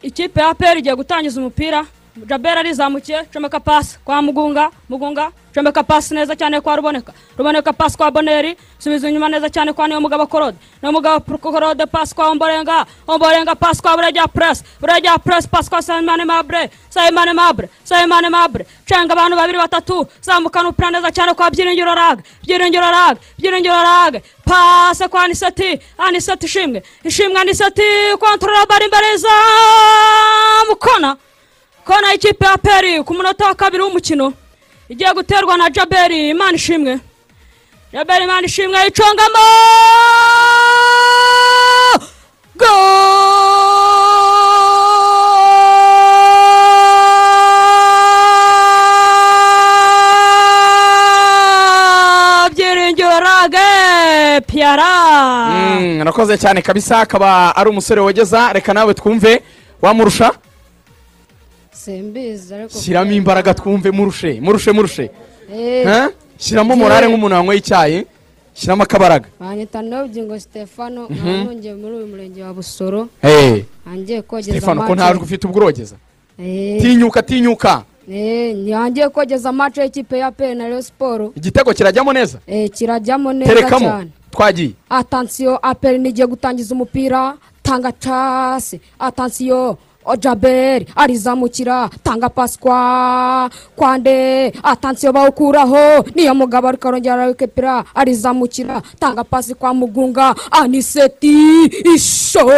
[0.02, 1.86] Ikipe ya aperi igiye gutangiza umupira.
[2.26, 7.14] Jabera arizamukiye comeka pasi kwa mugunga mugunga comeka pasi neza cyane kwa ruboneka.
[7.38, 11.86] Ruboneka pasi kwa boneri subiza inyuma neza cyane kwa niyo mugabo korode niyo mugabo korode
[11.86, 17.34] pasi kwa omborenga omborenga pasi kwa burejya puresi burejya puresi pasi kwa sayimani mabre sayimani
[17.34, 18.66] mabre sayimani mabre.
[18.86, 24.22] Cenga abantu babiri batatu zamukana umupira neza cyane kwa byiringiro rage byiringiro rage byiringiro rage
[24.46, 27.82] pase kwa aniseti aniseti ishimwe ishimwe aniseti
[28.20, 30.76] kontorora bari imbere zamu
[31.90, 34.34] kona y'ikipe ya peri ku munota wa kabiri w'umukino
[34.90, 37.00] igiye guterwa na jaberi imana ishimwe
[37.94, 38.78] jaberi imana ishimwe
[53.20, 54.92] rage piyara
[56.02, 59.42] arakoze cyane kabisa akaba ari umusore wogeza reka nawe twumve
[59.82, 60.32] wamurusha.
[61.84, 65.10] Simbizi ariko shyiramo imbaraga twumve murushe murushe murushe
[65.54, 68.06] Eh, shyiramo morale nk'umuntu wanyweye icyayi
[68.54, 69.28] shyiramo akabaraga.
[69.40, 71.46] Banyita n'ubugingo stefano Mhm.
[71.46, 73.08] nongeye muri uyu murenge wa busoro.
[73.24, 75.96] Ntangiye kogeza stefano ko match- ntajwe ufite ubwo urogeza
[76.40, 77.84] Eh, tinyuka tinyuka.
[78.12, 82.38] Eh, ntangiye kogeza mace y'ikipe ya peri na Rayon siporo igitego kirajyamo neza?
[82.48, 83.86] Eh, kirajyamo neza terekamo.
[83.90, 84.10] cyane.
[84.32, 84.72] Twagiye.
[84.90, 95.14] Atansiyo aperi nigiye gutangiza umupira tanga casi atansiyo ojaberi arizamukira tanga pasi kwa kwande atansiyo
[95.14, 101.66] bawukuraho niyo mugabo ariko arongera arawikepera arizamukira tanga pasi kwa mugunga aniseti
[101.96, 102.52] isho.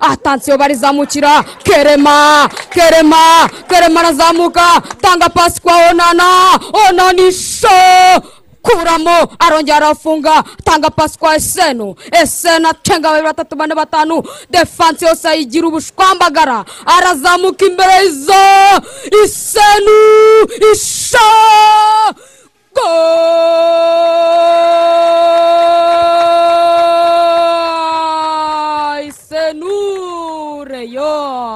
[0.00, 6.24] Atansiyo barizamukira kerema kerema kerema arazamuka tanga pasi kwa onana
[6.88, 7.68] onana isho.
[8.66, 15.28] Kuramo arongera arafunga tanga pasi kwa esenu esenu acenga babiri batatu bane batanu defansi yose
[15.28, 18.42] ayigira ubushwambagara arazamuka imbere y'izo
[19.24, 19.96] isenu
[20.72, 21.26] isha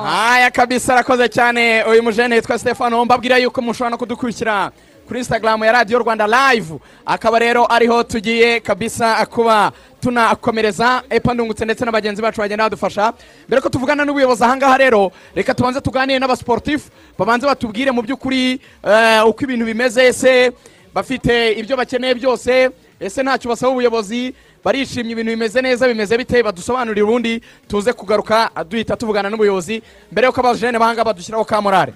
[0.05, 1.85] haya kabisa arakoze cyane.
[1.85, 4.71] Uyu mujene yitwa stefano mbabwira yuko mushobora no kudukurikira.
[5.11, 6.79] Kuri instagram ya radiyo rwanda live.
[7.07, 11.03] Akaba rero ariho tugiye kabisa kuba tunakomereza.
[11.11, 13.13] Epandungutse ndetse na bacu bagenda badufasha.
[13.49, 19.27] Mbere ko tuvugana n'ubuyobozi ahangaha rero reka tubanze tuganire n'abasportifu babanze batubwire mu by'ukuri eh,
[19.27, 20.53] uko ibintu bimeze ese
[20.95, 22.71] bafite ibyo bakeneye byose
[23.01, 24.33] ese ntacyo basaba ubuyobozi
[24.65, 29.83] barishimye ibintu bimeze neza bimeze bite badusobanurire ubundi tuze kugaruka duhita tuvugana n'ubuyobozi.
[30.13, 31.93] Mbere y'uko abajene bahanga badushyiraho ka morale.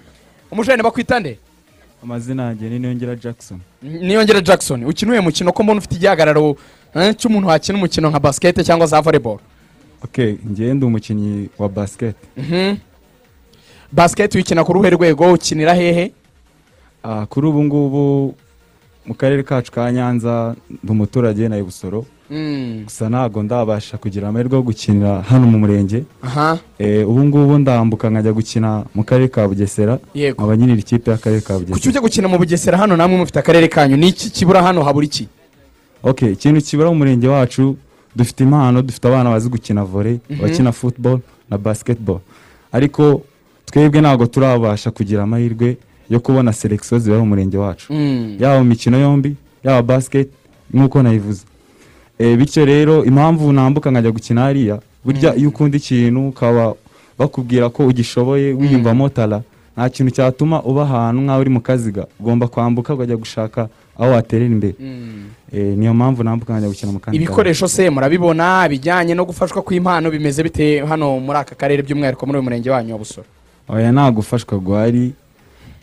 [0.50, 1.38] Umujene bakwita nde
[2.04, 3.58] amazina yanjye ni niyongera jackson.
[3.82, 6.56] Niyongera jackson ukina uyu mukino ko mbona ufite igihagararo
[6.94, 9.38] eh, cy'umuntu wakina umukino nka basikete cyangwa za volleyball?
[10.04, 12.16] Ok ngewe ndi umukinnyi wa basket.
[12.36, 12.76] Mhm.
[13.92, 16.12] basikete uyikina ku ruhe rwego ukinira hehe?
[17.02, 18.34] Ah, kuri ubu ngubu
[19.06, 22.04] mu karere kacu ka nyanza ndi umuturage na busoro.
[22.30, 22.84] Mm.
[22.84, 26.04] gusa ntabwo ndabasha kugira amahirwe yo gukinira hano mu murenge.
[26.78, 31.54] Eh, ubu ngubu ndambuka nkajya gukina mu karere ka bugesera nkaba nyinira ikipe y'akarere ka
[31.54, 33.96] kuki bugesera ujya gukina mu bugesera hano namwe mufite akarere kanyu?
[33.96, 35.28] Ni iki kibura hano habura iki?
[36.02, 37.76] Ok ikintu kibura mu murenge wacu
[38.16, 40.40] dufite impano dufite abana bazi gukina volley Mhm.
[40.42, 41.20] bakina football
[41.50, 42.20] na basketball.
[42.72, 43.22] Ariko
[43.68, 45.76] twebwe ntabwo turabasha kugira amahirwe
[46.10, 47.92] yo kubona selekisiyo zibera mu murenge wacu.
[47.92, 48.36] Mm.
[48.40, 50.28] yaba mu mikino yombi yaba basket
[50.74, 51.44] nk'uko nayivuze
[52.18, 56.74] Eh, bityo rero impamvu nambuka nkajya gukina hariya burya iyo ukunda ikintu ukaba
[57.18, 59.42] bakubwira ko ugishoboye wiyumvamo tara
[59.76, 62.06] nta kintu cyatuma uba ahantu nk'aho uri mu kaziga.
[62.20, 63.68] Ugomba kwambuka ukajya gushaka
[63.98, 64.74] aho waterera imbere.
[65.52, 70.10] Eh, niyo mpamvu nambuka nkajya gukina mu kandi ibikoresho se murabibona bijyanye no gufashwa kw'impano
[70.10, 73.26] bimeze bite hano muri aka karere by'umwihariko muri uyu murenge wanyu wa busoro?
[73.68, 75.12] Oya nta gufashwa guhari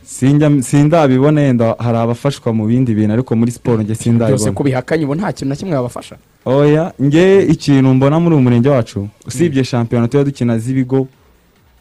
[0.04, 4.52] sindabibona yenda hari abafashwa mu bindi bintu ariko muri siporo njye byose sindabibona.
[4.52, 6.16] Ko bihakanye ubu nta kintu na kimwe babafasha
[6.46, 11.08] oya nge ikintu mbona muri uyu murenge wacu usibye shampiyona tuba dukina z'ibigo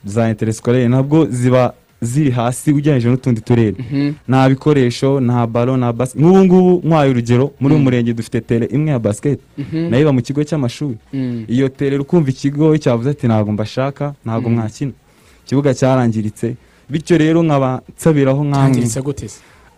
[0.04, 1.72] za interescolaire ntabwo ziba
[2.02, 3.76] ziri hasi ugereranyije n'utundi turere.
[3.78, 4.12] Mhm.
[4.28, 8.66] nta bikoresho nta balo nta basi nk'ubu ngubu nkwaye urugero muri uyu murenge dufite tere
[8.66, 9.40] imwe ya basket.
[9.58, 9.90] Mhm.
[9.90, 10.96] na yo iba mu kigo cy'amashuri.
[11.48, 14.92] Iyo tere ukumva ikigo cyavuze ati ntabwo mbashaka ntabwo mwakina.
[15.44, 16.54] Ikibuga cyarangiritse
[16.90, 18.68] bityo rero nkaba nsabiraho nk'amwe.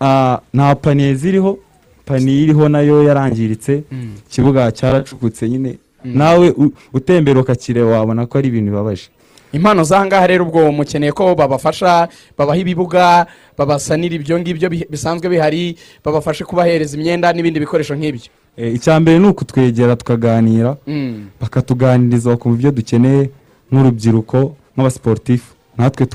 [0.01, 1.59] Ah, nta paniye ziriho
[2.05, 3.83] paniye iriho na yo yarangiritse.
[3.93, 4.15] Mm.
[4.31, 5.79] ikibuga cyaracukutse nyine.
[6.05, 6.19] Mm.
[6.19, 6.55] nawe
[6.93, 9.09] utembera ukakireba wabona ko ari ibintu bibabaje.
[9.53, 12.09] Impano z'ahangaha rero ubwo mukeneye ko babafasha
[12.39, 13.27] babaha ibibuga
[13.59, 18.33] babasanira ibyo ngibyo bi- bisanzwe bihari babafashe kubahereza imyenda n'ibindi bikoresho nk'ibyo.
[18.57, 21.29] Eh, icya mbere ni ukutwegera tukaganira Mm.
[21.41, 23.31] bakatuganiriza bakumva ibyo dukeneye
[23.73, 26.07] nk'urubyiruko nk'abasiporutifu natwe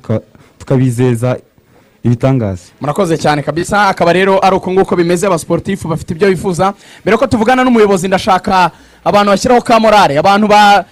[0.72, 1.38] tukabizeza
[2.03, 2.61] ibitangaza.
[2.81, 3.88] Murakoze cyane kabisa.
[3.88, 6.73] Akaba rero ari uko nguko bimeze abasiporutifu bafite ibyo bifuza.
[7.02, 8.72] Mbere ko tuvugana n'umuyobozi ndashaka
[9.03, 10.85] abantu bashyiraho ka morale abantu ba-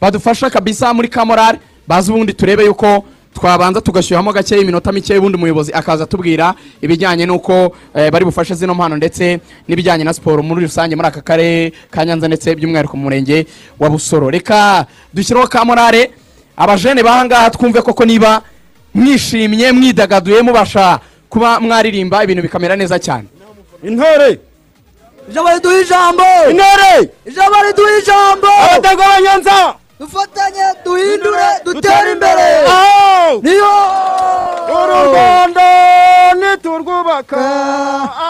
[0.00, 3.04] badufasha kabisa muri ka morale bazi ubundi turebe yuko
[3.34, 8.74] twabanza tugashyuhamo gakeya iminota mike ubundi umuyobozi akaza atubwira ibijyanye n'uko eh, bari bufashe zino
[8.74, 13.02] mpano ndetse n'ibijyanye na siporo muri rusange muri aka karere ka nyanza ndetse by'umwihariko mu
[13.08, 13.46] murenge
[13.80, 14.28] wa busoro.
[14.30, 16.10] Reka dushyireho ka morale
[16.56, 18.42] abajene bahangaha twumve koko niba
[18.94, 20.98] mwishimye mwidagaduye mubasha
[21.28, 23.24] kuba mwaririmba ibintu bikamera neza cyane.
[23.82, 24.38] Intore!
[25.28, 26.22] Ijambo riduha ijambo!
[26.50, 27.10] Intore!
[27.26, 28.46] Ijambo riduha ijambo!
[28.64, 32.48] Abadaga abanyanza dufatanye duhindure dutere imbere!
[33.42, 33.74] Niyo!
[34.72, 35.66] Uru rwanda
[36.34, 37.42] niturwubaka.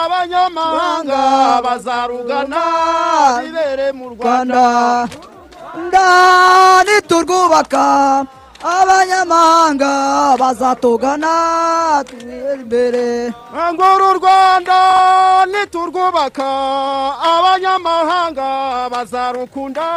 [0.03, 1.21] Abanyamahanga
[1.65, 2.61] bazarugana.
[3.43, 4.63] Bibere mu rwanda.
[5.87, 8.25] Ndani turwubaka
[8.63, 9.91] abanyamahanga
[10.39, 11.33] bazatugana
[12.07, 13.07] tubere imbere
[13.73, 14.79] ngo uru rwanda
[15.51, 16.49] niturwubaka
[17.33, 18.47] abanyamahanga
[18.93, 19.87] bazarukunda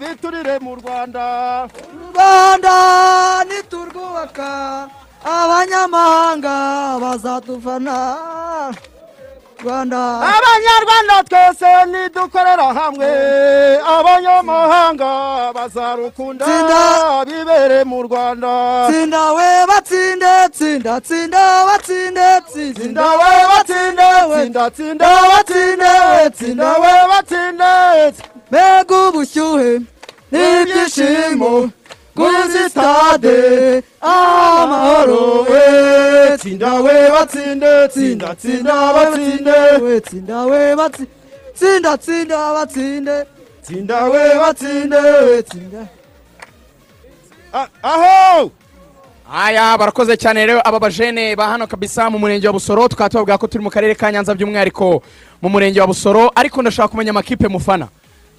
[0.00, 1.26] biturire mu rwanda.
[2.14, 2.76] Rwanda
[3.48, 4.50] niturwubaka
[5.24, 6.54] abanyamahanga
[7.02, 7.98] bazatufana.
[9.66, 9.98] Rwanda
[10.36, 13.08] abanyarwanda twese nidukorera hamwe.
[13.96, 15.10] Abanyamahanga
[15.54, 16.46] bazarukunda
[17.26, 18.52] bibere mu rwanda.
[18.90, 23.04] Tsinda we batsinde tsinda tsinda batsinde tsinda.
[23.20, 25.92] We batsinde tsinda tsinda batsinde
[26.36, 27.72] tsinda we batsinde.
[28.50, 29.70] Mbega ubushyuhe
[30.32, 31.70] n'ibyishimo.
[32.16, 36.36] Kuri sitade amahoro we.
[36.38, 39.58] Tsinda we batsinde tsinda tsinda batsinde.
[39.82, 41.10] We tsinda we batsinde
[41.54, 43.16] tsinda tsinda batsinde.
[43.62, 45.42] Tsinda we batsinde.
[45.42, 45.88] Tsinda.
[47.82, 48.50] Aho!
[49.32, 52.88] Aya barakoze cyane rero aba bajene ba hano kabisa mu murenge wa busoro.
[52.88, 55.02] Tukaba tubabwira ko turi mu karere ka nyanza by'umwihariko
[55.42, 56.30] mu murenge wa busoro.
[56.34, 57.88] Ariko ndashaka kumenya amakipe mufana.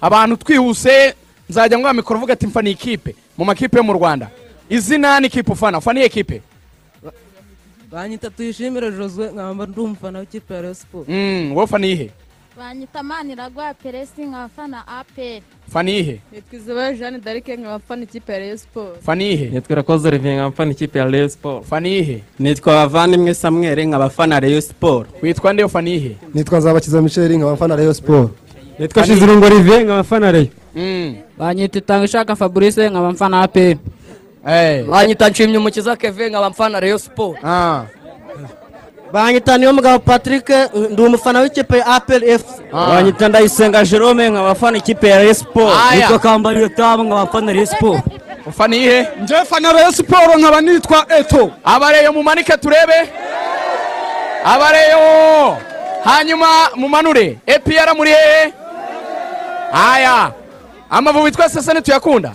[0.00, 1.14] Abantu twihuse
[1.50, 3.14] nzajya nguha mikoro uvuga ati mfana ikipe.
[3.38, 4.30] Mu makipe yo mu rwanda.
[4.70, 5.78] Izina n'ikipe ufana?
[5.78, 6.42] Ufana iyi kipe?
[7.92, 11.08] Banyita tuyishimire joswe nkaba ndi umufana w'ikipe ya Rayon Sport.
[11.08, 12.10] Mm, wowe ufana iyihe
[12.58, 18.38] banyita maniragwa peresi nkafana aperi ufana iyihe nitwa izuba jeanne d'arc nkaba mfana ikipe ya
[18.38, 18.98] Rayon Sport.
[19.00, 21.62] Ufana iyihe nitwa irakoze olivier nkaba mfana ikipe ya Rayon Sport.
[21.64, 25.08] Ufana iyihe nitwa bavandimwe samuel nkaba mfana Rayon Sport.
[25.22, 28.32] Witwa nde ufana iyihe nitwa nzabakiza michel nkaba mfana rayon sport.
[28.78, 30.48] Nitwa shizirungu olivier nkaba mfana Rayon
[31.38, 33.78] banyita itanga ishaka fabrice nkaba mfana aperi
[34.90, 37.38] banyita nshimye umukiza keve nkaba mfana Rayon Sport
[39.12, 40.48] banyita niyo mugabo patrick
[40.90, 46.00] ndi umufana w'ikipe ya aperi efu banyita ndayisenga jerome nkaba mfana ikipe ya Sport Aya.
[46.00, 48.02] nitwa kambariyo tamu nkaba mfana Rayon Sport
[48.46, 51.50] ufana iyihe njye fana rayon siporo nkaba nitwa eto.
[51.64, 53.08] Abareyo mumanike turebe?
[54.44, 55.56] Abareyo.
[56.04, 56.46] Hanyuma
[56.76, 58.52] mumanure epr muri hehe
[59.72, 60.32] aya.
[60.90, 62.32] Amavubi twese se ntituyakunda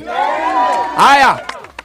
[0.98, 1.40] aya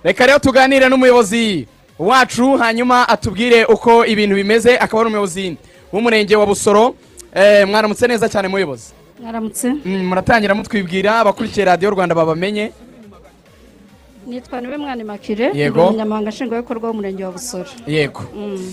[0.05, 1.67] reka rero tuganire n'umuyobozi
[1.99, 5.57] wacu hanyuma atubwire uko ibintu bimeze akaba ari umuyobozi
[5.93, 6.95] w'umurenge wa busoro.
[7.35, 8.93] Eh, mwaramutse neza cyane muyobozi?
[9.23, 9.69] Mwaramutse.
[9.85, 12.73] Mm, muratangira mutwibwira abakurikiye radiyo rwanda babamenye.
[14.27, 15.81] Nitwa ni we mwana makire Yego.
[15.81, 17.65] ndi umunyamabanga nshingwabikorwa w'umurenge wa busoro.
[17.87, 18.23] Yego.
[18.37, 18.73] Mm.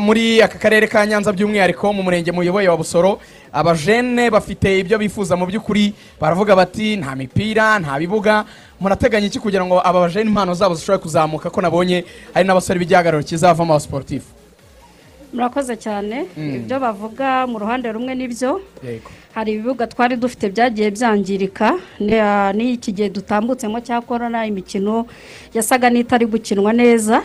[0.00, 3.18] muri aka karere ka nyanza by'umwihariko mu murenge muyoboye wa busoro
[3.54, 8.44] abajene bafite ibyo bifuza mu by'ukuri baravuga bati nta mipira nta bibuga.
[8.80, 12.04] Murateganya iki kugira ngo aba bajene impano zabo zishobore kuzamuka ko nabonye
[12.34, 14.34] hari n'abasore b'igihagararo kizavamo abasiporutifu
[15.34, 16.26] murakoze cyane.
[16.36, 16.54] Mm.
[16.54, 18.60] ibyo bavuga mu ruhande rumwe ni byo
[19.34, 21.74] hari ibibuga twari dufite byagiye byangirika.
[21.98, 25.06] Ni- ah, n'iki gihe dutambutsemo cya korona imikino
[25.54, 27.22] yasaga n'itari gukinwa neza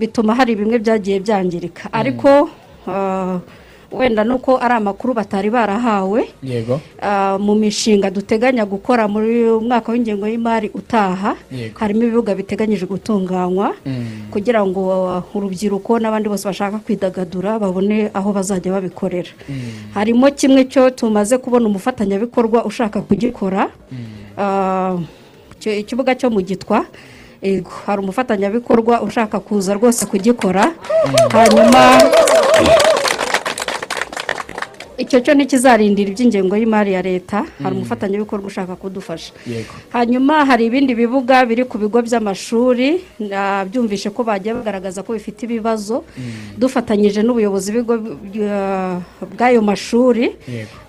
[0.00, 1.92] bituma hari bimwe byagiye byangirika.
[1.92, 2.48] Ariko
[2.88, 3.36] ah,
[3.92, 6.80] wenda nuko ari amakuru batari barahawe yego.
[7.02, 11.36] Ah, mu mishinga duteganya gukora muri umwaka w'ingengo y'imari utaha
[11.78, 13.74] harimo ibibuga biteganyije gutunganywa
[14.32, 14.80] kugira ngo
[15.20, 19.30] uh, urubyiruko n'abandi bose bashaka kwidagadura babone aho bazajya babikorera.
[19.94, 23.68] Harimo kimwe cyo tumaze kubona umufatanyabikorwa ushaka kugikora
[24.38, 24.96] Ah,
[25.60, 26.88] icyo- ikibuga cyo mu gitwa.
[27.84, 30.72] Hari umufatanyabikorwa ushaka kuza rwose kugikora.
[31.34, 32.00] Hanyuma
[34.98, 37.44] icyo cyo ntikizarindira iby'ingengo y'imari ya leta.
[37.62, 39.32] Hari umufatanyabikorwa ushaka kudufasha.
[39.92, 43.00] Hanyuma hari ibindi bibuga biri ku bigo by'amashuri
[43.68, 46.04] byumvishe ko bagiye bagaragaza ko bifite ibibazo.
[46.58, 47.94] Dufatanyije n'ubuyobozi bw'ibigo
[48.32, 49.00] bya-
[49.32, 50.36] bw'ayo mashuri.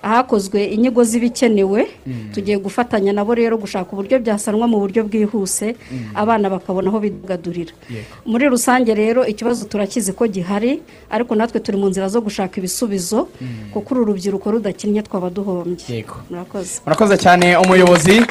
[0.02, 1.88] Ahakozwe inyigo z'ibikenewe.
[2.34, 5.76] Tugiye gufatanya nabo rero gushaka uburyo byasanwa mu buryo bwihuse.
[6.14, 7.72] Abana bakabona aho bidagadurira
[8.26, 13.28] muri rusange rero ikibazo turakizi ko gihari ariko natwe turi mu nzira zo gushaka ibisubizo.
[13.72, 16.04] Kuko uru rubyiruko rudakinnye twaba duhombye.
[16.30, 16.80] Murakoze.
[16.86, 18.22] Murakoze cyane umuyobozi.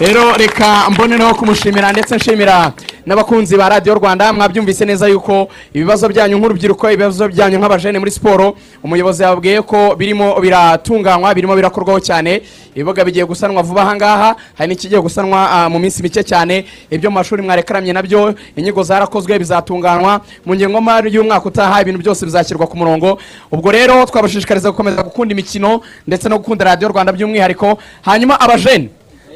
[0.00, 2.72] Rero reka mbonereho kumushimira ndetse nshimira
[3.06, 4.32] n'abakunzi ba radiyo rwanda.
[4.32, 8.54] Mwabyumvise neza yuko ibibazo byanyu nk'urubyiruko ibibazo byanyu nk'abajene muri siporo
[8.84, 12.40] umuyobozi yababwiye ko birimo biratunganywa birimo birakorwaho cyane.
[12.74, 16.64] Ibibuga bigiye gusanwa vuba aha ngaha hari n'ikigiye gusanwa ah, mu minsi mike cyane.
[16.90, 20.20] Ibyo mu mashuri mwarekaramye na byo inyigo zarakozwe bizatunganywa.
[20.46, 23.18] Mu ngengo y'imari y'umwaka utaha ibintu byose bizashyirwa ku murongo.
[23.52, 27.76] Ubwo rero twabashishikariza gukomeza gukunda imikino ndetse no gukunda radiyo rwanda by'umwihariko.
[28.02, 28.88] Hanyuma abajene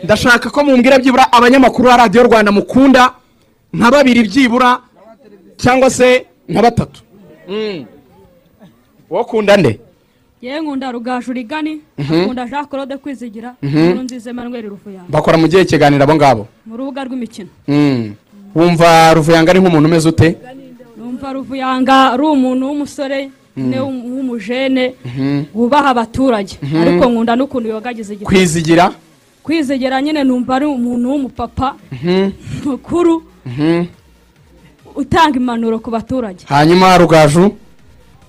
[0.05, 3.12] ndashaka ko mumbwira byibura abanyamakuru ba radiyo rwanda mukunda
[3.72, 4.81] nka babiri byibura
[5.56, 7.01] cyangwa se nka batatu
[7.48, 7.85] Mm.
[9.10, 9.78] wowe ukunda nde
[10.43, 12.14] yewe nkunda rugaju rigani Mhm.
[12.24, 13.78] nkunda jean claude kwizigira Mhm.
[13.89, 18.14] nkuru nziza emmanuel ruvuyanga bakora mu gihe kiganiro abo ngabo mu rubuga rw'imikino Mm.
[18.55, 20.28] wumva ruvuyanga ari nk'umuntu umeze ute
[20.97, 23.68] numva ruvuyanga ari umuntu w'umusore Mm.
[23.70, 25.44] ne w'um- w'umujene Mhm.
[25.55, 28.89] wubaha abaturage ariko nkunda n'ukuntu yogagize igitabo kwizigira
[29.44, 32.30] kwizegera nyine numva ari umuntu w'umupapa Mhm.
[32.64, 33.84] mukuru Mhm.
[34.96, 36.44] utanga impanuro ku baturage.
[36.48, 37.52] Hanyuma rugaju?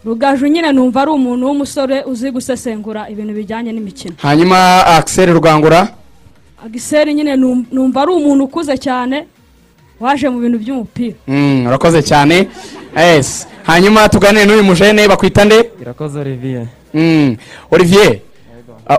[0.05, 4.15] Rugaju nyine numva ari umuntu w'umusore uzi gusesengura ibintu bijyanye n'imikino.
[4.21, 5.87] Hanyuma akiseri rwangura
[6.65, 9.25] agiseri nyine num- numva ari umuntu ukuze cyane
[9.99, 11.15] waje mu bintu by'umupira.
[11.27, 12.47] Mm, urakoze cyane.
[12.97, 13.47] Yes.
[13.63, 15.71] Hanyuma tuganire n'uyu mujene bakwita nde?
[15.81, 16.67] Irakoze olivier.
[16.93, 17.35] Mm.
[17.71, 18.19] olivier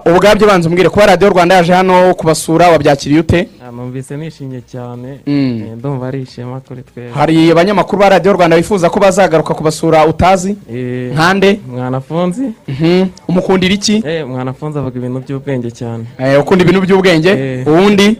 [0.06, 3.48] ubwabyo banza umbwire kuba radiyo rwanda yaje hano kubasura wabyakiriye ute?
[3.68, 5.20] Ah, numvise nishimye cyane.
[5.26, 5.62] Mm.
[5.66, 7.12] Eh, ndumva ari ishema kuri twebwe.
[7.12, 10.56] Hari abanyamakuru ba radiyo rwanda bifuza ko bazagaruka kubasura utazi?
[10.72, 11.60] Eh, nkande?
[11.70, 12.42] Mwanafunzi?
[12.68, 13.06] Mhm.
[13.28, 14.02] umukundira iki?
[14.06, 16.04] Eh, mwanafunzi avuga ibintu by'ubwenge cyane.
[16.40, 17.64] Ukunda ibintu by'ubwenge?
[17.66, 18.16] Uwundi?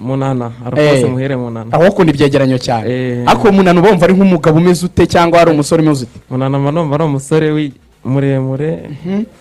[0.00, 0.52] Munana.
[0.66, 1.10] Arafose Eh.
[1.10, 1.72] muhere munana.
[1.72, 3.24] Aho ukunda ibyegeranyo cyane.
[3.26, 6.20] Ariko munana uba wumva ari nk'umugabo umeze ute cyangwa ari umusore umeze ute?
[6.30, 7.72] Munana mba numva ari umusore wi-
[8.04, 8.90] muremure.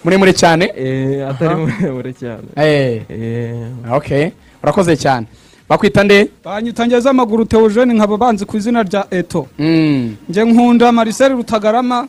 [0.03, 0.72] Muremure cyane.
[0.77, 2.48] Eh, atari muremure cyane.
[2.56, 3.02] Eh.
[3.10, 4.31] Eh, okay
[4.64, 5.26] urakoze cyane.
[5.69, 6.30] Bakwita nde?
[6.44, 9.48] Banyitangeza amaguru teogene nkaba banzi ku izina rya eto.
[9.60, 10.15] Mm.
[10.30, 12.07] njye nkunda marisere rutagarama.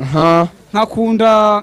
[0.73, 1.63] Nkakunda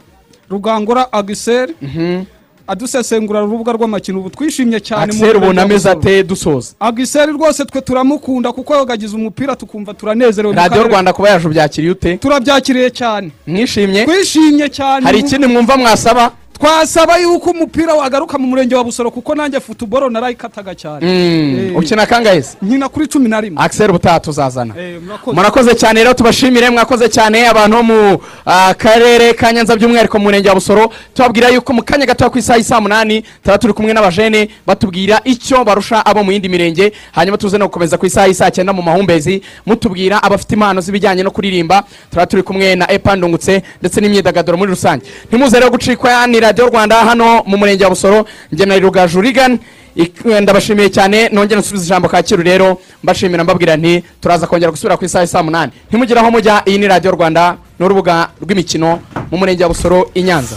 [0.49, 2.23] rugangura agiseri Mhm.
[2.67, 8.51] Adusesengura urubuga rw'amakino ubu twishimye cyane akiseri ubona ameze ate dusoza agiseri rwose twe turamukunda
[8.51, 10.89] kuko yogagize umupira tukumva turanezerewe karere.
[10.89, 12.17] rwanda kuba yaje ubyakiriye ute?
[12.17, 13.31] Turabyakiriye cyane.
[13.47, 14.05] Mwishimye?
[14.05, 15.05] Twishimye cyane.
[15.05, 16.31] Hari ikindi mwumva mwasaba?
[16.59, 21.05] Twasaba yuko umupira wagaruka mu murenge wa busoro kuko nanjye futuboro narayikataga cyane.
[21.05, 21.59] Mm.
[21.69, 23.63] Eh, ukina kangahe se nkina kuri cumi na rimwe.
[23.63, 24.99] Akiseri ubutaha tuzazana Eh,
[25.33, 25.75] murakoze.
[25.75, 30.49] cyane rero tubashimire mwakoze cyane abantu bo mu ah, karere ka nyanza by'umwihariko mu murenge
[30.49, 30.89] wa busoro.
[31.13, 35.63] Tubabwira yuko mu kanya gato ku isaha y'isaa munani tuba turi kumwe n'abajene batubwira icyo
[35.63, 36.91] barusha abo mu yindi mirenge.
[37.11, 41.31] Hanyuma tuze no gukomeza ku isaha y'isaa cyenda mu mahumbezi mutubwira abafite impano z'ibijyanye no
[41.31, 41.83] kuririmba.
[42.09, 45.05] Tuba turi kumwe na epandungutse ndetse n'imyidagaduro muri rusange.
[45.29, 48.25] Ntimuze rero gucikwa ni radiyo rwanda hano mu murenge wa busoro.
[48.51, 49.59] Njye na rugaju rigani
[49.97, 51.29] Ik- ndabashimiye cyane.
[51.29, 52.77] Nongere nsubiza ijambo kacyiru rero.
[53.03, 55.71] Mbashimira mbabwira nti turaza kongera gusubira ku isaha ya saa munani.
[55.89, 58.99] Ntimugire aho mujya iyi ni radiyo rwanda n'urubuga rw'imikino
[59.31, 60.55] mu murenge wa busoro i nyanza.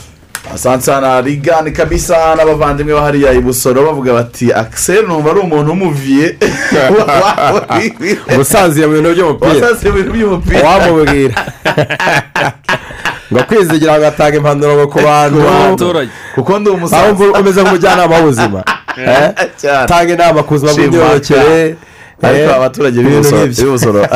[0.55, 5.71] Asante sana rigani kabisa n'abavandimwe ba hariya i busoro bavuga bati akiseri numva ari umuntu
[5.71, 6.37] w'umuviye
[8.35, 9.53] ubusanzwe mu bintu by'umupira.
[9.53, 10.69] Wasanze mu bintu by'umupira.
[10.69, 11.35] Wamubwira.
[13.32, 15.39] ngo kwizigira agatanga impanuro ku bantu.
[16.35, 17.24] kuko ndi umusaza.
[17.40, 18.65] Umeze nk'umujyanama w'ubuzima.
[19.89, 21.77] Tanga inama ku buzima bw'imyororokere.
[22.23, 24.07] Ariko eh, abaturage b'ibusoro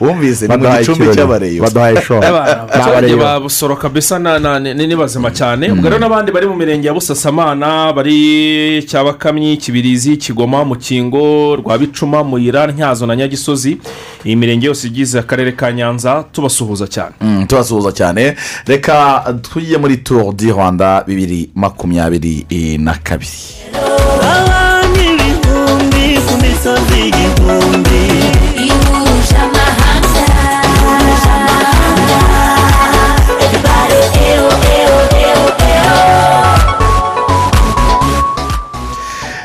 [0.00, 5.30] wumvise ni mu gicumbi cy'abareyo baduhaye show abaturage ba busoro kabisa na- na- ni bazima
[5.30, 12.24] cyane ubwo rero n'abandi bari mu mirenge ya busasamana bari cyabakamyi kibirizi kigoma mukingo rwabicuma
[12.24, 13.78] muyira ntyazo na nyagisozi
[14.24, 17.14] iyi mirenge yose igize akarere ka nyanza tubasuhuza cyane
[17.46, 22.46] tubasuhuza cyane reka tujye muri turu di rwanda bibiri makumyabiri
[22.78, 23.38] na kabiri
[26.62, 28.02] ku misozi igihumbi
[28.66, 30.24] ihuje amahanga
[30.70, 32.20] ihuje amahanga
[33.44, 33.98] everybody
[34.30, 34.48] eho
[34.78, 35.98] eho eho eho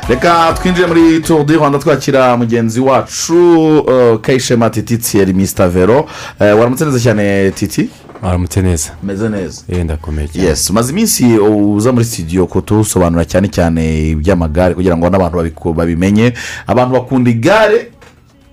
[0.08, 6.00] reka twinjire muri turu di rwanda twakira mugenzi wacu uh, kayishema titi tsiyeri misita vero.
[6.00, 6.06] Uh,
[6.58, 7.90] waramutse neza cyane titi?
[8.22, 9.62] Aramutse neza meze neza.
[9.68, 10.48] Yenda akomeye cyane.
[10.48, 15.36] Yes umaze iminsi uza muri studio kutusobanura cyane cyane iby'amagare kugira ngo n'abantu
[15.72, 16.32] babimenye.
[16.66, 17.90] Abantu bakunda igare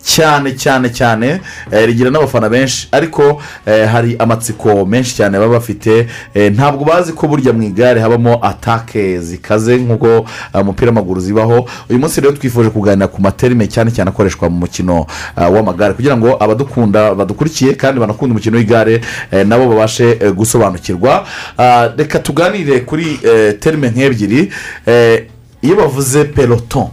[0.05, 1.41] cyane cyane cyane
[1.71, 2.87] eh, rigira n'abafana benshi.
[2.91, 6.07] Ariko eh, hari amatsiko menshi cyane baba bafite.
[6.33, 10.25] Eh, ntabwo bazi ko burya mu igare habamo atake zikaze nk'uko
[10.61, 11.65] umupira w'amaguru zibaho.
[11.89, 15.05] Uyu munsi rero twifuje kuganira ku materime cyane cyane akoreshwa mu mukino
[15.37, 15.93] w'amagare.
[15.93, 19.01] Kugira ngo abadukunda badukurikiye kandi banakunda umukino w'igare
[19.45, 21.25] nabo babashe gusobanukirwa.
[21.57, 23.19] Ah, reka tuganire kuri
[23.59, 24.51] terime nk'ebyiri.
[25.61, 26.89] Iyo bavuze peloton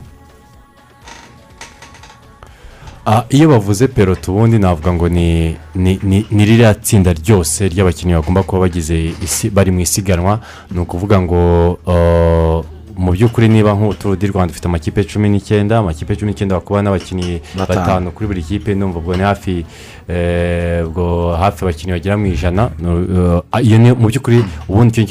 [3.30, 8.94] iyo bavuze peloto ubundi navuga ngo ni ni ririya tsinda ryose ry'abakinnyi bagomba kuba bagize
[9.22, 12.62] isi bari mu isiganwa ni ukuvuga ngo ah,
[12.96, 17.40] mu by'ukuri niba nk'uturu di rwanda ufite amakipe cumi n'icyenda amakipe cumi n'icyenda bakuba n'abakinnyi
[17.58, 18.10] Batanu.
[18.12, 19.64] kuri buri kipe numva ubwo ni hafi
[20.08, 25.02] eh, ubwo hafi abakinnyi bagera mu ijana no, eh, iyo ni mu by'ukuri ubundi icyo
[25.02, 25.08] ni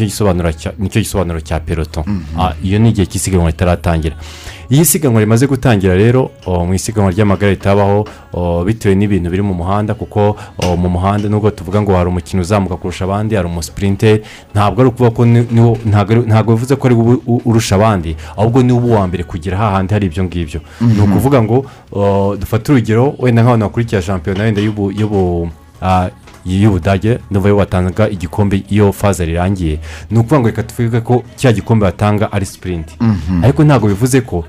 [0.90, 2.06] cyo gisobanuro cya- peloto
[2.38, 4.16] Ah, iyo ni igihe cy'isiganwa ritaratangira
[4.72, 8.08] iyo isiganwa rimaze gutangira rero mu isiganwa ry'amagare ritabaho
[8.66, 10.36] bitewe n'ibintu biri mu muhanda kuko
[10.80, 14.24] mu muhanda nubwo tuvuga ngo hari umukino uzamuka kurusha abandi hari umusipurinte
[14.56, 15.22] ntabwo ari ukuvuga ko
[16.26, 16.96] ntabwo bivuze ko ari
[17.46, 20.94] urusha abandi ahubwo ni wowe uwa mbere kugera hahandi hari ibyo ngibyo Mhm.
[20.96, 21.58] ni ukuvuga ngo
[22.40, 25.50] dufate urugero wenda nk'abantu bakurikira shampiyona wenda y'ubu y'ubu
[26.46, 29.80] y'ubudage iyo batanga igikombe iyo faza rirangiye
[30.12, 33.44] ni ukuvuga ngo reka tuvuge ko cya gikombe batanga ari sipurinti Mhm.
[33.44, 34.44] ariko ntabwo bivuze ko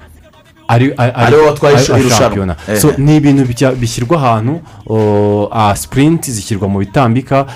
[0.73, 2.57] ari Ari wowe watwaye irushanwa.
[2.99, 3.43] ni ibintu
[3.81, 4.61] bishyirwa ahantu
[5.53, 7.47] ah, sipurinti zishyirwa mu bitambika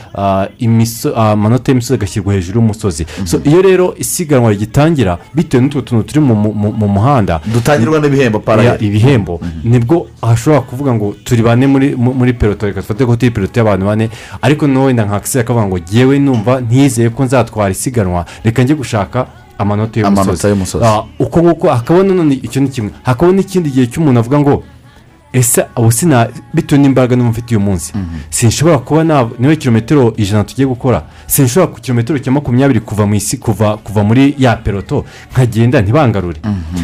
[1.16, 3.06] amanota y'imisozi agashyirwa hejuru y'umusozi.
[3.24, 8.00] So, iyo rero isiganwa rigitangira bitewe n'utwo tuntu turi mu- mu mu- mu muhanda dutangirwa
[8.00, 8.72] n'ibihembo parallel.
[8.72, 13.04] Ya, ibihembo ni bwo hashobora kuvuga ngo turi bane muri mu- muri peloto reka dufate
[13.06, 14.10] ko turi peloto y'abantu bane.
[14.42, 19.26] Ariko noneho wenda nka akavuga ngo ngewe numva ntizeye ko nzatwara isiganwa reka njye gushaka
[19.58, 20.84] amanota y'umusozi.
[20.84, 24.62] Ah, uko nguko hakabona none icyo ni kimwe hakabona n'ikindi gihe cy'umuntu avuga ngo
[25.36, 27.92] ese ubu sina bitewe n'imbaraga mfite uyu munsi
[28.30, 31.02] sinshobora kuba niba kilometero ijana tugiye gukora.
[31.26, 36.40] Sinshobora ku kilometero cya makumyabiri kuva mu isi kuva kuva muri ya peloto nkagenda ntibangarure.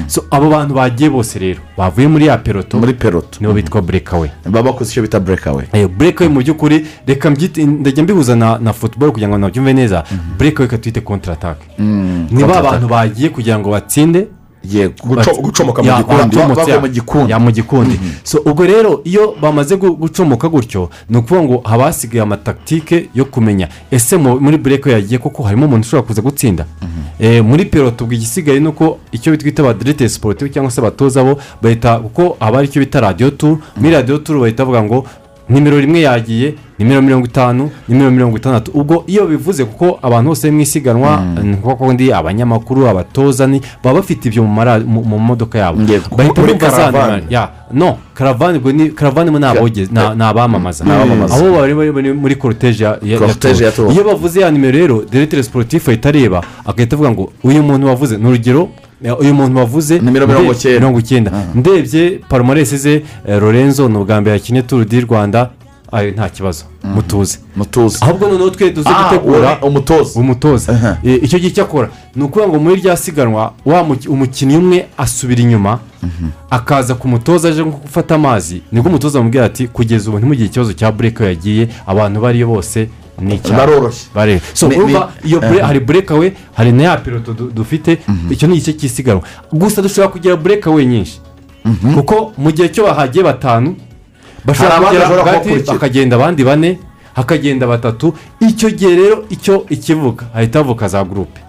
[0.07, 4.31] So abo bantu bagiye bose rero bavuye muri ya peloto muri peloto nibo bitwa burekawe
[4.45, 9.39] baba bakoze icyo bita burekawe burekawe mu by'ukuri reka ndajya mbihuza na futuboro kugira ngo
[9.39, 10.05] nabyumve neza.
[10.39, 11.65] Burekawe reka twite kontaratake
[12.31, 14.29] ni ba bantu bagiye kugira ngo batsinde
[15.43, 17.33] gucomoka mu gikundi.
[17.39, 18.01] mu gikundi.
[18.25, 23.25] so ubwo rero iyo bamaze gu- gucomoka gutyo ni ukuvuga ngo haba hasigaye amatakitike yo
[23.25, 23.69] kumenya.
[23.91, 26.67] Ese mu- muri bureke yagiye koko harimo umuntu ushobora kuza gutsinda?
[27.21, 31.39] Eh, muri peloto ubwo igisigaye ni uko icyo twita abadirete siporutifu cyangwa se abatoza bo
[31.63, 35.07] bahita kuko haba hari icyo bita radiyo turu muri radiyo turu bahita bavuga ngo
[35.49, 38.71] nimero rimwe yagiye nimero mirongo itanu nimero mirongo itandatu.
[38.75, 43.47] Ubwo iyo bivuze kuko abantu bose mu isiganwa nk'uko ndi abanyamakuru abatoza
[43.85, 45.79] baba bafite ibyo mu modoka yabo.
[46.17, 49.39] Bahita bumva za nimero ya no karavani karavani ni
[50.17, 50.85] ni abamamaza
[51.35, 53.19] abo bari muri koroteje ya.
[53.71, 53.93] Tour.
[53.93, 58.17] iyo bavuze ya nimero rero diregiteri siporutifu ahita areba agahita avuga ngo uyu muntu wavuze.
[58.17, 58.69] Ni urugero
[59.21, 61.31] uyu muntu wavuze Nimero mirongo icyenda.
[61.55, 65.51] ndebye palomaresi ze eh, lorenzo ni ubwa mbere yakinnye turu di rwanda.
[65.93, 66.65] Ayo nta kibazo.
[66.95, 67.39] Mutuze.
[67.57, 67.99] Mutuze.
[68.01, 70.21] Ahubwo noneho twe duze Ah, gutegura umutoza.
[70.21, 70.99] umutoza.
[71.05, 74.87] Eh, icyo gihe icyo akora ni ukuvuga ngo muri rya siganwa wa muki- umukinnyi umwe
[74.99, 75.79] asubira inyuma
[76.51, 78.63] akaza ku mutoza aje nko gufata amazi.
[78.73, 82.89] Nibwo umutoza amubwira ati kugeza ubu ntimugire ikibazo cya bureke yagiye abantu bariyo bose
[83.21, 83.35] ni
[84.15, 87.99] bareba so urumva iyo hari bureka we hari na ya piloto du- dufite
[88.31, 89.23] icyo ni igice cy'isiganwa
[89.53, 91.21] gusa dushobora kugira bureka we nyinshi.
[91.95, 93.77] Kuko mu gihe cyo bahagiye batanu
[94.45, 96.79] bashobora kugera hagati hakagenda abandi bane
[97.15, 98.15] hakagenda batatu.
[98.41, 101.41] Icyo gihe rero icyo ikivuga hahita havuka za gurupe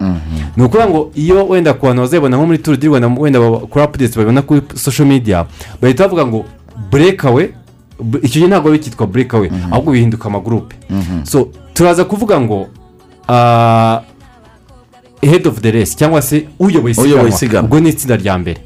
[0.56, 3.84] ni ukuvuga ngo iyo wenda ku bantu bazabibona nko muri turu di rwanda wenda kuri
[3.84, 5.46] apudesi babibona kuri sosho midiya
[5.82, 6.44] bahita bavuga ngo
[6.90, 7.63] burekawe bu-
[8.22, 10.76] icyo gihe ntabwo bikitwa burekawe ahubwo bihinduka amagurupe
[11.24, 12.68] so turaza kuvuga ngo
[13.28, 14.00] ah,
[15.22, 17.28] head of the race cyangwa se uyoboye isiganwa.
[17.66, 18.60] Ubwo ni itsinda rya mbere.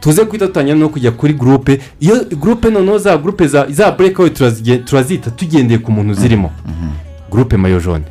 [0.00, 4.84] Tuze guhita dutangira no kujya kuri gurupe iyo gurupe noneho za gurupe za burekawe turazige-
[4.84, 6.50] turazita tugendeye ku muntu zirimo
[7.30, 8.04] gurupe mayo jone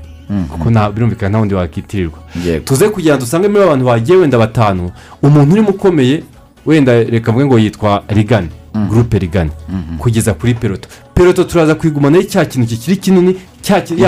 [0.49, 2.19] kuko birumvikana nta wundi wakitirirwa
[2.65, 4.91] tuze kugira ngo dusange muri abantu bagiye wenda batanu
[5.23, 6.23] umuntu urimo ukomeye
[6.65, 8.49] wenda reka mvuge ngo yitwa rigani
[8.89, 9.51] gurupe rigani
[9.99, 13.35] kugeza kuri peloto peloto turaza kwigumanaho cya kintu kikiri kinini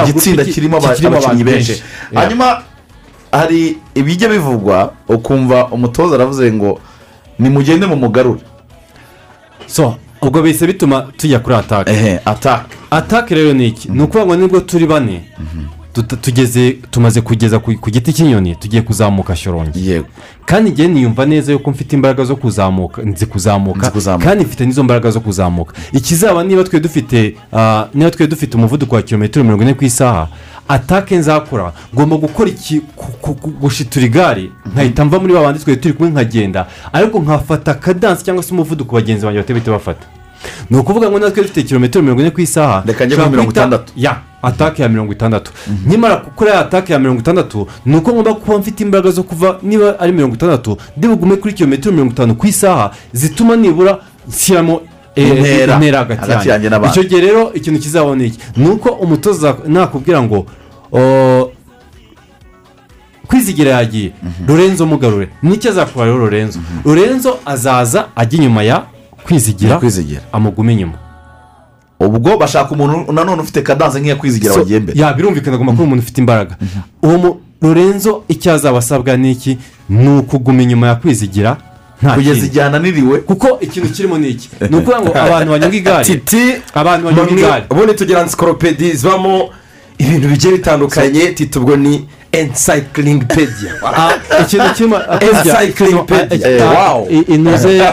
[0.03, 0.53] igitsinda ki-
[0.98, 1.84] kirimo abakinnyi benshi.
[2.19, 2.61] hanyuma
[3.31, 6.80] hari ibijya bivugwa ukumva umutoza aravuze ngo
[7.40, 8.41] nimugende mu mugarure.
[9.68, 11.91] So ubwo bihise bituma tujya kuri atake
[12.91, 13.91] atake rero ni iki?
[13.91, 15.22] Ni ukuvuga ngo ni bwo turi bane.
[15.38, 20.06] Tuta- tugeze tumaze kugeza ku giti cy'inyoni tugiye kuzamuka shorongi yego.
[20.45, 23.91] Kandi njye niyumva neza yuko mfite imbaraga zo kuzamuka nzi kuzamuka
[24.24, 25.74] kandi mfite n'izo mbaraga zo kuzamuka.
[25.94, 30.28] Ikizaba niba twe dufite ah, niba twe dufite umuvuduko wa kilometero mirongo ine ku isaha
[30.68, 31.74] atake nzakora.
[31.95, 32.82] Ngomba gukora iki
[33.61, 34.49] gushitura igare?
[34.74, 36.68] Nkahita mva muri ba bandi twari turi kumwe nkagenda.
[36.94, 40.06] Ariko nkafata akadansi cyangwa se umuvuduko bagenzi banjye batari bahita bafata?
[40.70, 43.94] Ni ukuvuga ngo natwe dufite kilometero mirongo ine ku isaha Reka njye kuri mirongo itandatu.
[43.95, 44.18] ya.
[44.44, 45.52] Atake ya mirongo itandatu.
[45.88, 49.60] Nyamara gukora ya atake ya mirongo itandatu ni uko ngomba kuba mfite imbaraga zo kuva
[49.64, 53.98] niba ari mirongo itandatu ndi bugume kuri kilometero mirongo itanu ku isaha zituma nibura
[54.28, 54.82] nshyiramo
[55.15, 55.78] eh, Intera.
[55.99, 56.70] hagati yanjye.
[56.70, 56.99] N'abandi.
[56.99, 58.40] icyo gihe rero ikintu kizabona iki?
[58.57, 60.45] Ni uko umutoza nakubwira ngo
[63.28, 64.11] kwizigira yagiye.
[64.48, 65.30] Lorenzo mugarure.
[65.44, 68.84] Nicyo azakora rero lorenzo lorenzo azaza ajya inyuma ya
[69.24, 69.80] kwizigira
[70.32, 71.03] amugume inyuma.
[72.08, 75.84] Ubwo bashaka umuntu nanone ufite kadanse nk'iya kwizigira So, wagiye mbere ya birumvikana agomba kuba
[75.84, 76.58] umuntu ufite imbaraga.
[77.04, 79.58] Uwo mu- lorenzo icyo azaba asabwa ni iki?
[79.90, 81.58] Ni ukuguma inyuma ya kwizigira
[82.16, 83.20] Kugeza igihe ananiriwe.
[83.20, 84.50] Kuko ikintu kirimo ni iki?
[84.70, 86.06] Ni ukuvuga ngo abantu banyonga igare.
[86.10, 86.42] Titi
[86.74, 87.66] abantu bamwe igare.
[87.70, 89.50] ubundi tugira encyclopedi zibamo
[89.98, 91.32] ibintu bigiye bitandukanye.
[91.32, 93.72] Titi ubwo ni encyclingpedia
[94.42, 96.68] ikintu kirimo encyclingpedia
[97.28, 97.84] inoze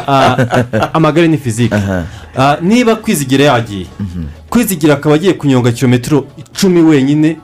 [0.93, 1.77] amagare ni fizike
[2.61, 3.87] niba kwizigira yagiye
[4.51, 7.37] kwizigira akaba agiye kunyonga kilometero icumi wenyine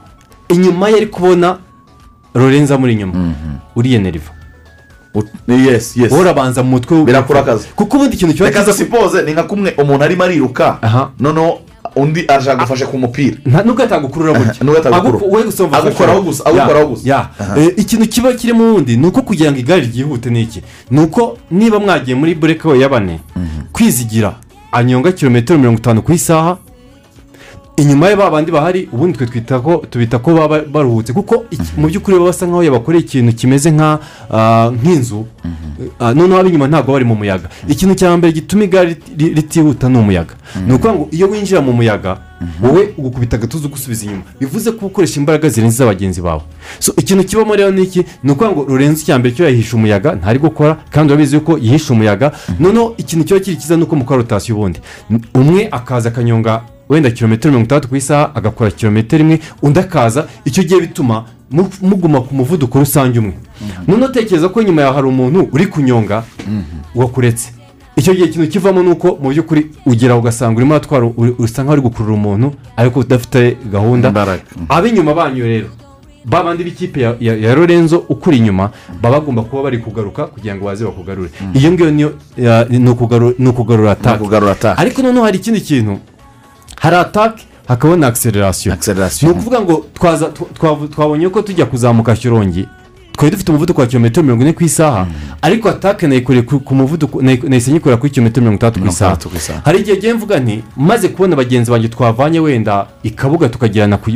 [0.48, 1.56] inyuma ye ari kubona
[2.34, 3.32] lorenzo amuri inyuma.
[3.76, 4.30] Uriye neriva
[5.48, 6.12] yes yes.
[6.12, 7.68] Wowe urabanza mu mutwe akazi.
[7.76, 10.78] Kuko ubundi ikintu kiba reka cyiza sipoze ni nka kumwe umuntu arimo ariruka.
[11.20, 11.60] Noneho
[11.96, 13.36] undi aje agufashe ku mupira
[14.64, 14.82] nubwo
[15.30, 17.08] wowe gusa wumva agukoraho gusa agukoraho gusa.
[17.58, 20.62] Eh, ikintu kiba kirimo ubundi ni uko kugira ngo igare ryihute ni iki?
[20.90, 23.20] Ni uko niba mwagiye muri bureke ya bane
[23.72, 24.34] kwizigira
[24.72, 26.56] anyonga kilometero mirongo itanu ku isaha
[27.76, 31.12] inyuma ye ba bandi bahari ubundi twe twita ko tubita ko baba baruhutse.
[31.12, 33.70] Kuko iki- mu by'ukuri baba basa nkaho yabakoreye ikintu kimeze
[34.30, 35.26] ah, nk'inzu.
[36.00, 37.48] Ah, noneho ab'inyuma ntabwo bari mu muyaga.
[37.68, 40.34] Ikintu cya mbere gituma igare ri- ritihuta ni umuyaga.
[40.66, 42.16] Ni ukuvuga ngo iyo winjira mu muyaga
[42.62, 44.22] wowe ugukubita agatuza ugusubiza inyuma.
[44.40, 46.40] Bivuze ko ukoresha imbaraga zirenze iz'abagenzi bawe.
[46.78, 48.04] So ikintu kibamo rero ni iki?
[48.24, 51.92] Ni ukuvuga ngo rurenze icya mbere cyo yahisha umuyaga ntari gukora kandi urabizi ko yihisha
[51.92, 52.32] umuyaga.
[52.60, 54.80] Noneho ikintu kiba kiri cyiza ni uko mukora rotasiyo ubundi
[55.34, 60.62] umwe akaza akanyonga wenda kilometero mirongo itandatu ku isaha agakora kilometero imwe undi akaza icyo
[60.64, 63.34] gihe bituma mu- muguma ku muvuduko rusange umwe.
[63.88, 66.22] Noneho utekereza ko nyuma yawe hari umuntu uri kunyonga
[66.94, 67.52] wakuretse.
[67.96, 71.06] Icyo gihe ikintu kivamo ni uko mu by'ukuri ugera ugasanga urimo uratwara
[71.38, 74.08] usa nkaho uri gukurura umuntu ariko udafite gahunda.
[74.68, 75.68] Ab'inyuma banyu rero.
[76.24, 78.70] Ba bandi b'ikipe ya, lorenzo ukuri inyuma
[79.02, 81.30] baba bagomba kuba bari kugaruka kugira ngo baze bakugarure.
[81.54, 81.90] Iyo ngiyo
[82.68, 84.16] ni ukugaru- ni ukugarura atake
[84.76, 85.98] ariko noneho hari ikindi kintu
[86.86, 88.76] hari atake hakaba na akiselerasiyo
[89.22, 89.86] ni ukuvuga ngo
[90.94, 92.68] twabonye ko tujya kuzamuka shyorongi
[93.12, 95.06] twari dufite umuvuduko wa kilometero mirongo ine ku isaha.
[95.42, 99.60] Ariko atake nayikoreye ku muvuduko nahise nyikorera kuri kilometero mirongo itandatu ku isaha.
[99.64, 104.10] hari igihe ngiye mvuga nti maze kubona bagenzi banjye twavanye wenda ikabuga tukagirana ku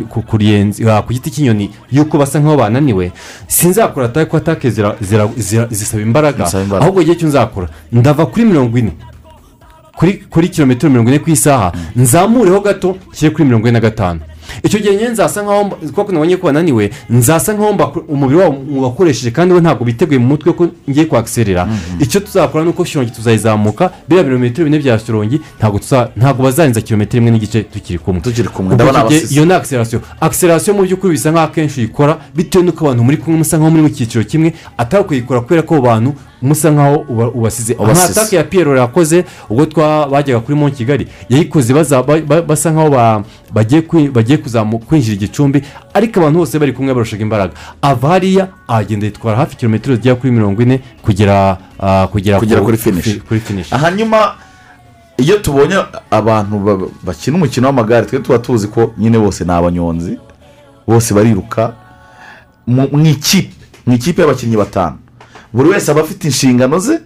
[0.90, 3.12] ah, ku giti cy'inyoni yuko basa nk'aho bananiwe.
[3.46, 6.44] Sinzakora atake ko atake Zisaba imbaraga.
[6.80, 8.92] ahubwo igihe cyo nzakora ndava kuri mirongo ine.
[10.30, 11.72] Kuri kilometero mirongo ine ku isaha.
[11.96, 14.20] Nzamureho gato nshyire kuri mirongo ine na gatanu.
[14.62, 15.64] Icyo gihe nyine nzasa nkaho
[15.94, 20.52] kuko nabonye ko bananiwe nzasa nkaho umubiri wabo wakoresheje kandi we ntabwo biteguye mu mutwe
[20.52, 21.68] ko ngiye kwakiserera
[22.00, 26.80] icyo tuzakora ni uko shirongi tuzayizamuka biriya birometero bine bya shirongi ntabwo tuza- ntabwo bazarenza
[26.80, 28.20] kilometero imwe n'igice tukiri kumwe.
[29.34, 33.38] Iyo ni akiserasiyo akiserasiyo mu by'ukuri bisa nkaho akenshi uyikora bitewe n'uko abantu muri kumwe
[33.38, 37.28] musa nkaho muri mu cyiciro kimwe atari kuyikora kubera ko abo bantu musa nkaho uba-
[37.30, 37.72] ubasize.
[37.74, 37.84] Nka
[38.20, 41.06] atake ya piyero yakoze ubwo twa bajyaga kuri mo kigali.
[41.28, 41.74] Yayikoze
[42.48, 43.22] basa nkaho ba-
[43.52, 43.82] bagiye
[44.78, 45.62] kwinjira igicumbi
[45.94, 47.52] ariko abantu bose bari kumwe barushaga imbaraga.
[47.82, 52.64] Ava hariya ahagenda yitwara hafi kilometero zigera kuri mirongo ine kugera ah, kugera kugera ku-
[52.66, 53.18] kuri finish.
[53.28, 53.70] kuri finish.
[53.70, 54.34] Hanyuma
[55.16, 55.76] iyo tubonye
[56.10, 60.18] abantu ba- bakina umukino w'amagare twe tuba tuzi ko nyine bose ni abanyonzi
[60.86, 61.74] bose bariruka
[62.66, 63.52] mu ikipe
[63.86, 64.96] mu ikipe y'abakinnyi batanu.
[65.52, 67.00] Buri wese aba afite inshingano ze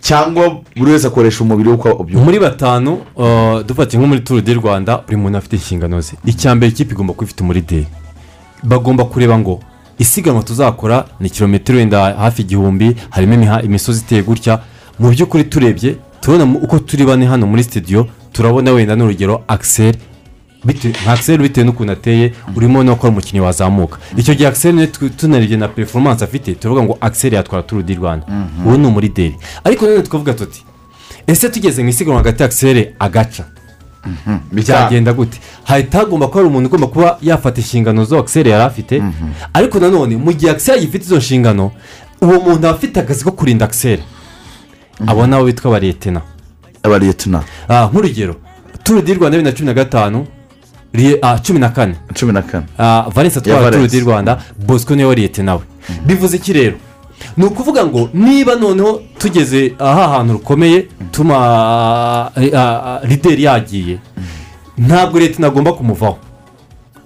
[0.00, 4.40] cyangwa buri wese akoresha umubiri we uko abyumva muri batanu uh, dufatiye nko muri turu
[4.40, 6.12] di rwanda buri muntu afite inshingano ze.
[6.26, 7.86] Icya mbere ikipe igomba kuba ifite umuride
[8.62, 9.60] bagomba kureba ngo
[9.98, 14.60] isiganwa tuzakora ni kilometero wenda hafi igihumbi harimo imisozi iteye gutya.
[14.98, 19.98] Mu by'ukuri turebye turabona uko turi bane hano muri sitidiyo turabona wenda n'urugero akiseri
[20.64, 23.98] nka akiseri bitewe n'ukuntu ateye urimo no gukora umukinnyi wazamuka.
[24.16, 28.26] Icyo gihe akiseri tunarebye na performance afite turavuga ngo akiseri yatwara turu di rwanda.
[28.66, 30.64] Uwo ni umurideri ariko nanone tukavuga tuti
[31.26, 33.44] ese tugeze mu isiganwa hagati ya akiseri agaca?
[34.52, 35.38] Byagenda gute?
[35.64, 39.02] Hahita hagomba kuba hari umuntu ugomba kuba yafata inshingano zo akiseri yari afite.
[39.54, 41.70] Ariko nanone mu gihe akiseri agifite izo nshingano
[42.22, 44.02] uwo muntu aba afite akazi ko kurinda akiseri
[45.06, 46.20] abo nabo bitwa abariyetena
[46.82, 48.34] abariyetena nk'urugero
[48.84, 50.39] turu di rwanda bibiri na cumi na gatanu ah,
[51.42, 51.94] cumi na kane.
[52.14, 52.64] Cumi na kane.
[53.14, 55.60] Valensi Ya atwara turu di rwanda bosco ni we wariyete nawe.
[56.06, 56.76] Bivuze iki rero?
[57.36, 63.98] Ni ukuvuga ngo niba noneho tugeze aha hantu rukomeye tuma ah, ah, lideri yagiye
[64.78, 66.18] ntabwo leta inagomba kumuvaho.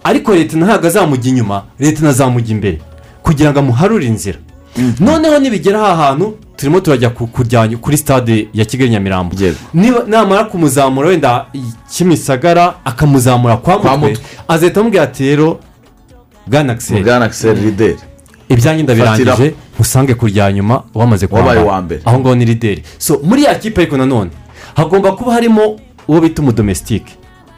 [0.05, 2.81] Ariko leta ntabwo azamujya inyuma leta inazamujya imbere.
[3.23, 4.39] Kugira ngo amuharure inzira.
[5.01, 9.35] Noneho nibigera aha hantu turimo turajya ku- kujyanye kuri stade ya kigali nyamirambo.
[10.07, 11.47] Namara kumuzamura wenda
[11.91, 13.79] kimisagara akamuzamura kwa
[14.09, 15.61] mutwe azahita amubwira ati rero
[17.03, 17.97] bwana akiseri lideri
[18.49, 21.61] ibyanjye ndabirangije musange kurya nyuma wamaze kwambara.
[22.05, 24.31] aho ngaho ni lideri so muri ya kipe ariko nanone
[24.77, 27.13] hagomba kuba harimo uwo bita umudomesitike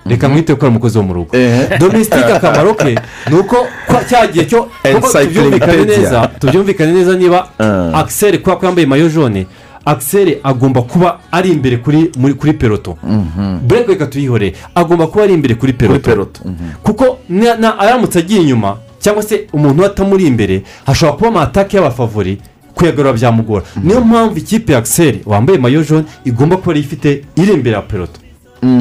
[0.08, 1.36] reka mwite ko ari umukozi wo mu rugo.
[1.78, 2.94] Domesitike akamaro ke
[3.30, 3.56] ni uko
[4.08, 7.48] cya gihe cyo kuko tubyumvikane neza tubyumvikane neza niba
[7.94, 9.46] akiseri kubera ko yambaye mayo jone
[9.84, 12.96] akiseri agomba kuba ari imbere kuri kuri peloto
[13.62, 16.00] bureke reka tuyihoreye agomba kuba ari imbere kuri peloto
[16.82, 22.38] kuko na- na- aramutse agiye inyuma cyangwa se umuntu atamuri imbere hashobora kuba amatake y'abafavori
[22.74, 23.64] kuyagarura byamugora.
[23.82, 28.20] Niyo mpamvu ikipe ya akiseri wambaye mayo jone igomba kuba ifite iri imbere ya peloto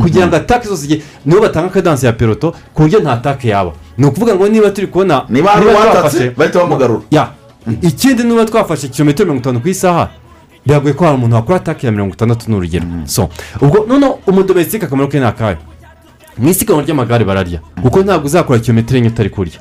[0.02, 3.72] kugira ngo atake zose nibo batanga akadansi ya peloto ku buryo nta take yaba.
[3.97, 7.02] Ni ukuvuga ngo niba turi kubona Niba hari uwatatse, bahita bamugarura.
[7.11, 7.30] ya.
[7.81, 10.10] Ikindi niba twafashe kilometero mirongo itanu ku isaha
[10.65, 13.30] biragoye ko hari umuntu wakora atake ya mirongo itandatu ni urugero so
[13.61, 15.57] ubwo noneho umudomesitike akamaro ke ni akahe?
[16.38, 17.60] Mu isiganwa ry'amagare bararya.
[17.81, 19.60] Kuko ntabwo uzakora kilometero enye utari kurya.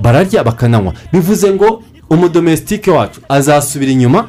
[0.00, 0.92] Bararya bakananywa.
[1.12, 4.28] Bivuze ngo umudomesitike wacu azasubira inyuma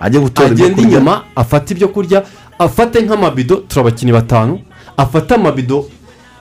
[0.00, 2.22] agenda inyuma afate ibyo kurya
[2.58, 4.58] afate nk'amabido turi abakinnyi batanu.
[4.96, 5.84] Afate amabido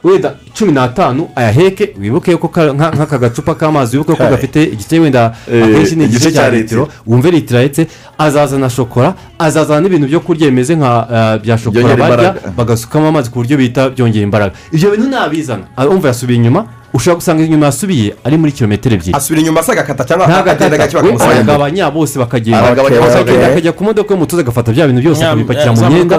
[0.03, 4.99] wenda cumi n'atanu ayaheke wibuke ko ka- nka- nk'aka gacupa k'amazi wibuke ko gafite igice
[4.99, 6.87] wenda Eh, akenshi ni igice cya litiro.
[7.07, 7.87] wumve litiro ahetse
[8.17, 13.39] azazana shokora azazana n'ibintu byo kurya bimeze nka eh, bya shokora barya bagasukamo amazi ku
[13.41, 18.13] buryo bita byongera imbaraga ibyo bintu ntabizana Ah, umva yasubiye inyuma ushobora gusanga inyuma yasubiye
[18.23, 22.61] ari muri kilometero ebyiri asubira inyuma se agakata cyangwa akagenda gake bakamusanga aragabanya bose bakagenda
[22.61, 23.47] bakagenda.
[23.47, 26.17] akajya ku modoka y'umutuzo agafata bya bintu byose akabipakira mu myenda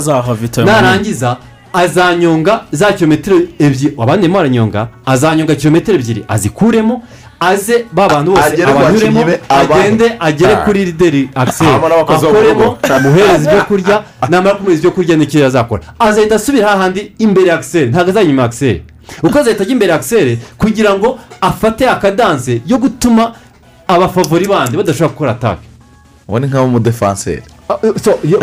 [0.67, 1.37] narangiza
[1.77, 7.03] azanyonga za kilometero ebyiri abandi barimo baranyonga azanyonga kilometero ebyiri azikuremo
[7.41, 10.65] aze ba bantu bose abanyuremo agende agere Ah.
[10.65, 12.79] kuri lideri akiseri akoremo rugo.
[12.95, 15.83] amuhereze ibyo kurya namara kumuhereza ibyo kurya n'icyo azakora.
[15.99, 18.83] Azahita asubira hahandi imbere ya akiseri ntabwo azajya inyuma ya akiseri
[19.21, 23.33] kuko azahita ajya imbere ya akiseri kugira ngo afate akadanse yo gutuma
[23.89, 25.67] abafavori bandi badashobora gukora atake
[26.29, 27.43] uwo ni yo-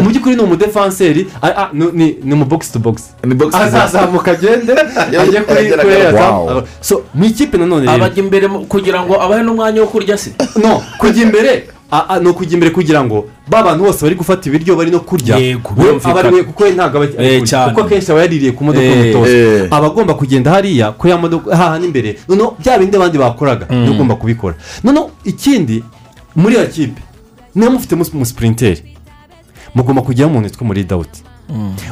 [0.02, 1.28] mu by'ukuri ni umudefanseri.
[1.42, 3.14] Ah, ah, ni- mu box to box.
[3.24, 3.68] Ni box to box.
[3.74, 7.94] azazamuka agende ajye kuri kuri so mu ikipe nanone rero?
[7.96, 10.32] Abajya imbere kugira ngo abahe n'umwanya wo kurya se.
[10.62, 11.68] No kujya imbere.
[11.92, 15.00] Ah, ah, ni ukujya imbere kugira ngo ba bantu bose bari gufata ibiryo bari no
[15.00, 15.38] kurya.
[15.38, 16.12] Yego, we birumvikana.
[16.12, 19.32] aba ari we kuko ntabwo aba Eh, kuko akenshi aba yaririye ku modoka Eh, y'umutoza
[19.38, 19.68] eh.
[19.72, 23.78] aba agomba kugenda hariya kuri ya modoka hahandi imbere noneho bya bindi abandi bakoraga Mm.
[23.84, 24.56] ni we ugomba kubikora.
[24.84, 25.84] Noneho ikindi
[26.36, 27.02] muri iyo kipe
[27.56, 28.82] niba mufite umusipurinteri
[29.76, 31.22] mugomba kujyaho umuntu witwa muri dawuti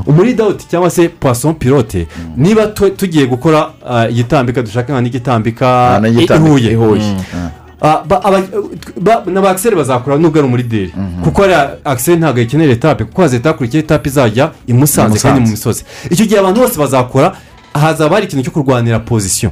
[0.08, 5.68] umuri dawuti cyangwa se poisson pilote niba tu- tugiye gukora ah, igitambika dushaka nka n'igitambika
[5.95, 5.99] Ah,
[6.48, 7.02] ihuye ihuye.
[7.02, 7.49] Mm.
[7.82, 10.94] Ah, akiseri bazakora nubwo ari umurideri
[11.24, 11.53] kuko ari
[11.84, 15.84] akiseri ntabwo ayikenera etape kuko haza hakurikiyeho etape izajya i Musanze kandi mu misozi.
[16.10, 17.36] Icyo gihe abantu bose bazakora
[17.74, 19.52] hazaba hari ikintu cyo kurwanira pozisiyo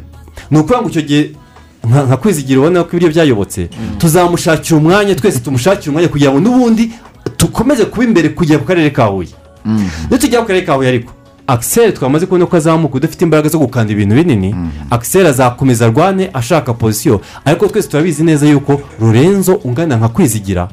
[0.52, 1.32] ni ukuvuga ngo icyo gihe
[1.90, 3.70] nka nka kwizigira ubona ko ibiryo byayobotse.
[3.98, 6.92] Tuzamushakira umwanya twese tumushakira umwanya kugira ngo n'ubundi
[7.40, 9.30] dukomeze kuba imbere kugera ku karere ka huye.
[10.10, 11.14] Iyo tujya ku karere ka huye ariko
[11.48, 14.56] akiseri twamaze kubona ko azamuka udafite imbaraga zo gukanda ibintu binini.
[14.90, 20.68] Akiseri azakomeza arwane ashaka pozisiyo ariko twese turabizi neza yuko rurenzo ungana nka kwizigira.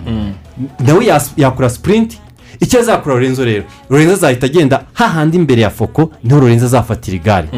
[0.80, 2.18] Nawe yas- yakora sipurinti
[2.60, 3.64] icyo azakora lorenzo rero?
[3.90, 7.48] Lorenzo azahita agenda hahandi imbere ya foko ni ho lorenzo azafatira igare.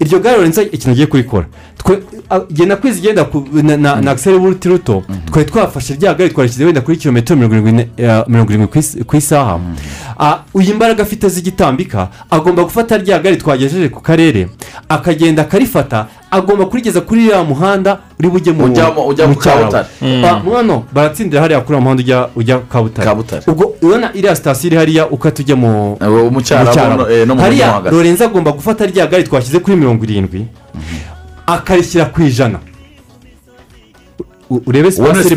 [0.00, 1.46] Iryo gare lorenzo ikintu agiye kurikora.
[1.78, 1.98] Twe
[2.30, 3.26] a- genda kwiza igenda
[3.62, 5.02] na- na na akiseri buruti ruto
[5.32, 9.60] twari twafashe rya gare twarishyize wenda kuri kilometero mirongo irindwi eh, ku is- ku isaha.
[10.08, 10.09] Ah,
[10.54, 14.48] uyu imbaraga afite z'igitambika agomba gufata rya gare twagejeje ku karere
[14.88, 19.60] akagenda akarifata agomba kurigeza kuri uriya muhanda uri bujye mu Ujya mu- ujya mu Cyarabu.
[19.72, 19.86] Kabutare.
[20.02, 20.24] Mm.
[20.24, 23.42] Ah, mwano baratsindira hariya kuri uwo muhanda ujya ujya kabutare Kabutare.
[23.46, 26.54] ubwo urabona iriya sitasiyo iri hariya ukata ujya mu eh, mujyi
[27.26, 30.46] mo hariya lorenzo agomba gufata rya gare twashyize kuri mirongo irindwi
[31.46, 32.58] akarishyira ku ijana
[34.50, 35.36] urebe sipasi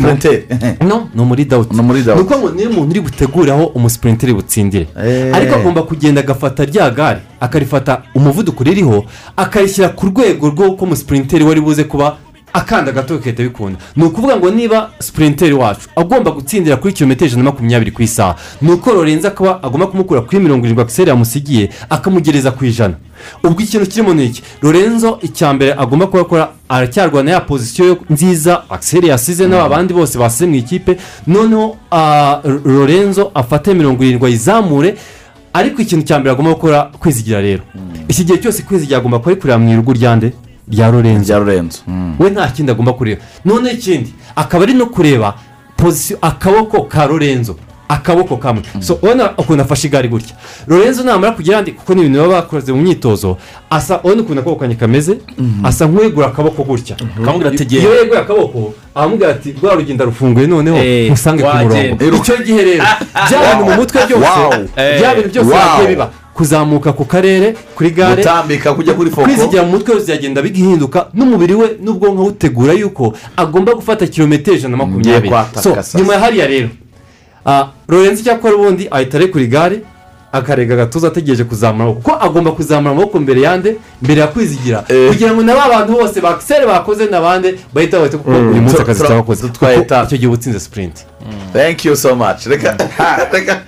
[0.88, 1.08] no.
[1.14, 4.86] Ni muri dawuti ni uko ngo niyo muntu uri butegure aho umusipurinteri butsindire
[5.32, 9.04] ariko agomba kugenda agafata rya gare akarifata umuvuduko ririho
[9.36, 12.16] akarishyira ku rwego rw'uko umusipurinteri wari buze kuba
[12.54, 13.78] akanda gato gahita bikunda.
[13.96, 18.36] Ni ukuvuga ngo niba sipurinteri wacu agomba gutsindira kuri kilometero ijana na makumyabiri ku isaha
[18.62, 22.94] ni uko lorenzo akaba agomba kumukura kuri mirongo irindwi akiseri yamusigiye akamugereza ku ijana.
[23.44, 24.42] Ubwo ikintu kirimo ni iki?
[24.62, 29.94] Lorenzo icya mbere agomba kuba akora aracyarwana ya pozisiyo yo- nziza akiseri yasize n'aba bandi
[29.94, 30.96] bose basize mu ikipe.
[31.26, 34.94] Noneho ah, lorenzo afate mirongo irindwi ayizamure
[35.52, 37.62] ariko ikintu cya mbere agomba gukora kwizigira rero.
[38.08, 40.32] Iki gihe cyose kwizigira agomba kuba ari kureba mu irugu ryande
[40.72, 41.78] rya lorenzo rya lorenzo
[42.18, 43.20] we nta kindi agomba kureba.
[43.44, 45.34] None ikindi akaba ari no kureba
[45.76, 47.56] pozisiyo akaboko ka lorenzo.
[47.88, 48.62] Akaboko kamwe.
[48.80, 50.34] So ubona ukuntu afashe igare gutya.
[50.66, 53.36] Lorenzo namara kugera ahandi kuko ni ibintu baba bakoze mu myitozo
[53.70, 55.18] asa ubona ukuntu akaboko kanjye kameze
[55.62, 56.96] asa nk'uwegura akaboko gutya.
[57.70, 62.16] Iyo yeguye akaboko aramubwira ati rwa rugendo rufunguye noneho Eh, musange ku murongo.
[62.16, 62.84] icyo gihe rero
[63.28, 64.68] bya bintu mu mutwe byose
[64.98, 66.10] bya bintu byose byagiye biba.
[66.34, 69.22] Kuzamuka ku karere kuri gare Gutambika kujya kuri foko.
[69.22, 74.84] kwizigira mu mutwe bizagenda bigihinduka n'umubiri we n'ubwonko butegura yuko agomba gufata kilometero ijana na
[74.84, 75.34] makumyabiri.
[75.62, 76.68] so nyuma ya hariya rero
[77.46, 79.80] ah, lorenzo icyo akora ubundi ahita arekura igare
[80.32, 82.00] akarega agatuza ategereje kuzamura amaboko.
[82.10, 84.84] Kuko agomba kuzamura amaboko mbere yande mbere ya kwizigira.
[85.08, 88.52] Kugira ngo na ba bantu bose bakisere bakoze n'abandi bahita bahita kuko Mm.
[88.52, 89.02] uyu munsi akazi
[89.42, 91.02] dutwaye kuko icyo gihe uba utsinze sipurinti
[91.52, 92.46] thank you so much.
[92.46, 92.76] Reka
[93.32, 93.60] reka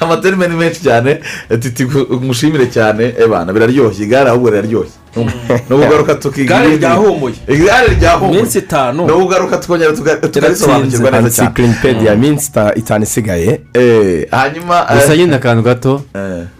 [0.00, 1.20] amaterime ni menshi cyane
[1.60, 1.84] titi
[2.20, 5.26] mushimire cyane ebana biraryoshye igare ahubwo riraryoshye ni
[5.76, 7.34] ubugaruka tukiga Igare ibindi- ryahumuye.
[7.48, 9.06] igare ryahumuye Iminsi itanu.
[9.06, 11.48] ni ubugaruka tukongera tuka- tukarisobanukirwa neza cyane.
[11.48, 13.60] Encyclopedia minsi ita- itanu isigaye.
[14.30, 16.02] Hanyuma gusa nyine akantu gato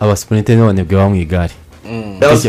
[0.01, 1.51] abasipurinteri n'abanebwe baba mu igare.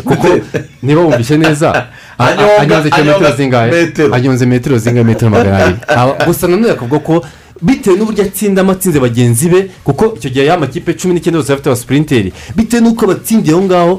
[0.04, 0.28] Kuko
[0.84, 1.86] niba wumvise neza.
[2.18, 3.92] Anyonze kilometero zingahe?
[4.14, 5.04] anyonze metero zingahe?
[5.04, 5.80] Metero magana abiri.
[6.26, 7.26] Gusa nanone akavuga ko
[7.64, 11.68] bitewe n'uburyo atsindamo atsinze bagenzi be kuko icyo gihe ya makipe cumi n'icyenda yose afite
[11.70, 13.94] abasipurinteri bitewe n'uko batsindiye aho ngaho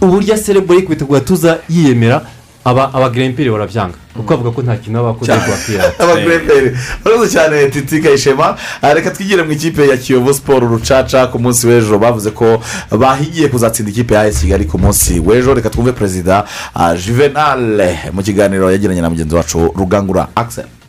[0.00, 2.26] uburyo aserebure ku gatuza yiyemera
[2.64, 3.96] aba abageremperi barabyanga.
[4.16, 8.56] Kuko bavuga ko nta kintu baba bakoze kubapira abagureperi urakoze cyane titi kayishema.
[8.82, 11.98] Ah, reka twigire mu ikipe ya kiyovu siporo rucaca ku munsi w'ejo.
[11.98, 12.60] Bavuze ko
[12.90, 15.54] bahigiye kuzatsinda ikipe ya kigali ku munsi w'ejo.
[15.54, 16.44] Reka twumve perezida
[16.74, 17.80] ah, juvenal
[18.12, 20.79] mu kiganiro yagiranye na mugenzi wacu rugangura akisel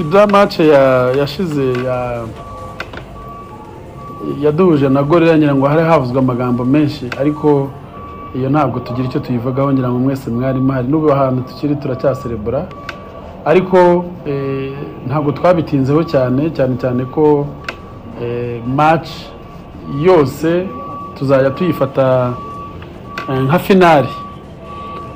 [0.00, 2.22] ibya mace ya- yashize ya
[4.40, 7.06] yaduhuje na gorira ngira ngo hari havuzwe amagambo menshi.
[7.20, 7.68] Ariko
[8.34, 10.88] iyo ntabwo tugira icyo tuyivugaho ngira ngo mwese mwari muhari.
[10.88, 12.66] N'ubu ahantu tukiri turacyaserebura
[13.44, 14.72] ariko eh,
[15.06, 17.46] ntabwo twabitinzeho cyane cyane cyane ko
[18.22, 19.08] eh, match
[20.02, 20.66] yose
[21.18, 22.32] tuzajya tuyifata
[23.30, 24.08] eh, nka finari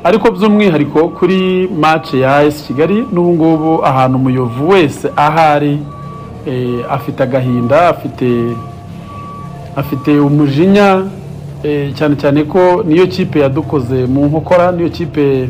[0.04, 5.78] ariko by'umwihariko kuri match ya AS Kigali n'ubu ngubu ahantu umuyovu wese ahari
[6.46, 8.28] eh, afite agahinda afite
[9.76, 11.04] afite umujinya
[11.62, 15.48] eh, cyane cyane ko niyo kipe yadukoze mu nkokora niyo kipe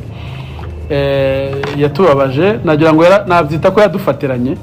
[0.90, 4.56] eh, yatubabaje nagira ngo nabyita ko yadufatiranye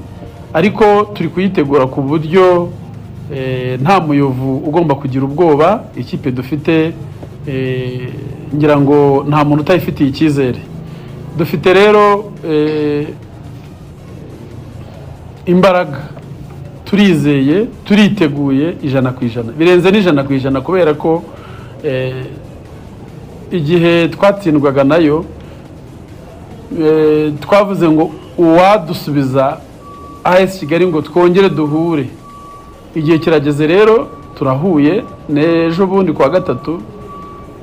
[0.54, 0.84] ariko
[1.14, 2.68] turi kuyitegura ku buryo
[3.82, 6.92] nta muyovu ugomba kugira ubwoba ikipe dufite
[8.54, 10.60] ngira ngo nta muntu utayifitiye icyizere.
[11.38, 13.06] Dufite rero eh,
[15.46, 15.98] imbaraga.
[16.84, 19.52] Turizeye turiteguye ijana ku ijana.
[19.58, 21.22] Birenze n'ijana ku ijana kubera ko
[21.84, 22.24] eh,
[23.52, 25.24] igihe twatsindwaga na yo
[26.80, 29.58] eh, twavuze ngo uwadusubiza
[30.24, 32.08] AS Kigali ngo twongere duhure.
[32.94, 34.08] Igihe kirageze rero
[34.38, 35.04] turahuye.
[35.28, 36.80] N'ejo bundi kuwa gatatu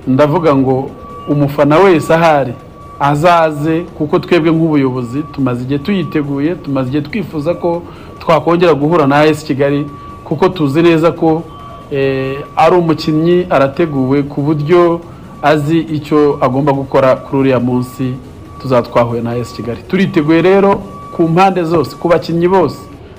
[0.07, 0.89] ndavuga ngo
[1.29, 2.53] umufana wese ahari
[2.99, 7.81] azaze kuko twebwe nk'ubuyobozi tumaze igihe tuyiteguye tumaze igihe twifuza ko
[8.19, 9.85] twakongera guhura na AS Kigali
[10.23, 11.43] kuko tuzi neza ko
[11.91, 14.99] eh, ari umukinnyi arateguwe ku buryo
[15.41, 18.13] azi icyo agomba gukora kuri uriya munsi
[18.61, 19.81] tuzaba twahuye na AS Kigali.
[19.87, 20.81] Turiteguye rero
[21.15, 22.77] ku mpande zose ku bakinnyi bose.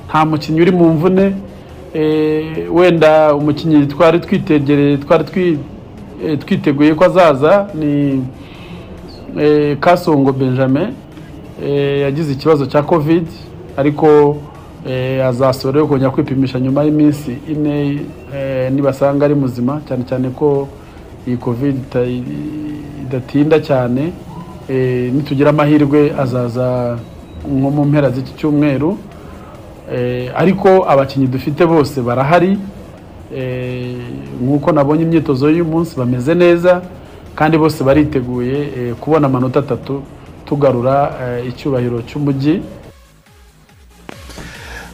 [0.09, 1.35] Nta mukinnyi uri mu mvune
[1.95, 5.59] eh, wenda umukinnyi twari twitegereye twari twi- eh,
[6.39, 8.23] twiteguye ko azaza ni
[9.39, 10.89] eh, kasongo benjamin
[11.65, 13.27] eh, yagize ikibazo cya covid
[13.77, 14.37] ariko
[14.89, 18.01] eh, azasura rero kongera kwipimisha nyuma y'iminsi ine
[18.35, 20.69] eh, nibasanga ari muzima cyane cyane ko
[21.27, 21.77] iyi covid
[23.03, 24.13] idatinda cyane
[24.69, 26.99] eh, nitugira amahirwe azaza
[27.59, 28.97] nko mu mpera z'iki cyumweru
[29.95, 32.59] Eh, ariko abakinnyi dufite bose barahari
[33.37, 33.96] Eh,
[34.43, 36.83] nk'uko nabonye imyitozo y'uyu munsi bameze neza
[37.35, 40.03] kandi bose bariteguye eh, kubona amanota atatu
[40.45, 42.63] tugarura eh, icyubahiro cy'umujyi.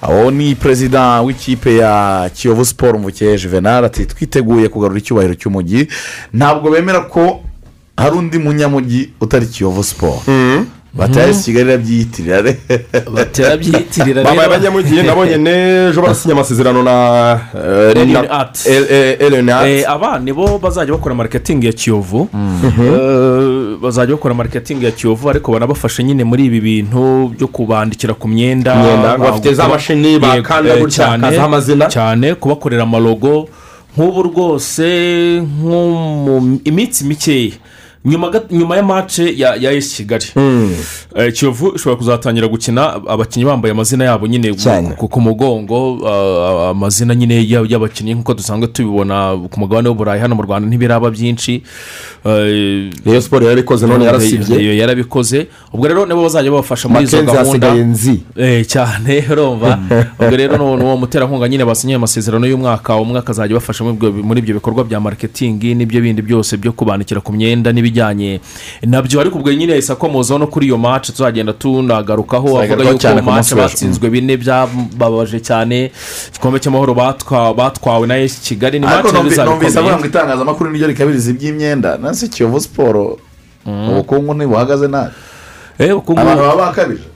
[0.02, 5.88] Aho ni perezida w'ikipe ya kiyovu siporo mvuke juvenal ati twiteguye kugarura icyubahiro cy'umujyi.
[6.32, 7.40] Ntabwo bemera ko
[7.96, 10.22] hari undi munyamujyi utari kiyovu siporo
[10.94, 12.42] bataye kigali irabyiyitirira
[13.14, 16.92] batarabyiyitirira babaye abanyamujyi nabonye n'ejo barasinye amasezerano na
[18.30, 18.66] Art.
[19.68, 22.28] Eh, aba nibo bazajya bakora mariketingi ya kiyovu
[23.82, 28.74] bazajya bakora mariketingi ya kiyovu ariko banabafashe nyine muri ibi bintu byo kubandikira ku myenda
[29.18, 31.86] bafite za mashini bakanda gutya, amazina.
[31.88, 33.48] cyane kubakorera amalogo
[33.96, 34.84] nk'ubu rwose
[35.40, 35.76] nko
[36.24, 37.52] mu iminsi mikeya
[38.50, 40.24] nyuma ya mace ya esi kigali.
[41.16, 44.52] Eh, kiyovu ishobora kuzatangira gukina abakinnyi bambaye amazina yabo nyine
[44.96, 50.42] ku- mugongo ah, amazina nyine ya- y'abakinnyi nk'uko dusanzwe tubibona ku mugabane w'uburayi hano mu
[50.42, 51.62] rwanda ntibiraba byinshi.
[52.24, 54.76] Rayon Sport yarabikoze, none yarasibye.
[54.76, 55.46] yarabikoze.
[55.72, 57.68] Ubwo rero nibo bazajya babafasha muri izo gahunda.
[58.36, 59.78] Eh, cyane urumva.
[60.18, 62.96] Ubwo rero ni uwo muterankunga nyine basinyiye amasezerano y'umwaka.
[62.96, 67.72] Umwe akazajya bafasha muri ibyo- bikorwa bya mariketingi n'ibyo bindi byose byo kubandikira ku myenda
[67.96, 68.40] n'ibijyanye
[68.82, 69.20] na byo.
[69.20, 74.10] Ariko ubwo nyine yahise akomozaho no kuri iyo mace tuzagenda tunagarukaho avuga yuko mace batsinzwe
[74.10, 75.92] bine byababaje cyane.
[76.30, 78.80] Igikombe cy'amahoro batwa- batwawe na esi kigali.
[78.80, 81.98] Ni mace numvise avuga ngo itangazamakuru niryo rikabiriza iby'imyenda.
[81.98, 83.18] Nasi kiyovu siporo
[83.66, 85.12] ubukungu ntibuhagaze nabi.
[85.78, 87.11] Ubukungu- abantu baba bakabije Eh,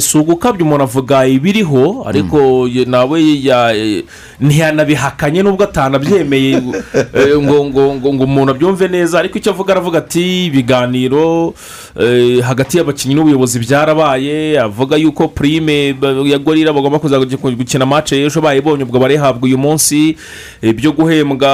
[0.00, 4.04] si ugukabya umuntu avuga ibiriho ariko ye- nawe ya- eh,
[4.40, 6.62] ntiyanabihakanye nubwo atanabyemeye
[7.14, 9.18] eh, ngo ngo ngo ngo umuntu abyumve neza.
[9.18, 11.54] Ariko icyo avuga aravuga ati ibiganiro
[11.98, 14.58] eh, hagati y'abakinnyi n'ubuyobozi byarabaye.
[14.60, 19.42] Avuga yuko prime ba- ya gorira bagomba kuza guki- gukina mace ejo bayibonye ubwo barihabwa
[19.42, 20.16] uyu munsi
[20.62, 21.50] eh, byo guhembwa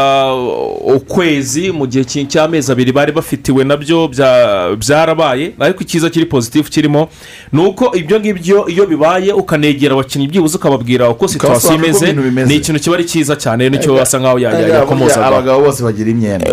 [0.96, 5.52] ukwezi mu gihe cy- cy'amezi abiri bari bafitiwe na byo bya- byarabaye.
[5.58, 7.08] Ariko icyiza kiri pozitifu kirimo
[7.52, 12.12] ni uko ibyo ngibyo iyo bibaye ukanegera abakinnyi byibuze ukababwira uko situwasiyo imeze
[12.46, 15.26] ni ikintu kiba ari cyiza cyane ni cyo asa nkaho ya- ya- Burya yakomozaga.
[15.26, 16.46] abagabo bose bagira imyenda.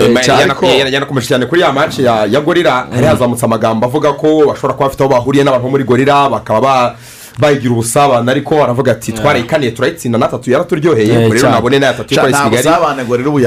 [0.92, 5.02] Yanakomeje cyane kuri ya maci ya gorira hari hazamutse amagambo avuga ko bashobora kuba bafite
[5.04, 6.96] aho bahuriye n'abantu bo muri gorira bakaba ba
[7.40, 12.30] bayigira ubusabane ariko aravuga ati twarayikaniye turayitsinda n'atatu yaraturyoheye Eh, rero nabone n'atatu yo kwa
[12.50, 12.64] kigali.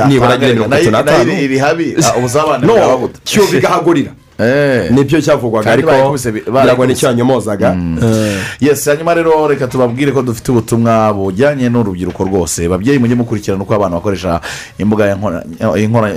[0.06, 1.86] nibura agira mirongo itatu Nayo- n'atanu na yo iri habi,
[2.18, 3.18] ubusabane bwaba buto.
[3.24, 4.10] cyo bigahagurira
[4.90, 6.16] ni byo cyavugwaga ariko birago
[6.52, 6.86] barayikubise.
[6.86, 7.76] ni cyo yanyomozaga
[8.60, 12.68] yes hanyuma rero reka tubabwire ko dufite ubutumwa bujyanye n'urubyiruko rwose.
[12.68, 14.40] Babyeyi mujye mukurikirana uko abana bakoresha
[14.78, 15.16] imbuga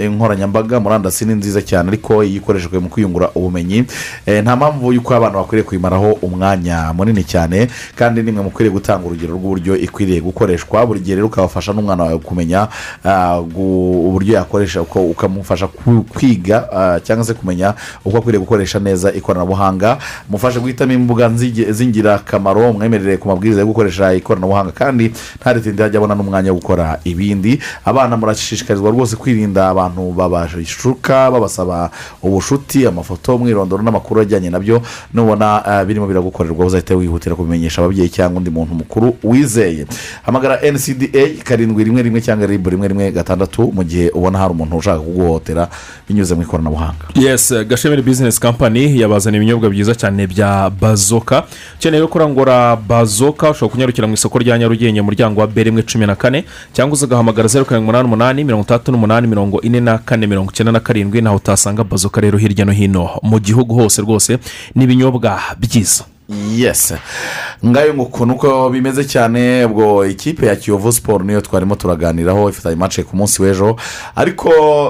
[0.10, 3.86] nkoranyambaga murandasi ni nziza cyane ariko iyo ikoreshejwe mu kwiyungura ubumenyi.
[4.26, 9.34] Eh, nta mpamvu y'uko abana bakwiriye kuyimaraho umwanya munini cyane kandi nimwe mukwiriye gutanga urugero
[9.36, 10.86] rw'uburyo ikwiriye gukoreshwa.
[10.86, 12.68] Buri gihe rero ukabafasha n'umwana wawe kumenya
[13.06, 15.68] ah, uburyo yakoresha uko ukamufasha
[16.14, 17.74] kwiga ah, cyangwa se kumenya
[18.14, 19.98] uko akwiriye gukoresha neza ikoranabuhanga.
[20.30, 21.30] Mufashe guhitamo imbuga
[21.72, 25.11] z'ingirakamaro mwemerere ku mabwiriza yo gukoresha ikoranabuhanga kandi
[25.41, 27.60] ntaritinde ajya abona n'umwanya wo gukora ibindi.
[27.85, 31.90] Abana murashishikarizwa rwose kwirinda abantu babashuka babasaba
[32.22, 34.81] ubushuti amafoto umwirondoro n'amakuru ajyanye na byo.
[35.14, 39.85] Nubona ah, birimo biragukorerwa uzahita wihutira kubimenyesha ababyeyi cyangwa undi muntu mukuru wizeye.
[40.26, 44.77] Hamagara ncda karindwi rimwe rimwe cyangwa ribu rimwe rimwe gatandatu mu gihe ubona hari umuntu
[44.77, 45.68] ushaka kuguhohotera
[46.07, 47.06] binyuze mu ikoranabuhanga.
[47.15, 51.44] Yes gashemeri bizinesi kampani yabazaniye ibinyobwa byiza cyane bya bazoka.
[51.80, 56.16] Ukeneye kurangura bazoka ushobora kunyarukira mu isoko rya nyarugenge umuryango wa b rimwe cumi na
[56.16, 56.44] kane
[56.74, 60.72] cyangwa ugahamagara zeru karindwi umunani umunani mirongo itandatu n'umunani mirongo ine na kane mirongo icyenda
[60.72, 64.02] na karindwi naho utasanga bazoka rero hirya no hino mu gihugu hose.
[64.02, 64.38] Rwose
[64.76, 66.04] n'ibinyobwa byiza.
[66.58, 66.94] Yes.
[67.66, 72.76] Ngayo ngo ukuntu uko bimeze cyane ubwo ikipe ya kiyovu siporo niyo twarimo turaganiraho ifitanye
[72.76, 73.76] mace ku munsi w'ejo.
[74.16, 74.50] Ariko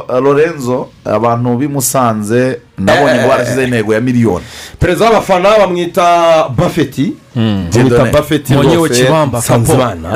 [0.09, 4.45] eh, lorenzo abantu b'i musanze nabonye ngo barashyizeho intego ya miliyoni.
[4.79, 8.11] Perezida w'abafana bamwita bafeti bamwita Dieudonné.
[8.11, 9.03] bafeti rwose.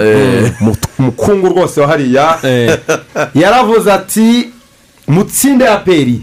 [0.04, 0.52] Eh.
[1.00, 2.38] umukungu rwose wa hariya
[3.36, 4.50] yaravuze ati
[5.08, 6.22] mutsinde ya peri.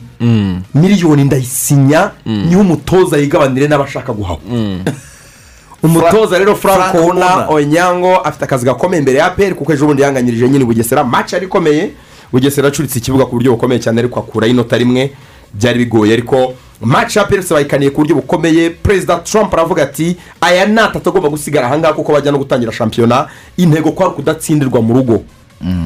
[0.75, 4.39] Miliyoni ndayisinya ni ho umutoza yigabanire n'abashaka guhawa.
[5.83, 7.49] Umutoza rero frank Frank ona Ona.
[7.49, 11.05] onyango afite akazi gakomeye imbere ya peri kuko ejo bundi yanganyirije nyine bugesera.
[11.05, 11.91] Maci yari ikomeye.
[12.33, 15.11] Bugesera acuritse ikibuga ku buryo bukomeye cyane ariko akuraho inota rimwe.
[15.55, 18.71] Byari bigoye ariko maci ya peri bayikaniye ku buryo bukomeye.
[18.71, 23.29] Perezida trump aravuga ati aya ni atatu agomba gusigara ahangaha kuko bajya no gutangira shampiyona.
[23.57, 25.23] Intego ko ari ukudatsindirwa mu rugo.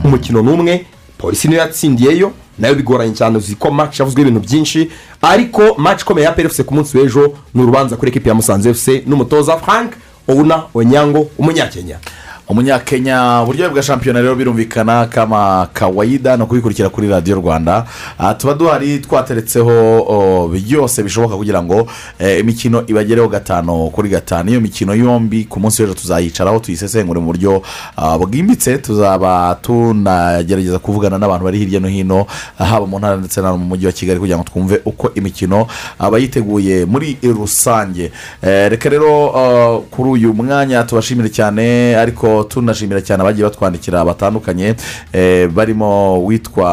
[0.04, 0.86] Umukino ni umwe.
[1.18, 4.90] Polisi niyo yatsindiyeyo na yo bigoranye cyane uzi ko maci yavuzweho ibintu byinshi
[5.22, 8.88] ariko maci ikomeye ya peri ku munsi w'ejo ni urubanza kuri ekipi ya musanze fc
[9.06, 9.92] n'umutoza frank
[10.28, 11.98] ouna onyango umunyakenya.
[12.48, 17.84] Umunyakenya uburyohe bwa shampiyona rero birumvikana kama kawayida ni ukubikurikira kuri radiyo rwanda.
[18.18, 21.86] Ah, tuba duhari twateretseho byose bishoboka kugira ngo
[22.18, 24.50] eh, imikino ibagereho gatanu kuri gatanu.
[24.50, 27.62] Iyo mikino yombi ku munsi w'ejo tuzayicaraho tuyisesengure mu buryo
[27.96, 28.78] ah, bwimbitse.
[28.78, 32.26] Tuzaba tunagerageza kuvugana n'abantu bari hirya no hino
[32.58, 35.66] ah, haba mu ntara ndetse no mu mujyi wa kigali kugira ngo twumve uko imikino
[35.98, 38.10] abayiteguye muri rusange.
[38.42, 44.74] Eh, reka rero ah, kuri uyu mwanya tubashimire cyane ariko tunashimira cyane abagiye batwandikira batandukanye
[45.12, 46.68] eh, barimo witwa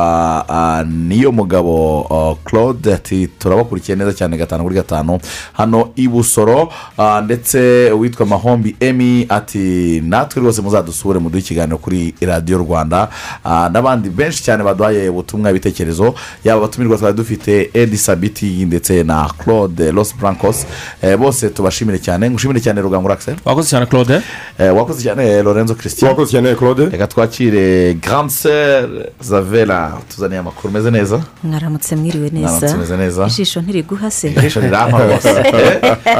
[0.49, 5.19] ah, niyo mugabo ah, claude ati turabakurikiye neza cyane gatanu kuri gatanu.
[5.53, 12.13] Hano i busoro ah, ndetse uwitwa mahombi emi ati natwe rwose muzadusure muduhe ikiganiro kuri
[12.21, 13.09] radiyo rwanda.
[13.43, 16.13] Ah, n'abandi benshi cyane baduhaye ubutumwa ibitekerezo
[16.43, 20.65] yaba abatumirwa twari dufite edi sabiti ndetse na claude los brancos
[21.01, 22.29] Eh, bose tubashimire cyane.
[22.29, 24.21] Ngushimire cyane rugangura akiseri wakoze cyane claude?
[24.75, 26.89] Wakoze cyane lorenzo christian wakoze cyane claude.
[26.89, 28.87] Reka twakire grand sœur
[29.21, 33.27] zavera tuzaniye amakuru meze neza mwaramutse mwiriwe neza meze neza.
[33.27, 35.29] ijisho ntiriguha se ijisho rirampa rwose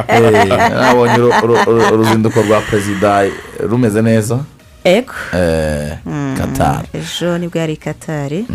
[0.07, 3.26] Eh, nabonye uru- uru- uru- uruzinduko rwa perezida
[3.60, 4.40] rumeze neza
[4.84, 8.45] ego Eh, Mm, katari ejo ni bwo yari katari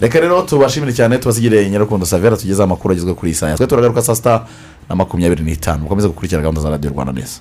[0.00, 4.02] reka rero tubashimire cyane tubasigire nyarukundo savera tugezeho amakuru agezwe kuri iyi saa twe turagaruka
[4.02, 4.46] saa sita
[4.88, 5.82] na makumyabiri n'itanu.
[5.82, 7.40] Mukomeze gukurikira gahunda za radiyo rwanda neza